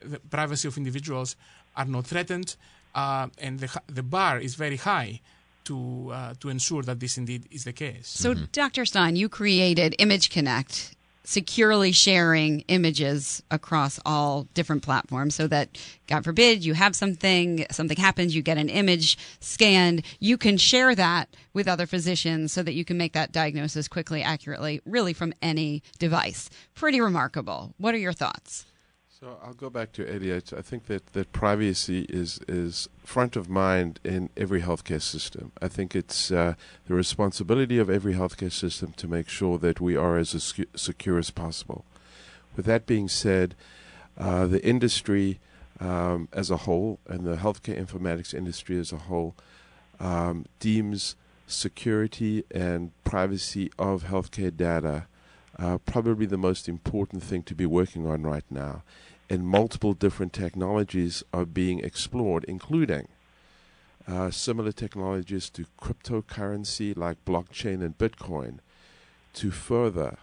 the 0.00 0.18
privacy 0.18 0.68
of 0.68 0.76
individuals 0.76 1.36
are 1.76 1.84
not 1.84 2.06
threatened, 2.06 2.56
uh, 2.94 3.28
and 3.38 3.60
the, 3.60 3.80
the 3.88 4.02
bar 4.02 4.38
is 4.38 4.54
very 4.54 4.76
high 4.76 5.20
to 5.64 6.10
uh, 6.12 6.34
to 6.40 6.48
ensure 6.50 6.82
that 6.82 7.00
this 7.00 7.16
indeed 7.18 7.46
is 7.50 7.64
the 7.64 7.72
case. 7.72 8.06
So, 8.08 8.34
Dr. 8.34 8.84
Stein, 8.84 9.16
you 9.16 9.28
created 9.28 9.94
Image 9.98 10.28
Connect, 10.30 10.94
securely 11.24 11.90
sharing 11.90 12.60
images 12.68 13.42
across 13.50 13.98
all 14.04 14.46
different 14.54 14.82
platforms 14.82 15.34
so 15.34 15.46
that, 15.46 15.78
God 16.06 16.22
forbid, 16.24 16.64
you 16.64 16.74
have 16.74 16.94
something, 16.94 17.66
something 17.70 17.96
happens, 17.96 18.36
you 18.36 18.42
get 18.42 18.58
an 18.58 18.68
image 18.68 19.18
scanned, 19.40 20.04
you 20.20 20.36
can 20.36 20.56
share 20.56 20.94
that 20.94 21.34
with 21.52 21.66
other 21.66 21.86
physicians 21.86 22.52
so 22.52 22.62
that 22.62 22.74
you 22.74 22.84
can 22.84 22.98
make 22.98 23.14
that 23.14 23.32
diagnosis 23.32 23.88
quickly, 23.88 24.22
accurately, 24.22 24.80
really 24.84 25.12
from 25.12 25.32
any 25.40 25.82
device. 25.98 26.50
Pretty 26.74 27.00
remarkable. 27.00 27.74
What 27.78 27.94
are 27.94 27.98
your 27.98 28.12
thoughts? 28.12 28.66
So 29.24 29.38
I'll 29.42 29.54
go 29.54 29.70
back 29.70 29.90
to 29.92 30.06
Elliot. 30.06 30.52
I 30.54 30.60
think 30.60 30.84
that, 30.84 31.14
that 31.14 31.32
privacy 31.32 32.04
is, 32.10 32.40
is 32.46 32.90
front 33.02 33.36
of 33.36 33.48
mind 33.48 33.98
in 34.04 34.28
every 34.36 34.60
healthcare 34.60 35.00
system. 35.00 35.50
I 35.62 35.68
think 35.68 35.96
it's 35.96 36.30
uh, 36.30 36.56
the 36.86 36.94
responsibility 36.94 37.78
of 37.78 37.88
every 37.88 38.12
healthcare 38.12 38.52
system 38.52 38.92
to 38.98 39.08
make 39.08 39.30
sure 39.30 39.56
that 39.56 39.80
we 39.80 39.96
are 39.96 40.18
as 40.18 40.34
secu- 40.34 40.66
secure 40.76 41.18
as 41.18 41.30
possible. 41.30 41.86
With 42.54 42.66
that 42.66 42.84
being 42.84 43.08
said, 43.08 43.54
uh, 44.18 44.46
the 44.46 44.62
industry 44.62 45.40
um, 45.80 46.28
as 46.34 46.50
a 46.50 46.58
whole 46.58 46.98
and 47.08 47.24
the 47.24 47.36
healthcare 47.36 47.82
informatics 47.82 48.34
industry 48.34 48.78
as 48.78 48.92
a 48.92 48.98
whole 49.08 49.34
um, 50.00 50.44
deems 50.60 51.16
security 51.46 52.44
and 52.50 52.90
privacy 53.04 53.70
of 53.78 54.04
healthcare 54.04 54.54
data 54.54 55.06
uh, 55.58 55.78
probably 55.78 56.26
the 56.26 56.36
most 56.36 56.68
important 56.68 57.22
thing 57.22 57.42
to 57.44 57.54
be 57.54 57.66
working 57.66 58.06
on 58.06 58.22
right 58.22 58.44
now. 58.50 58.82
And 59.30 59.46
multiple 59.46 59.94
different 59.94 60.32
technologies 60.32 61.22
are 61.32 61.46
being 61.46 61.80
explored, 61.80 62.44
including 62.44 63.08
uh, 64.06 64.30
similar 64.30 64.72
technologies 64.72 65.48
to 65.50 65.64
cryptocurrency 65.80 66.96
like 66.96 67.24
blockchain 67.24 67.82
and 67.82 67.96
Bitcoin, 67.96 68.58
to 69.32 69.50
further 69.50 70.18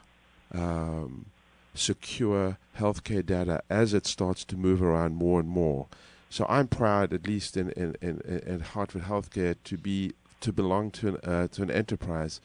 um, 0.54 1.26
secure 1.74 2.58
healthcare 2.78 3.26
data 3.26 3.64
as 3.70 3.94
it 3.94 4.06
starts 4.06 4.44
to 4.46 4.56
move 4.56 4.82
around 4.82 5.16
more 5.16 5.40
and 5.40 5.50
more. 5.50 5.88
So 6.30 6.46
I'm 6.48 6.68
proud, 6.68 7.12
at 7.12 7.28
least 7.28 7.58
in 7.58 7.72
in, 7.72 7.96
in, 8.02 8.22
in 8.22 8.60
Hartford 8.62 9.04
Healthcare, 9.04 9.56
to 9.64 9.78
be 9.78 10.14
to 10.42 10.54
belong 10.54 10.92
to 10.92 11.08
an, 11.10 11.18
uh, 11.24 11.48
to 11.50 11.64
an 11.64 11.72
enterprise 11.72 12.40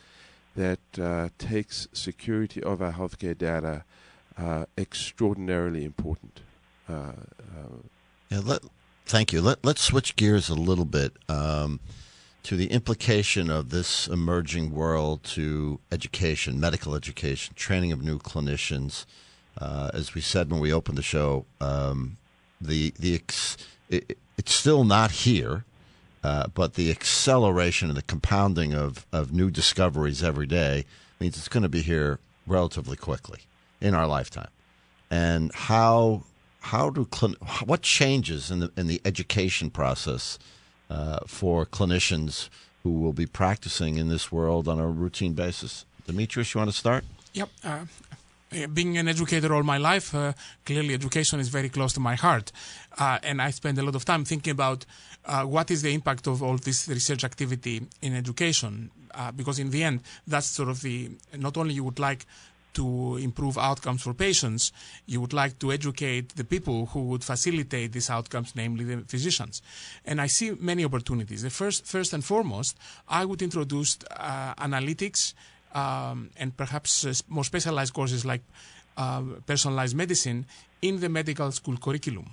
that 0.54 0.80
uh, 1.00 1.28
takes 1.38 1.86
security 1.92 2.62
of 2.62 2.80
our 2.80 2.92
healthcare 2.92 3.36
data 3.36 3.84
uh, 4.38 4.64
extraordinarily 4.76 5.84
important. 5.84 6.40
Uh, 6.88 6.92
uh, 6.92 7.76
Yeah, 8.30 8.40
let, 8.44 8.62
thank 9.06 9.32
you. 9.32 9.40
Let, 9.40 9.64
let's 9.64 9.82
switch 9.82 10.16
gears 10.16 10.48
a 10.48 10.54
little 10.54 10.84
bit 10.84 11.12
um, 11.28 11.80
to 12.42 12.56
the 12.56 12.66
implication 12.66 13.50
of 13.50 13.70
this 13.70 14.08
emerging 14.08 14.72
world 14.72 15.22
to 15.24 15.80
education, 15.90 16.60
medical 16.60 16.94
education, 16.94 17.54
training 17.54 17.92
of 17.92 18.02
new 18.02 18.18
clinicians. 18.18 19.04
Uh, 19.58 19.90
as 19.94 20.14
we 20.14 20.20
said 20.20 20.50
when 20.50 20.60
we 20.60 20.72
opened 20.72 20.98
the 20.98 21.02
show, 21.02 21.44
um, 21.60 22.16
the 22.60 22.92
the 22.98 23.14
ex, 23.14 23.56
it, 23.88 24.18
it's 24.36 24.52
still 24.52 24.84
not 24.84 25.10
here, 25.10 25.64
uh, 26.22 26.46
but 26.54 26.74
the 26.74 26.90
acceleration 26.90 27.88
and 27.88 27.96
the 27.96 28.02
compounding 28.02 28.74
of, 28.74 29.06
of 29.12 29.32
new 29.32 29.50
discoveries 29.50 30.22
every 30.22 30.46
day 30.46 30.84
means 31.20 31.36
it's 31.36 31.48
going 31.48 31.62
to 31.62 31.68
be 31.68 31.82
here 31.82 32.18
relatively 32.46 32.96
quickly 32.96 33.40
in 33.80 33.94
our 33.94 34.06
lifetime. 34.06 34.50
And 35.10 35.52
how 35.54 36.22
how 36.72 36.90
do 36.90 37.04
what 37.64 37.82
changes 37.82 38.50
in 38.50 38.58
the 38.60 38.70
in 38.76 38.86
the 38.86 39.00
education 39.04 39.70
process 39.70 40.38
uh, 40.90 41.20
for 41.26 41.66
clinicians 41.66 42.48
who 42.82 42.90
will 43.02 43.12
be 43.12 43.26
practicing 43.26 43.96
in 43.96 44.08
this 44.08 44.32
world 44.32 44.66
on 44.68 44.78
a 44.80 44.86
routine 44.86 45.34
basis? 45.34 45.84
Demetrius, 46.06 46.54
you 46.54 46.58
want 46.58 46.70
to 46.70 46.76
start? 46.76 47.04
Yep. 47.34 47.48
Uh, 47.64 47.84
being 48.72 48.96
an 48.96 49.08
educator 49.08 49.52
all 49.52 49.62
my 49.62 49.78
life, 49.78 50.14
uh, 50.14 50.32
clearly 50.64 50.94
education 50.94 51.40
is 51.40 51.48
very 51.48 51.68
close 51.68 51.92
to 51.92 52.00
my 52.00 52.14
heart. 52.14 52.52
Uh, 52.96 53.18
and 53.22 53.42
I 53.42 53.50
spend 53.50 53.78
a 53.78 53.82
lot 53.82 53.94
of 53.94 54.04
time 54.04 54.24
thinking 54.24 54.52
about 54.52 54.86
uh, 55.24 55.42
what 55.42 55.70
is 55.70 55.82
the 55.82 55.92
impact 55.92 56.26
of 56.26 56.42
all 56.42 56.56
this 56.56 56.88
research 56.88 57.24
activity 57.24 57.82
in 58.02 58.14
education. 58.14 58.90
Uh, 59.12 59.32
because 59.32 59.58
in 59.58 59.70
the 59.70 59.82
end, 59.82 60.00
that's 60.26 60.46
sort 60.46 60.68
of 60.68 60.80
the, 60.82 61.10
not 61.36 61.56
only 61.56 61.74
you 61.74 61.84
would 61.84 61.98
like 61.98 62.24
to 62.76 63.16
improve 63.16 63.56
outcomes 63.56 64.02
for 64.02 64.12
patients, 64.14 64.72
you 65.06 65.18
would 65.22 65.32
like 65.32 65.58
to 65.58 65.72
educate 65.72 66.36
the 66.36 66.44
people 66.44 66.86
who 66.92 67.00
would 67.10 67.24
facilitate 67.24 67.92
these 67.92 68.10
outcomes, 68.10 68.54
namely 68.54 68.84
the 68.84 68.98
physicians. 69.14 69.62
And 70.04 70.20
I 70.20 70.28
see 70.28 70.52
many 70.60 70.84
opportunities. 70.84 71.40
The 71.42 71.50
first, 71.50 71.86
first 71.86 72.12
and 72.12 72.22
foremost, 72.24 72.76
I 73.08 73.24
would 73.24 73.40
introduce 73.40 73.98
uh, 74.10 74.54
analytics 74.68 75.32
um, 75.72 76.30
and 76.36 76.54
perhaps 76.56 77.04
uh, 77.04 77.14
more 77.28 77.44
specialized 77.44 77.94
courses 77.94 78.24
like 78.24 78.42
uh, 78.96 79.22
personalized 79.46 79.96
medicine 79.96 80.44
in 80.82 81.00
the 81.00 81.08
medical 81.08 81.50
school 81.52 81.76
curriculum. 81.78 82.28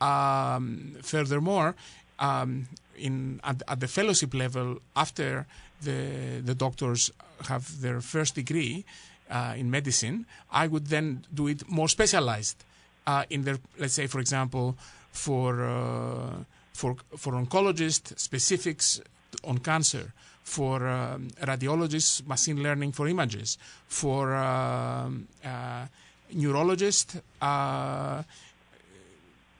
Um, 0.00 0.96
furthermore, 1.02 1.74
um, 2.18 2.68
in 2.96 3.40
at, 3.42 3.62
at, 3.68 3.80
the 3.80 3.88
fellowship 3.88 4.34
level, 4.34 4.78
after 4.94 5.46
the 5.82 6.40
the 6.44 6.54
doctors 6.54 7.10
have 7.48 7.80
their 7.80 8.00
first 8.00 8.34
degree 8.34 8.84
uh, 9.30 9.54
in 9.56 9.70
medicine, 9.70 10.26
I 10.50 10.66
would 10.66 10.86
then 10.86 11.24
do 11.32 11.48
it 11.48 11.68
more 11.68 11.88
specialized 11.88 12.64
uh, 13.06 13.24
in 13.30 13.44
their, 13.44 13.58
let's 13.78 13.94
say, 13.94 14.06
for 14.06 14.20
example, 14.20 14.76
for 15.12 15.64
uh, 15.64 16.44
for 16.72 16.96
for 17.16 17.32
oncologists, 17.32 18.18
specifics 18.18 19.00
on 19.44 19.58
cancer 19.58 20.12
for 20.48 20.86
um, 20.88 21.28
radiologists, 21.42 22.26
machine 22.26 22.62
learning 22.62 22.92
for 22.92 23.06
images, 23.08 23.58
for 23.86 24.34
um, 24.34 25.28
uh, 25.44 25.84
neurologists, 26.32 27.16
uh, 27.42 28.22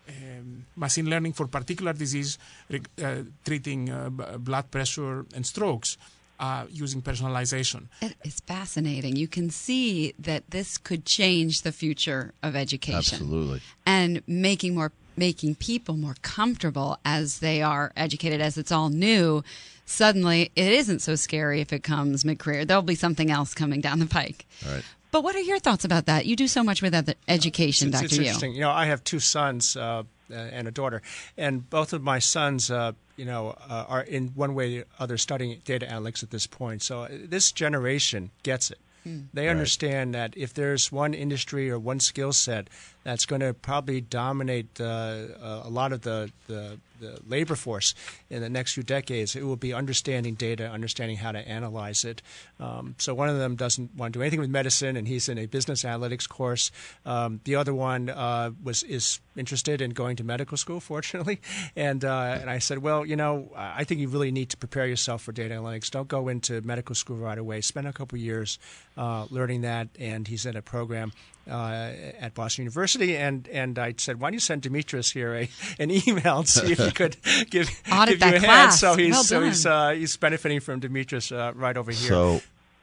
um, 0.08 0.64
machine 0.76 1.10
learning 1.10 1.32
for 1.34 1.46
particular 1.46 1.92
disease, 1.92 2.38
uh, 2.72 3.22
treating 3.44 3.92
blood 4.38 4.70
pressure 4.70 5.26
and 5.34 5.44
strokes. 5.44 5.98
Uh, 6.40 6.66
using 6.70 7.02
personalization. 7.02 7.88
It 8.00 8.14
is 8.24 8.38
fascinating. 8.38 9.16
You 9.16 9.26
can 9.26 9.50
see 9.50 10.14
that 10.20 10.48
this 10.50 10.78
could 10.78 11.04
change 11.04 11.62
the 11.62 11.72
future 11.72 12.32
of 12.44 12.54
education. 12.54 13.16
Absolutely. 13.16 13.60
And 13.84 14.22
making 14.28 14.76
more 14.76 14.92
making 15.16 15.56
people 15.56 15.96
more 15.96 16.14
comfortable 16.22 16.96
as 17.04 17.40
they 17.40 17.60
are 17.60 17.90
educated 17.96 18.40
as 18.40 18.56
it's 18.56 18.70
all 18.70 18.88
new. 18.88 19.42
Suddenly, 19.84 20.52
it 20.54 20.72
isn't 20.72 21.00
so 21.00 21.16
scary 21.16 21.60
if 21.60 21.72
it 21.72 21.82
comes 21.82 22.24
mid-career. 22.24 22.64
There'll 22.64 22.82
be 22.82 22.94
something 22.94 23.30
else 23.30 23.52
coming 23.52 23.80
down 23.80 23.98
the 23.98 24.06
pike. 24.06 24.46
All 24.64 24.72
right. 24.72 24.84
But 25.10 25.24
what 25.24 25.34
are 25.34 25.40
your 25.40 25.58
thoughts 25.58 25.84
about 25.84 26.06
that? 26.06 26.26
You 26.26 26.36
do 26.36 26.46
so 26.46 26.62
much 26.62 26.82
with 26.82 26.94
education, 27.26 27.88
it's, 27.88 27.96
Dr. 27.96 28.04
It's 28.04 28.14
Yu. 28.14 28.22
interesting. 28.22 28.52
You 28.52 28.60
know, 28.60 28.70
I 28.70 28.86
have 28.86 29.02
two 29.02 29.18
sons 29.18 29.76
uh, 29.76 30.02
and 30.30 30.68
a 30.68 30.70
daughter, 30.70 31.02
and 31.36 31.68
both 31.70 31.92
of 31.92 32.02
my 32.02 32.18
sons, 32.18 32.70
uh, 32.70 32.92
you 33.16 33.24
know, 33.24 33.56
uh, 33.68 33.84
are 33.88 34.02
in 34.02 34.28
one 34.28 34.54
way 34.54 34.78
or 34.78 34.84
other 34.98 35.16
studying 35.18 35.60
data 35.64 35.86
analytics 35.86 36.22
at 36.22 36.30
this 36.30 36.46
point. 36.46 36.82
So 36.82 37.02
uh, 37.02 37.08
this 37.24 37.52
generation 37.52 38.30
gets 38.42 38.70
it. 38.70 38.78
Hmm. 39.04 39.20
They 39.32 39.46
Right. 39.46 39.52
understand 39.52 40.14
that 40.14 40.34
if 40.36 40.52
there's 40.54 40.90
one 40.92 41.14
industry 41.14 41.70
or 41.70 41.78
one 41.78 42.00
skill 42.00 42.32
set 42.32 42.68
that's 43.08 43.24
going 43.24 43.40
to 43.40 43.54
probably 43.54 44.02
dominate 44.02 44.78
uh, 44.78 44.84
uh, 44.84 45.62
a 45.64 45.70
lot 45.70 45.94
of 45.94 46.02
the, 46.02 46.30
the, 46.46 46.78
the 47.00 47.18
labor 47.26 47.54
force 47.54 47.94
in 48.28 48.42
the 48.42 48.50
next 48.50 48.74
few 48.74 48.82
decades, 48.82 49.34
it 49.34 49.44
will 49.44 49.56
be 49.56 49.72
understanding 49.72 50.34
data, 50.34 50.68
understanding 50.68 51.16
how 51.16 51.32
to 51.32 51.38
analyze 51.38 52.04
it. 52.04 52.20
Um, 52.60 52.96
so 52.98 53.14
one 53.14 53.30
of 53.30 53.38
them 53.38 53.56
doesn't 53.56 53.94
want 53.94 54.12
to 54.12 54.18
do 54.18 54.22
anything 54.22 54.40
with 54.40 54.50
medicine, 54.50 54.94
and 54.94 55.08
he's 55.08 55.26
in 55.26 55.38
a 55.38 55.46
business 55.46 55.84
analytics 55.84 56.28
course. 56.28 56.70
Um, 57.06 57.40
the 57.44 57.54
other 57.54 57.72
one 57.72 58.10
uh, 58.10 58.50
was 58.62 58.82
is 58.82 59.20
interested 59.36 59.80
in 59.80 59.92
going 59.92 60.16
to 60.16 60.24
medical 60.24 60.58
school, 60.58 60.80
fortunately, 60.92 61.40
and 61.74 62.04
uh, 62.04 62.36
and 62.40 62.50
I 62.50 62.58
said, 62.58 62.78
well, 62.78 63.06
you 63.06 63.16
know, 63.16 63.50
I 63.56 63.84
think 63.84 64.02
you 64.02 64.08
really 64.08 64.32
need 64.32 64.50
to 64.50 64.58
prepare 64.58 64.86
yourself 64.86 65.22
for 65.22 65.32
data 65.32 65.54
analytics. 65.54 65.90
Don't 65.90 66.08
go 66.08 66.28
into 66.28 66.60
medical 66.60 66.94
school 66.94 67.16
right 67.16 67.38
away. 67.38 67.62
Spend 67.62 67.86
a 67.86 67.92
couple 67.94 68.18
years 68.18 68.58
uh, 68.98 69.26
learning 69.30 69.62
that, 69.62 69.88
and 69.98 70.28
he's 70.28 70.44
in 70.44 70.56
a 70.56 70.62
program 70.62 71.12
uh, 71.48 71.92
at 72.20 72.34
Boston 72.34 72.62
University, 72.62 73.16
and 73.16 73.48
and 73.48 73.78
I 73.78 73.94
said, 73.96 74.20
why 74.20 74.28
don't 74.28 74.34
you 74.34 74.40
send 74.40 74.62
Demetrius 74.62 75.10
here 75.10 75.34
a, 75.34 75.48
an 75.78 75.90
email 75.90 76.38
and 76.38 76.48
see 76.48 76.72
if 76.72 76.78
he 76.78 76.90
could 76.90 77.16
give, 77.50 77.70
Audit 77.90 78.20
give 78.20 78.30
you 78.30 78.36
a 78.36 78.40
hand? 78.40 78.72
So 78.72 78.96
he's 78.96 79.12
Well 79.12 79.24
so 79.24 79.42
he's 79.42 79.66
uh, 79.66 79.90
he's 79.90 80.16
benefiting 80.16 80.60
from 80.60 80.80
Demetrius 80.80 81.32
uh, 81.32 81.52
right 81.54 81.76
over 81.76 81.90
here. 81.90 82.08
So, 82.08 82.40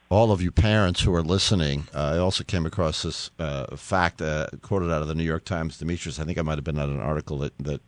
all 0.10 0.32
of 0.32 0.42
you 0.42 0.52
parents 0.52 1.02
who 1.02 1.14
are 1.16 1.24
listening, 1.24 1.88
uh, 1.94 2.14
I 2.16 2.18
also 2.18 2.44
came 2.44 2.66
across 2.66 3.04
this 3.04 3.32
uh, 3.40 3.76
fact 3.76 4.22
uh, 4.22 4.48
quoted 4.62 4.92
out 4.92 5.02
of 5.02 5.08
the 5.08 5.16
New 5.16 5.24
York 5.24 5.46
Times. 5.46 5.78
Demetrius, 5.78 6.20
I 6.20 6.24
think 6.24 6.38
I 6.38 6.42
might 6.42 6.58
have 6.58 6.64
been 6.64 6.80
at 6.80 6.90
an 6.90 7.00
article 7.00 7.40
that 7.40 7.58
that 7.60 7.82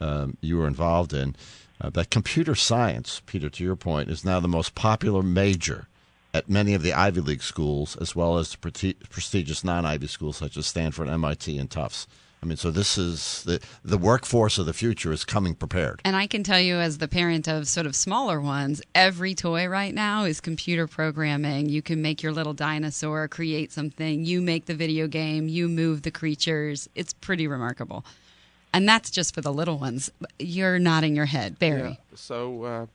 um, 0.00 0.36
you 0.40 0.58
were 0.58 0.66
involved 0.66 1.12
in. 1.12 1.36
Uh, 1.80 1.90
that 1.90 2.10
computer 2.10 2.54
science, 2.54 3.22
Peter, 3.26 3.50
to 3.50 3.64
your 3.64 3.74
point, 3.74 4.08
is 4.08 4.24
now 4.24 4.38
the 4.38 4.46
most 4.46 4.74
popular 4.76 5.20
major 5.20 5.88
at 6.34 6.48
many 6.48 6.74
of 6.74 6.82
the 6.82 6.92
Ivy 6.92 7.20
League 7.20 7.42
schools, 7.42 7.96
as 8.00 8.16
well 8.16 8.38
as 8.38 8.50
the 8.50 8.94
prestigious 9.10 9.64
non-Ivy 9.64 10.06
schools 10.06 10.36
such 10.38 10.56
as 10.56 10.66
Stanford, 10.66 11.08
MIT, 11.08 11.58
and 11.58 11.70
Tufts. 11.70 12.06
I 12.42 12.46
mean, 12.48 12.56
so 12.56 12.72
this 12.72 12.98
is 12.98 13.44
the 13.44 13.60
the 13.84 13.96
workforce 13.98 14.58
of 14.58 14.66
the 14.66 14.72
future 14.72 15.12
is 15.12 15.24
coming 15.24 15.54
prepared. 15.54 16.00
And 16.04 16.16
I 16.16 16.26
can 16.26 16.42
tell 16.42 16.58
you, 16.58 16.74
as 16.74 16.98
the 16.98 17.06
parent 17.06 17.46
of 17.46 17.68
sort 17.68 17.86
of 17.86 17.94
smaller 17.94 18.40
ones, 18.40 18.82
every 18.96 19.32
toy 19.34 19.68
right 19.68 19.94
now 19.94 20.24
is 20.24 20.40
computer 20.40 20.88
programming. 20.88 21.68
You 21.68 21.82
can 21.82 22.02
make 22.02 22.20
your 22.20 22.32
little 22.32 22.52
dinosaur, 22.52 23.28
create 23.28 23.70
something, 23.70 24.24
you 24.24 24.42
make 24.42 24.66
the 24.66 24.74
video 24.74 25.06
game, 25.06 25.46
you 25.46 25.68
move 25.68 26.02
the 26.02 26.10
creatures. 26.10 26.88
It's 26.96 27.12
pretty 27.12 27.46
remarkable. 27.46 28.04
And 28.74 28.88
that's 28.88 29.10
just 29.10 29.34
for 29.34 29.40
the 29.40 29.52
little 29.52 29.78
ones. 29.78 30.10
You're 30.40 30.80
nodding 30.80 31.14
your 31.14 31.26
head, 31.26 31.60
Barry. 31.60 31.90
Yeah. 31.90 32.16
So 32.16 32.64
uh, 32.64 32.86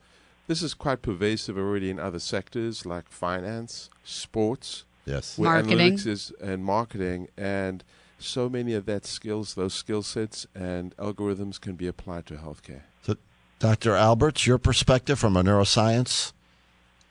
this 0.48 0.62
is 0.62 0.74
quite 0.74 1.02
pervasive 1.02 1.56
already 1.56 1.90
in 1.90 2.00
other 2.00 2.18
sectors 2.18 2.84
like 2.84 3.08
finance, 3.08 3.88
sports, 4.02 4.84
Yes. 5.04 5.38
where 5.38 5.52
Marketing. 5.52 5.78
analytics 5.78 6.06
is, 6.06 6.32
and 6.42 6.64
marketing, 6.64 7.28
and 7.36 7.84
so 8.18 8.48
many 8.48 8.74
of 8.74 8.84
that 8.86 9.06
skills, 9.06 9.54
those 9.54 9.72
skill 9.74 10.02
sets 10.02 10.46
and 10.54 10.96
algorithms 10.96 11.60
can 11.60 11.76
be 11.76 11.86
applied 11.86 12.26
to 12.26 12.34
healthcare. 12.34 12.82
So, 13.02 13.14
Dr. 13.60 13.94
Alberts, 13.94 14.46
your 14.46 14.58
perspective 14.58 15.18
from 15.18 15.36
a 15.36 15.42
neuroscience 15.42 16.32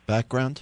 background? 0.05 0.61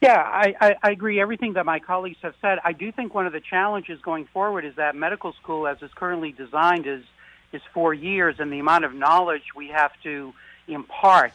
Yeah, 0.00 0.16
I, 0.16 0.54
I, 0.60 0.74
I 0.82 0.90
agree 0.92 1.20
everything 1.20 1.52
that 1.54 1.66
my 1.66 1.78
colleagues 1.78 2.16
have 2.22 2.34
said. 2.40 2.58
I 2.64 2.72
do 2.72 2.90
think 2.90 3.12
one 3.12 3.26
of 3.26 3.32
the 3.34 3.40
challenges 3.40 4.00
going 4.00 4.26
forward 4.32 4.64
is 4.64 4.76
that 4.76 4.96
medical 4.96 5.34
school, 5.34 5.66
as 5.66 5.76
it's 5.82 5.92
currently 5.94 6.32
designed, 6.32 6.86
is 6.86 7.02
is 7.52 7.60
four 7.74 7.92
years, 7.92 8.36
and 8.38 8.52
the 8.52 8.60
amount 8.60 8.84
of 8.84 8.94
knowledge 8.94 9.42
we 9.56 9.66
have 9.68 9.90
to 10.04 10.32
impart 10.72 11.32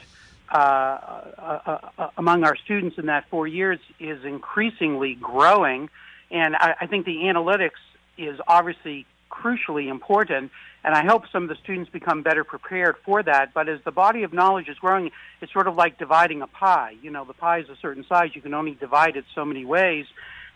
uh, 0.51 0.57
uh, 0.57 1.79
uh, 1.97 2.09
among 2.17 2.43
our 2.43 2.55
students 2.55 2.97
in 2.97 3.07
that 3.07 3.27
four 3.29 3.47
years 3.47 3.79
is 3.99 4.23
increasingly 4.23 5.15
growing. 5.15 5.89
And 6.29 6.55
I, 6.55 6.75
I 6.81 6.87
think 6.87 7.05
the 7.05 7.23
analytics 7.23 7.81
is 8.17 8.39
obviously 8.47 9.05
crucially 9.31 9.89
important. 9.89 10.51
And 10.83 10.93
I 10.93 11.03
hope 11.03 11.23
some 11.31 11.43
of 11.43 11.49
the 11.49 11.55
students 11.55 11.89
become 11.89 12.21
better 12.21 12.43
prepared 12.43 12.95
for 13.03 13.23
that. 13.23 13.53
But 13.53 13.67
as 13.69 13.79
the 13.83 13.91
body 13.91 14.21
of 14.21 14.33
knowledge 14.33 14.69
is 14.69 14.77
growing, 14.77 15.11
it's 15.41 15.51
sort 15.51 15.67
of 15.67 15.75
like 15.75 15.97
dividing 15.97 16.41
a 16.43 16.47
pie. 16.47 16.95
You 17.01 17.09
know, 17.09 17.25
the 17.25 17.33
pie 17.33 17.59
is 17.59 17.69
a 17.69 17.75
certain 17.81 18.05
size. 18.07 18.35
You 18.35 18.41
can 18.41 18.53
only 18.53 18.75
divide 18.75 19.17
it 19.17 19.25
so 19.33 19.45
many 19.45 19.65
ways. 19.65 20.05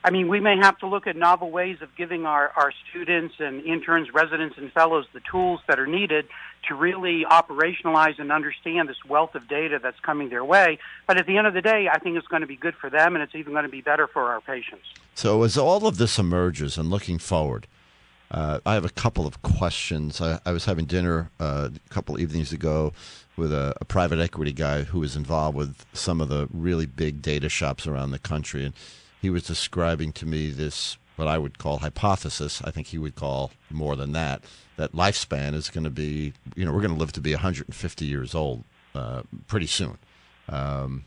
I 0.03 0.11
mean, 0.11 0.29
we 0.29 0.39
may 0.39 0.55
have 0.57 0.77
to 0.79 0.87
look 0.87 1.07
at 1.07 1.17
novel 1.17 1.51
ways 1.51 1.77
of 1.81 1.93
giving 1.95 2.25
our, 2.25 2.51
our 2.55 2.71
students 2.89 3.35
and 3.39 3.61
interns, 3.65 4.13
residents, 4.13 4.57
and 4.57 4.71
fellows 4.71 5.05
the 5.13 5.19
tools 5.29 5.59
that 5.67 5.77
are 5.77 5.87
needed 5.87 6.27
to 6.67 6.75
really 6.75 7.25
operationalize 7.29 8.17
and 8.17 8.31
understand 8.31 8.87
this 8.87 9.03
wealth 9.07 9.35
of 9.35 9.47
data 9.49 9.79
that's 9.81 9.99
coming 9.99 10.29
their 10.29 10.43
way. 10.43 10.79
But 11.05 11.17
at 11.17 11.27
the 11.27 11.37
end 11.37 11.47
of 11.47 11.53
the 11.53 11.61
day, 11.61 11.89
I 11.91 11.99
think 11.99 12.15
it's 12.15 12.27
going 12.27 12.41
to 12.41 12.47
be 12.47 12.55
good 12.55 12.75
for 12.75 12.89
them, 12.89 13.15
and 13.15 13.23
it's 13.23 13.35
even 13.35 13.51
going 13.51 13.63
to 13.65 13.69
be 13.69 13.81
better 13.81 14.07
for 14.07 14.29
our 14.29 14.39
patients. 14.39 14.85
So, 15.15 15.43
as 15.43 15.57
all 15.57 15.85
of 15.85 15.97
this 15.97 16.17
emerges 16.17 16.77
and 16.77 16.89
looking 16.89 17.17
forward, 17.17 17.67
uh, 18.31 18.59
I 18.65 18.75
have 18.75 18.85
a 18.85 18.89
couple 18.89 19.27
of 19.27 19.41
questions. 19.41 20.21
I, 20.21 20.39
I 20.45 20.51
was 20.51 20.65
having 20.65 20.85
dinner 20.85 21.29
uh, 21.39 21.69
a 21.73 21.93
couple 21.93 22.19
evenings 22.19 22.53
ago 22.53 22.93
with 23.35 23.51
a, 23.51 23.73
a 23.81 23.85
private 23.85 24.19
equity 24.19 24.53
guy 24.53 24.83
who 24.83 24.99
was 24.99 25.15
involved 25.15 25.57
with 25.57 25.85
some 25.93 26.21
of 26.21 26.29
the 26.29 26.47
really 26.53 26.85
big 26.85 27.21
data 27.21 27.49
shops 27.49 27.87
around 27.87 28.11
the 28.11 28.19
country, 28.19 28.65
and 28.65 28.73
he 29.21 29.29
was 29.29 29.43
describing 29.43 30.11
to 30.13 30.25
me 30.25 30.49
this 30.49 30.97
what 31.15 31.27
I 31.27 31.37
would 31.37 31.57
call 31.57 31.79
hypothesis. 31.79 32.61
I 32.63 32.71
think 32.71 32.87
he 32.87 32.97
would 32.97 33.15
call 33.15 33.51
more 33.69 33.95
than 33.95 34.13
that. 34.13 34.41
That 34.77 34.93
lifespan 34.93 35.53
is 35.53 35.69
going 35.69 35.83
to 35.83 35.89
be, 35.89 36.33
you 36.55 36.63
know, 36.63 36.71
we're 36.71 36.81
going 36.81 36.93
to 36.93 36.99
live 36.99 37.11
to 37.13 37.21
be 37.21 37.33
150 37.33 38.05
years 38.05 38.33
old 38.33 38.63
uh, 38.95 39.23
pretty 39.47 39.67
soon. 39.67 39.97
Um, 40.47 41.03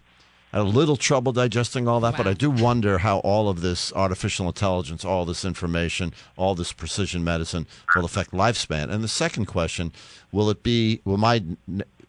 I 0.53 0.59
had 0.59 0.67
a 0.67 0.69
little 0.69 0.97
trouble 0.97 1.33
digesting 1.33 1.89
all 1.89 1.99
that, 2.01 2.15
but 2.19 2.27
I 2.27 2.35
do 2.35 2.51
wonder 2.51 2.99
how 2.99 3.21
all 3.21 3.49
of 3.49 3.63
this 3.63 3.91
artificial 3.95 4.47
intelligence, 4.49 5.03
all 5.03 5.25
this 5.25 5.47
information, 5.47 6.13
all 6.37 6.55
this 6.55 6.75
precision 6.75 7.25
medicine 7.25 7.67
will 7.97 8.05
affect 8.05 8.33
lifespan. 8.33 8.91
And 8.91 9.03
the 9.03 9.09
second 9.09 9.47
question: 9.47 9.93
Will 10.31 10.51
it 10.51 10.63
be? 10.63 11.01
Will 11.07 11.17
my 11.17 11.43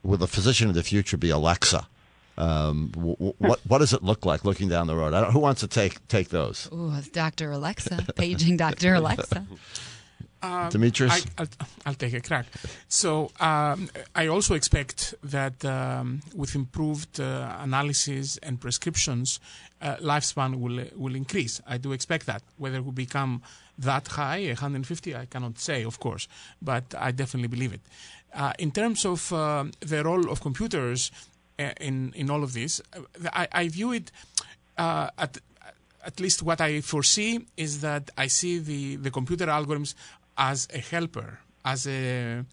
will 0.04 0.18
the 0.18 0.28
physician 0.28 0.68
of 0.68 0.76
the 0.76 0.84
future 0.84 1.16
be 1.16 1.30
Alexa? 1.30 1.88
Um, 2.38 2.89
w- 2.93 3.15
w- 3.15 3.34
what 3.38 3.59
what 3.67 3.77
does 3.79 3.93
it 3.93 4.01
look 4.03 4.25
like 4.25 4.43
looking 4.43 4.69
down 4.69 4.88
the 4.88 4.95
road? 4.95 5.13
I 5.13 5.21
don't, 5.21 5.31
who 5.31 5.39
wants 5.39 5.61
to 5.61 5.67
take 5.67 6.05
take 6.07 6.29
those? 6.29 6.67
Ooh, 6.73 6.91
it's 6.97 7.09
Dr. 7.09 7.51
Alexa, 7.51 8.07
paging 8.15 8.57
Dr. 8.57 8.93
Alexa. 9.01 9.45
Uh, 10.41 10.69
Demetrius? 10.69 11.25
I, 11.38 11.41
will 11.43 11.47
I'll 11.86 11.93
take 11.93 12.13
a 12.13 12.19
crack. 12.19 12.45
So 12.89 13.31
um, 13.39 13.89
I 14.13 14.27
also 14.27 14.55
expect 14.55 15.13
that 15.23 15.63
um, 15.63 16.21
with 16.36 16.53
improved 16.53 17.19
uh, 17.21 17.55
analysis 17.61 18.38
and 18.43 18.59
prescriptions, 18.59 19.39
uh, 19.81 19.95
lifespan 19.97 20.59
will 20.59 20.84
will 20.97 21.15
increase. 21.15 21.61
I 21.65 21.77
do 21.77 21.93
expect 21.93 22.25
that. 22.25 22.41
Whether 22.57 22.77
it 22.77 22.86
will 22.86 22.91
become 22.91 23.41
that 23.77 24.07
high, 24.09 24.45
150, 24.47 25.15
I 25.15 25.25
cannot 25.25 25.59
say, 25.59 25.84
of 25.84 25.99
course, 25.99 26.27
but 26.61 26.84
I 26.97 27.11
definitely 27.11 27.47
believe 27.47 27.73
it. 27.73 27.81
Uh, 28.36 28.51
in 28.59 28.71
terms 28.71 29.05
of 29.05 29.31
uh, 29.31 29.63
the 29.79 30.03
role 30.03 30.29
of 30.29 30.41
computers 30.41 31.11
in 31.58 32.14
in 32.16 32.30
all 32.30 32.43
of 32.43 32.54
this, 32.54 32.82
uh, 32.95 33.01
I, 33.34 33.47
I 33.51 33.68
view 33.68 33.91
it 33.93 34.12
uh, 34.78 35.10
at 35.18 35.38
at 36.06 36.20
least 36.20 36.43
what 36.43 36.60
I 36.60 36.82
foresee 36.82 37.45
is 37.56 37.82
that 37.82 38.12
I 38.18 38.28
see 38.28 38.60
the, 38.60 38.97
the 38.97 39.10
computer 39.12 39.45
algorithms 39.45 39.95
as 40.38 40.68
a 40.74 40.80
helper, 40.80 41.39
as 41.64 41.88
a 41.88 42.43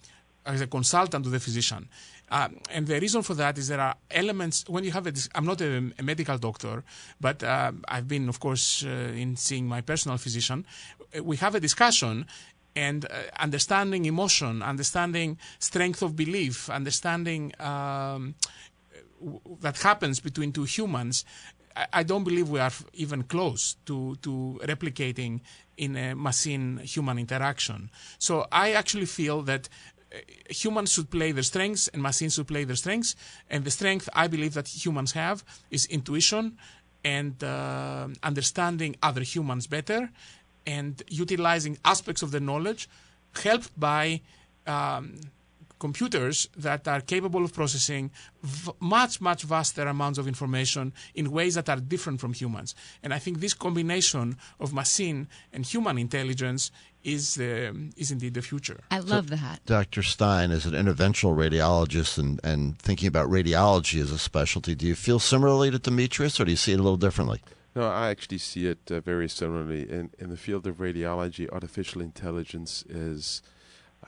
as 0.46 0.61
a 0.61 0.66
consultant 0.66 1.24
to 1.24 1.30
the 1.30 1.40
physician. 1.40 1.88
Uh, 2.30 2.48
and 2.70 2.86
the 2.86 2.98
reason 3.01 3.22
for 3.22 3.34
that 3.34 3.59
is 3.59 3.66
there 3.68 3.80
are 3.80 3.96
elements 4.11 4.64
when 4.68 4.84
you 4.84 4.92
have 4.92 5.07
a. 5.07 5.12
I'm 5.34 5.44
not 5.44 5.61
a, 5.61 5.92
a 5.98 6.03
medical 6.03 6.38
doctor, 6.38 6.84
but 7.20 7.42
uh, 7.42 7.72
I've 7.88 8.07
been, 8.07 8.28
of 8.28 8.38
course, 8.38 8.84
uh, 8.84 8.88
in 8.88 9.36
seeing 9.36 9.66
my 9.66 9.80
personal 9.80 10.16
physician. 10.16 10.64
Uh, 11.16 11.24
We 11.24 11.36
have 11.38 11.57
a 11.57 11.61
discussion, 11.61 12.26
and 12.76 13.05
uh, 13.05 13.09
understanding 13.38 14.05
emotion, 14.05 14.62
understanding 14.62 15.38
strength 15.59 16.03
of 16.03 16.14
belief, 16.14 16.70
understanding 16.70 17.53
um, 17.59 18.34
that 19.60 19.78
happens 19.78 20.20
between 20.20 20.52
two 20.52 20.64
humans 20.64 21.24
I 21.92 22.02
don't 22.02 22.24
believe 22.24 22.48
we 22.48 22.60
are 22.60 22.72
even 22.94 23.22
close 23.24 23.76
to, 23.86 24.16
to 24.22 24.60
replicating 24.64 25.40
in 25.76 25.96
a 25.96 26.14
machine 26.14 26.78
human 26.78 27.18
interaction. 27.18 27.90
So 28.18 28.46
I 28.50 28.72
actually 28.72 29.06
feel 29.06 29.42
that 29.42 29.68
uh, 30.12 30.18
humans 30.48 30.92
should 30.92 31.10
play 31.10 31.32
their 31.32 31.44
strengths 31.44 31.88
and 31.88 32.02
machines 32.02 32.34
should 32.34 32.48
play 32.48 32.64
their 32.64 32.76
strengths. 32.76 33.14
And 33.48 33.64
the 33.64 33.70
strength 33.70 34.08
I 34.14 34.26
believe 34.26 34.54
that 34.54 34.68
humans 34.68 35.12
have 35.12 35.44
is 35.70 35.86
intuition 35.86 36.58
and 37.04 37.42
uh, 37.42 38.08
understanding 38.22 38.96
other 39.02 39.22
humans 39.22 39.66
better 39.66 40.10
and 40.66 41.02
utilizing 41.08 41.78
aspects 41.84 42.22
of 42.22 42.30
the 42.32 42.40
knowledge 42.40 42.88
helped 43.42 43.78
by 43.78 44.20
um, 44.66 45.20
computers 45.80 46.48
that 46.56 46.86
are 46.86 47.00
capable 47.00 47.42
of 47.44 47.52
processing 47.52 48.12
v- 48.42 48.70
much, 48.78 49.20
much 49.20 49.42
vaster 49.42 49.88
amounts 49.88 50.18
of 50.18 50.28
information 50.28 50.92
in 51.14 51.32
ways 51.32 51.56
that 51.56 51.68
are 51.68 51.80
different 51.80 52.20
from 52.20 52.32
humans. 52.32 52.76
And 53.02 53.12
I 53.12 53.18
think 53.18 53.40
this 53.40 53.54
combination 53.54 54.36
of 54.60 54.72
machine 54.72 55.26
and 55.52 55.66
human 55.66 55.98
intelligence 55.98 56.70
is, 57.02 57.38
uh, 57.38 57.72
is 57.96 58.10
indeed 58.10 58.34
the 58.34 58.42
future. 58.42 58.80
I 58.90 59.00
love 59.00 59.30
that. 59.30 59.64
Dr. 59.64 60.02
Stein, 60.02 60.50
as 60.50 60.66
an 60.66 60.74
interventional 60.74 61.34
radiologist 61.34 62.18
and, 62.18 62.38
and 62.44 62.78
thinking 62.78 63.08
about 63.08 63.28
radiology 63.28 64.00
as 64.00 64.12
a 64.12 64.18
specialty, 64.18 64.74
do 64.74 64.86
you 64.86 64.94
feel 64.94 65.18
similarly 65.18 65.70
to 65.70 65.78
Demetrius 65.78 66.38
or 66.38 66.44
do 66.44 66.50
you 66.50 66.56
see 66.56 66.72
it 66.72 66.78
a 66.78 66.82
little 66.82 66.98
differently? 66.98 67.40
No, 67.74 67.88
I 67.88 68.10
actually 68.10 68.38
see 68.38 68.66
it 68.66 68.90
uh, 68.90 69.00
very 69.00 69.28
similarly. 69.28 69.88
In, 69.88 70.10
in 70.18 70.28
the 70.28 70.36
field 70.36 70.66
of 70.66 70.76
radiology, 70.78 71.48
artificial 71.50 72.02
intelligence 72.02 72.84
is 72.88 73.42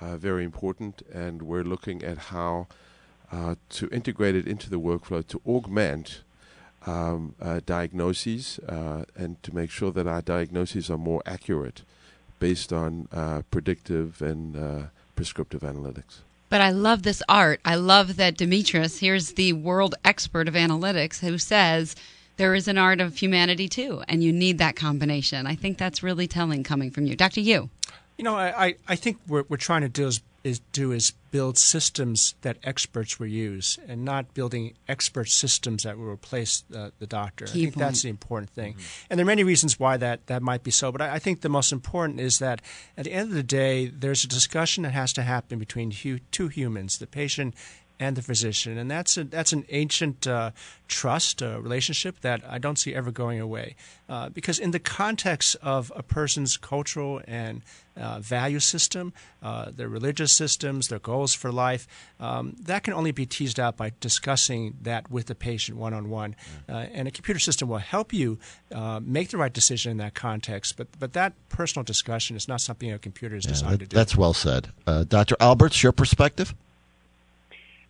uh, 0.01 0.17
very 0.17 0.45
important, 0.45 1.03
and 1.13 1.43
we're 1.43 1.65
looking 1.65 2.03
at 2.03 2.19
how 2.19 2.67
uh, 3.31 3.55
to 3.71 3.89
integrate 3.89 4.35
it 4.35 4.47
into 4.47 4.69
the 4.69 4.79
workflow 4.79 5.27
to 5.27 5.41
augment 5.47 6.23
um, 6.87 7.35
uh, 7.41 7.61
diagnoses 7.65 8.59
uh, 8.69 9.05
and 9.17 9.43
to 9.43 9.55
make 9.55 9.71
sure 9.71 9.91
that 9.93 10.07
our 10.07 10.21
diagnoses 10.21 10.91
are 10.91 10.99
more 10.99 11.23
accurate 11.25 11.83
based 12.39 12.73
on 12.73 13.09
uh, 13.13 13.43
predictive 13.51 14.21
and 14.21 14.91
prescriptive 15.15 15.61
analytics. 15.61 16.19
But 16.49 16.61
I 16.61 16.71
love 16.71 17.03
this 17.03 17.23
art. 17.29 17.61
I 17.65 17.77
love 17.77 18.17
that 18.17 18.37
Demetrius, 18.37 18.99
here's 18.99 19.33
the 19.33 19.55
world 19.55 19.95
expert 20.05 20.49
of 20.49 20.55
analytics, 20.55 21.21
who 21.21 21.39
says 21.39 21.97
there 22.37 22.55
is 22.55 22.69
an 22.69 22.77
art 22.77 23.01
of 23.01 23.17
humanity 23.17 23.69
too, 23.69 24.03
and 24.09 24.23
you 24.23 24.33
need 24.33 24.59
that 24.59 24.77
combination. 24.77 25.47
I 25.47 25.55
think 25.55 25.79
that's 25.79 26.03
really 26.03 26.27
telling 26.27 26.63
coming 26.63 26.91
from 26.91 27.07
you. 27.07 27.17
Dr. 27.17 27.41
Yu. 27.41 27.71
You 28.23 28.31
know, 28.31 28.37
I, 28.37 28.77
I 28.87 28.95
think 28.95 29.19
what 29.27 29.51
we're 29.51 29.57
trying 29.57 29.81
to 29.81 29.89
do 29.89 30.07
is, 30.07 30.23
is 30.45 30.61
do 30.71 30.93
is 30.93 31.13
build 31.33 31.59
systems 31.59 32.37
that 32.43 32.57
experts 32.63 33.19
will 33.19 33.27
use, 33.27 33.81
and 33.89 34.05
not 34.05 34.33
building 34.33 34.75
expert 34.87 35.29
systems 35.29 35.83
that 35.83 35.99
will 35.99 36.07
replace 36.07 36.63
uh, 36.73 36.91
the 37.01 37.07
doctor. 37.09 37.47
Key 37.47 37.51
I 37.51 37.55
think 37.65 37.75
point. 37.75 37.81
that's 37.85 38.03
the 38.03 38.11
important 38.11 38.51
thing. 38.51 38.75
Mm-hmm. 38.75 39.07
And 39.11 39.19
there 39.19 39.25
are 39.25 39.27
many 39.27 39.43
reasons 39.43 39.81
why 39.81 39.97
that, 39.97 40.29
that 40.29 40.41
might 40.41 40.63
be 40.63 40.71
so, 40.71 40.93
but 40.93 41.03
I, 41.03 41.15
I, 41.15 41.19
think 41.19 41.41
the 41.41 41.49
most 41.49 41.73
important 41.73 42.21
is 42.21 42.39
that 42.39 42.63
at 42.97 43.07
the 43.07 43.13
end 43.13 43.31
of 43.31 43.35
the 43.35 43.43
day, 43.43 43.87
there's 43.89 44.23
a 44.23 44.29
discussion 44.29 44.85
that 44.85 44.93
has 44.93 45.13
to 45.15 45.23
happen 45.23 45.59
between 45.59 45.91
hu- 45.91 46.21
two 46.31 46.47
humans, 46.47 46.99
the 46.99 47.09
patient 47.09 47.57
and 48.03 48.17
the 48.17 48.23
physician, 48.23 48.73
and 48.79 48.91
that's 48.91 49.17
a, 49.17 49.25
that's 49.25 49.53
an 49.53 49.65
ancient 49.69 50.27
uh, 50.27 50.51
trust 50.89 51.43
uh, 51.43 51.61
relationship 51.63 52.15
that 52.21 52.41
I 52.49 52.59
don't 52.59 52.79
see 52.79 52.93
ever 52.95 53.11
going 53.13 53.41
away. 53.41 53.77
Uh, 54.09 54.29
because 54.29 54.59
in 54.59 54.73
the 54.73 54.81
context 54.81 55.57
of 55.63 55.93
a 55.97 56.03
person's 56.03 56.57
cultural 56.57 57.21
and 57.29 57.63
uh, 57.97 58.19
value 58.21 58.59
system, 58.61 59.13
uh, 59.43 59.71
their 59.71 59.89
religious 59.89 60.33
systems, 60.33 60.89
their 60.89 60.99
goals 60.99 61.33
for 61.35 61.53
life, 61.53 61.87
um, 62.19 62.57
that 62.61 62.83
can 62.83 62.93
only 62.95 63.13
be 63.13 63.25
teased 63.27 63.61
out 63.61 63.77
by 63.77 63.93
discussing 64.01 64.75
that 64.83 65.11
with 65.11 65.27
the 65.27 65.35
patient 65.35 65.79
one 65.79 65.95
on 65.95 66.11
one. 66.11 66.35
And 66.69 67.07
a 67.07 67.11
computer 67.11 67.41
system 67.41 67.69
will 67.69 67.79
help 67.79 68.13
you 68.13 68.39
uh, 68.75 69.01
make 69.03 69.29
the 69.31 69.37
right 69.39 69.53
decision 69.53 69.93
in 69.93 69.99
that 69.99 70.15
context, 70.15 70.77
but 70.77 70.89
but 70.99 71.13
that 71.13 71.33
personal 71.49 71.85
discussion 71.85 72.37
is 72.37 72.49
not 72.49 72.61
something 72.61 72.91
a 72.93 72.99
computer 72.99 73.37
is 73.37 73.45
Yeah, 73.45 73.53
designed 73.53 73.73
that- 73.75 73.79
to 73.81 73.87
do. 73.87 73.97
that's 73.97 74.17
well 74.17 74.35
said. 74.35 74.63
Uh, 74.87 75.05
Dr. 75.05 75.37
Alberts, 75.39 75.83
your 75.83 75.93
perspective? 75.93 76.55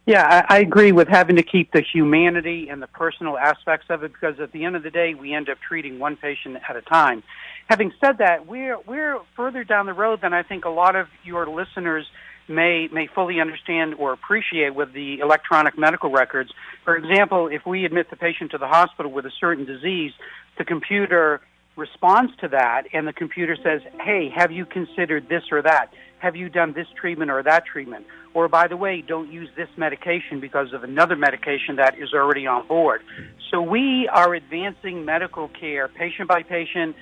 Yeah, 0.04 0.44
I, 0.48 0.56
I 0.56 0.58
agree 0.60 0.90
with 0.90 1.06
having 1.06 1.36
to 1.36 1.44
keep 1.44 1.70
the 1.72 1.80
humanity 1.80 2.68
and 2.68 2.82
the 2.82 2.88
personal 2.88 3.38
aspects 3.38 3.86
of 3.88 4.02
it 4.02 4.12
because 4.12 4.40
at 4.40 4.50
the 4.50 4.64
end 4.64 4.74
of 4.74 4.82
the 4.82 4.90
day, 4.90 5.14
we 5.14 5.32
end 5.32 5.48
up 5.48 5.58
treating 5.66 6.00
one 6.00 6.16
patient 6.16 6.58
at 6.68 6.76
a 6.76 6.82
time. 6.82 7.22
Having 7.68 7.92
said 8.00 8.18
that, 8.18 8.46
we're 8.46 8.78
we're 8.86 9.20
further 9.36 9.62
down 9.62 9.86
the 9.86 9.92
road 9.92 10.20
than 10.20 10.32
I 10.32 10.42
think 10.42 10.64
a 10.64 10.70
lot 10.70 10.96
of 10.96 11.06
your 11.22 11.46
listeners 11.46 12.06
may 12.48 12.88
may 12.92 13.06
fully 13.06 13.40
understand 13.40 13.94
or 13.94 14.12
appreciate 14.12 14.74
with 14.74 14.92
the 14.92 15.20
electronic 15.20 15.78
medical 15.78 16.10
records. 16.10 16.50
For 16.84 16.96
example, 16.96 17.46
if 17.46 17.64
we 17.64 17.84
admit 17.84 18.10
the 18.10 18.16
patient 18.16 18.50
to 18.50 18.58
the 18.58 18.66
hospital 18.66 19.12
with 19.12 19.24
a 19.24 19.32
certain 19.38 19.64
disease, 19.64 20.12
the 20.58 20.64
computer 20.64 21.40
responds 21.76 22.34
to 22.40 22.48
that 22.48 22.86
and 22.92 23.06
the 23.06 23.12
computer 23.12 23.56
says, 23.62 23.80
"Hey, 24.00 24.28
have 24.30 24.50
you 24.50 24.66
considered 24.66 25.28
this 25.28 25.44
or 25.52 25.62
that? 25.62 25.92
Have 26.22 26.36
you 26.36 26.48
done 26.48 26.72
this 26.72 26.86
treatment 27.00 27.30
or 27.32 27.42
that 27.42 27.64
treatment?" 27.66 28.06
Or 28.32 28.48
by 28.48 28.68
the 28.68 28.76
way, 28.76 29.02
don't 29.02 29.30
use 29.30 29.50
this 29.56 29.68
medication 29.76 30.40
because 30.40 30.72
of 30.72 30.84
another 30.84 31.16
medication 31.16 31.76
that 31.76 31.98
is 31.98 32.14
already 32.14 32.46
on 32.46 32.66
board. 32.66 33.02
So 33.50 33.60
we 33.60 34.08
are 34.08 34.32
advancing 34.32 35.04
medical 35.04 35.48
care 35.48 35.88
patient 35.88 36.28
by 36.28 36.42
patient, 36.42 36.94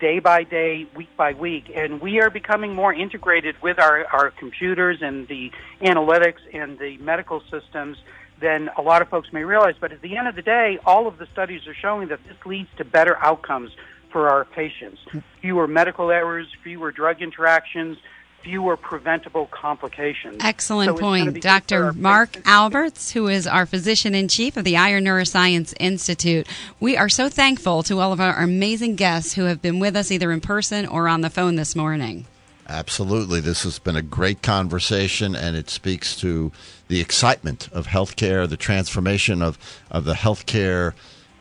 day 0.00 0.20
by 0.20 0.44
day, 0.44 0.86
week 0.96 1.10
by 1.16 1.32
week, 1.34 1.64
and 1.74 2.00
we 2.00 2.20
are 2.22 2.30
becoming 2.30 2.72
more 2.74 2.94
integrated 2.94 3.56
with 3.60 3.78
our, 3.78 4.06
our 4.06 4.30
computers 4.30 4.98
and 5.02 5.28
the 5.28 5.50
analytics 5.82 6.40
and 6.54 6.78
the 6.78 6.96
medical 6.98 7.42
systems 7.50 7.98
than 8.40 8.70
a 8.78 8.82
lot 8.82 9.02
of 9.02 9.08
folks 9.08 9.28
may 9.32 9.44
realize. 9.44 9.74
But 9.78 9.92
at 9.92 10.00
the 10.00 10.16
end 10.16 10.28
of 10.28 10.36
the 10.36 10.42
day, 10.42 10.78
all 10.86 11.06
of 11.06 11.18
the 11.18 11.26
studies 11.32 11.66
are 11.66 11.74
showing 11.74 12.08
that 12.08 12.20
this 12.26 12.38
leads 12.46 12.70
to 12.78 12.84
better 12.84 13.18
outcomes 13.18 13.70
for 14.12 14.30
our 14.30 14.44
patients. 14.44 15.00
Fewer 15.42 15.66
medical 15.68 16.10
errors, 16.10 16.46
fewer 16.64 16.90
drug 16.90 17.20
interactions, 17.20 17.98
fewer 18.42 18.76
preventable 18.76 19.46
complications. 19.46 20.38
Excellent 20.40 20.96
So 20.96 21.00
point. 21.00 21.26
be 21.26 21.32
good 21.32 21.42
for 21.42 21.48
Dr. 21.48 21.84
our 21.86 21.92
Mark 21.92 22.38
Alberts, 22.44 23.12
who 23.12 23.28
is 23.28 23.46
our 23.46 23.66
physician 23.66 24.14
in 24.14 24.28
chief 24.28 24.56
of 24.56 24.64
the 24.64 24.76
Iron 24.76 25.04
Neuroscience 25.04 25.74
Institute. 25.78 26.46
We 26.78 26.96
are 26.96 27.08
so 27.08 27.28
thankful 27.28 27.82
to 27.84 28.00
all 28.00 28.12
of 28.12 28.20
our 28.20 28.38
amazing 28.38 28.96
guests 28.96 29.34
who 29.34 29.44
have 29.44 29.60
been 29.60 29.78
with 29.78 29.96
us 29.96 30.10
either 30.10 30.32
in 30.32 30.40
person 30.40 30.86
or 30.86 31.08
on 31.08 31.20
the 31.20 31.30
phone 31.30 31.56
this 31.56 31.76
morning. 31.76 32.26
Absolutely. 32.68 33.40
This 33.40 33.64
has 33.64 33.80
been 33.80 33.96
a 33.96 34.02
great 34.02 34.42
conversation, 34.42 35.34
and 35.34 35.56
it 35.56 35.68
speaks 35.68 36.14
to 36.20 36.52
the 36.86 37.00
excitement 37.00 37.68
of 37.72 37.88
healthcare, 37.88 38.48
the 38.48 38.56
transformation 38.56 39.42
of, 39.42 39.58
of 39.90 40.04
the 40.04 40.14
healthcare 40.14 40.92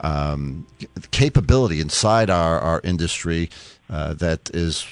um, 0.02 0.66
capability 1.12 1.82
inside 1.82 2.30
our, 2.30 2.60
our 2.60 2.82
industry 2.84 3.50
uh, 3.90 4.14
that 4.16 4.50
is 4.56 4.88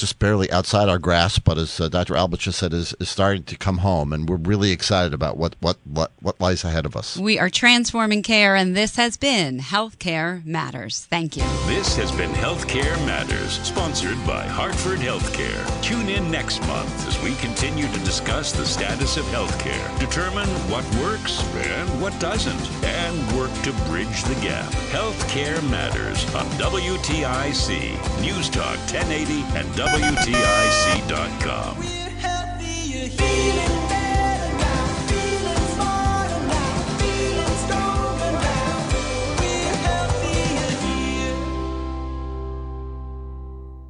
just 0.00 0.18
barely 0.18 0.50
outside 0.50 0.88
our 0.88 0.98
grasp, 0.98 1.42
but 1.44 1.58
as 1.58 1.78
uh, 1.78 1.88
Dr. 1.88 2.16
Albert 2.16 2.40
just 2.40 2.58
said, 2.58 2.72
is, 2.72 2.94
is 2.98 3.10
starting 3.10 3.42
to 3.44 3.56
come 3.56 3.78
home, 3.78 4.12
and 4.12 4.28
we're 4.28 4.36
really 4.36 4.70
excited 4.72 5.12
about 5.12 5.36
what, 5.36 5.54
what, 5.60 5.76
what, 5.84 6.10
what 6.20 6.40
lies 6.40 6.64
ahead 6.64 6.86
of 6.86 6.96
us. 6.96 7.18
We 7.18 7.38
are 7.38 7.50
transforming 7.50 8.22
care, 8.22 8.56
and 8.56 8.74
this 8.74 8.96
has 8.96 9.18
been 9.18 9.58
Healthcare 9.58 10.44
Matters. 10.44 11.06
Thank 11.10 11.36
you. 11.36 11.42
This 11.66 11.96
has 11.96 12.10
been 12.12 12.30
Healthcare 12.30 12.96
Matters, 13.04 13.60
sponsored 13.60 14.16
by 14.26 14.46
Hartford 14.46 15.00
Healthcare. 15.00 15.82
Tune 15.82 16.08
in 16.08 16.30
next 16.30 16.60
month 16.66 17.06
as 17.06 17.22
we 17.22 17.34
continue 17.36 17.86
to 17.86 17.98
discuss 18.00 18.52
the 18.52 18.64
status 18.64 19.18
of 19.18 19.24
healthcare, 19.26 19.98
determine 20.00 20.48
what 20.70 20.84
works 20.96 21.44
and 21.54 22.00
what 22.00 22.18
doesn't, 22.18 22.84
and 22.84 23.36
work 23.36 23.52
to 23.62 23.72
bridge 23.90 24.22
the 24.24 24.34
gap. 24.36 24.70
Healthcare 24.90 25.62
Matters 25.70 26.24
on 26.34 26.46
WTIC, 26.56 28.22
News 28.22 28.48
Talk 28.48 28.78
1080 28.88 29.42
and 29.58 29.68
WTIC.com. 29.92 31.80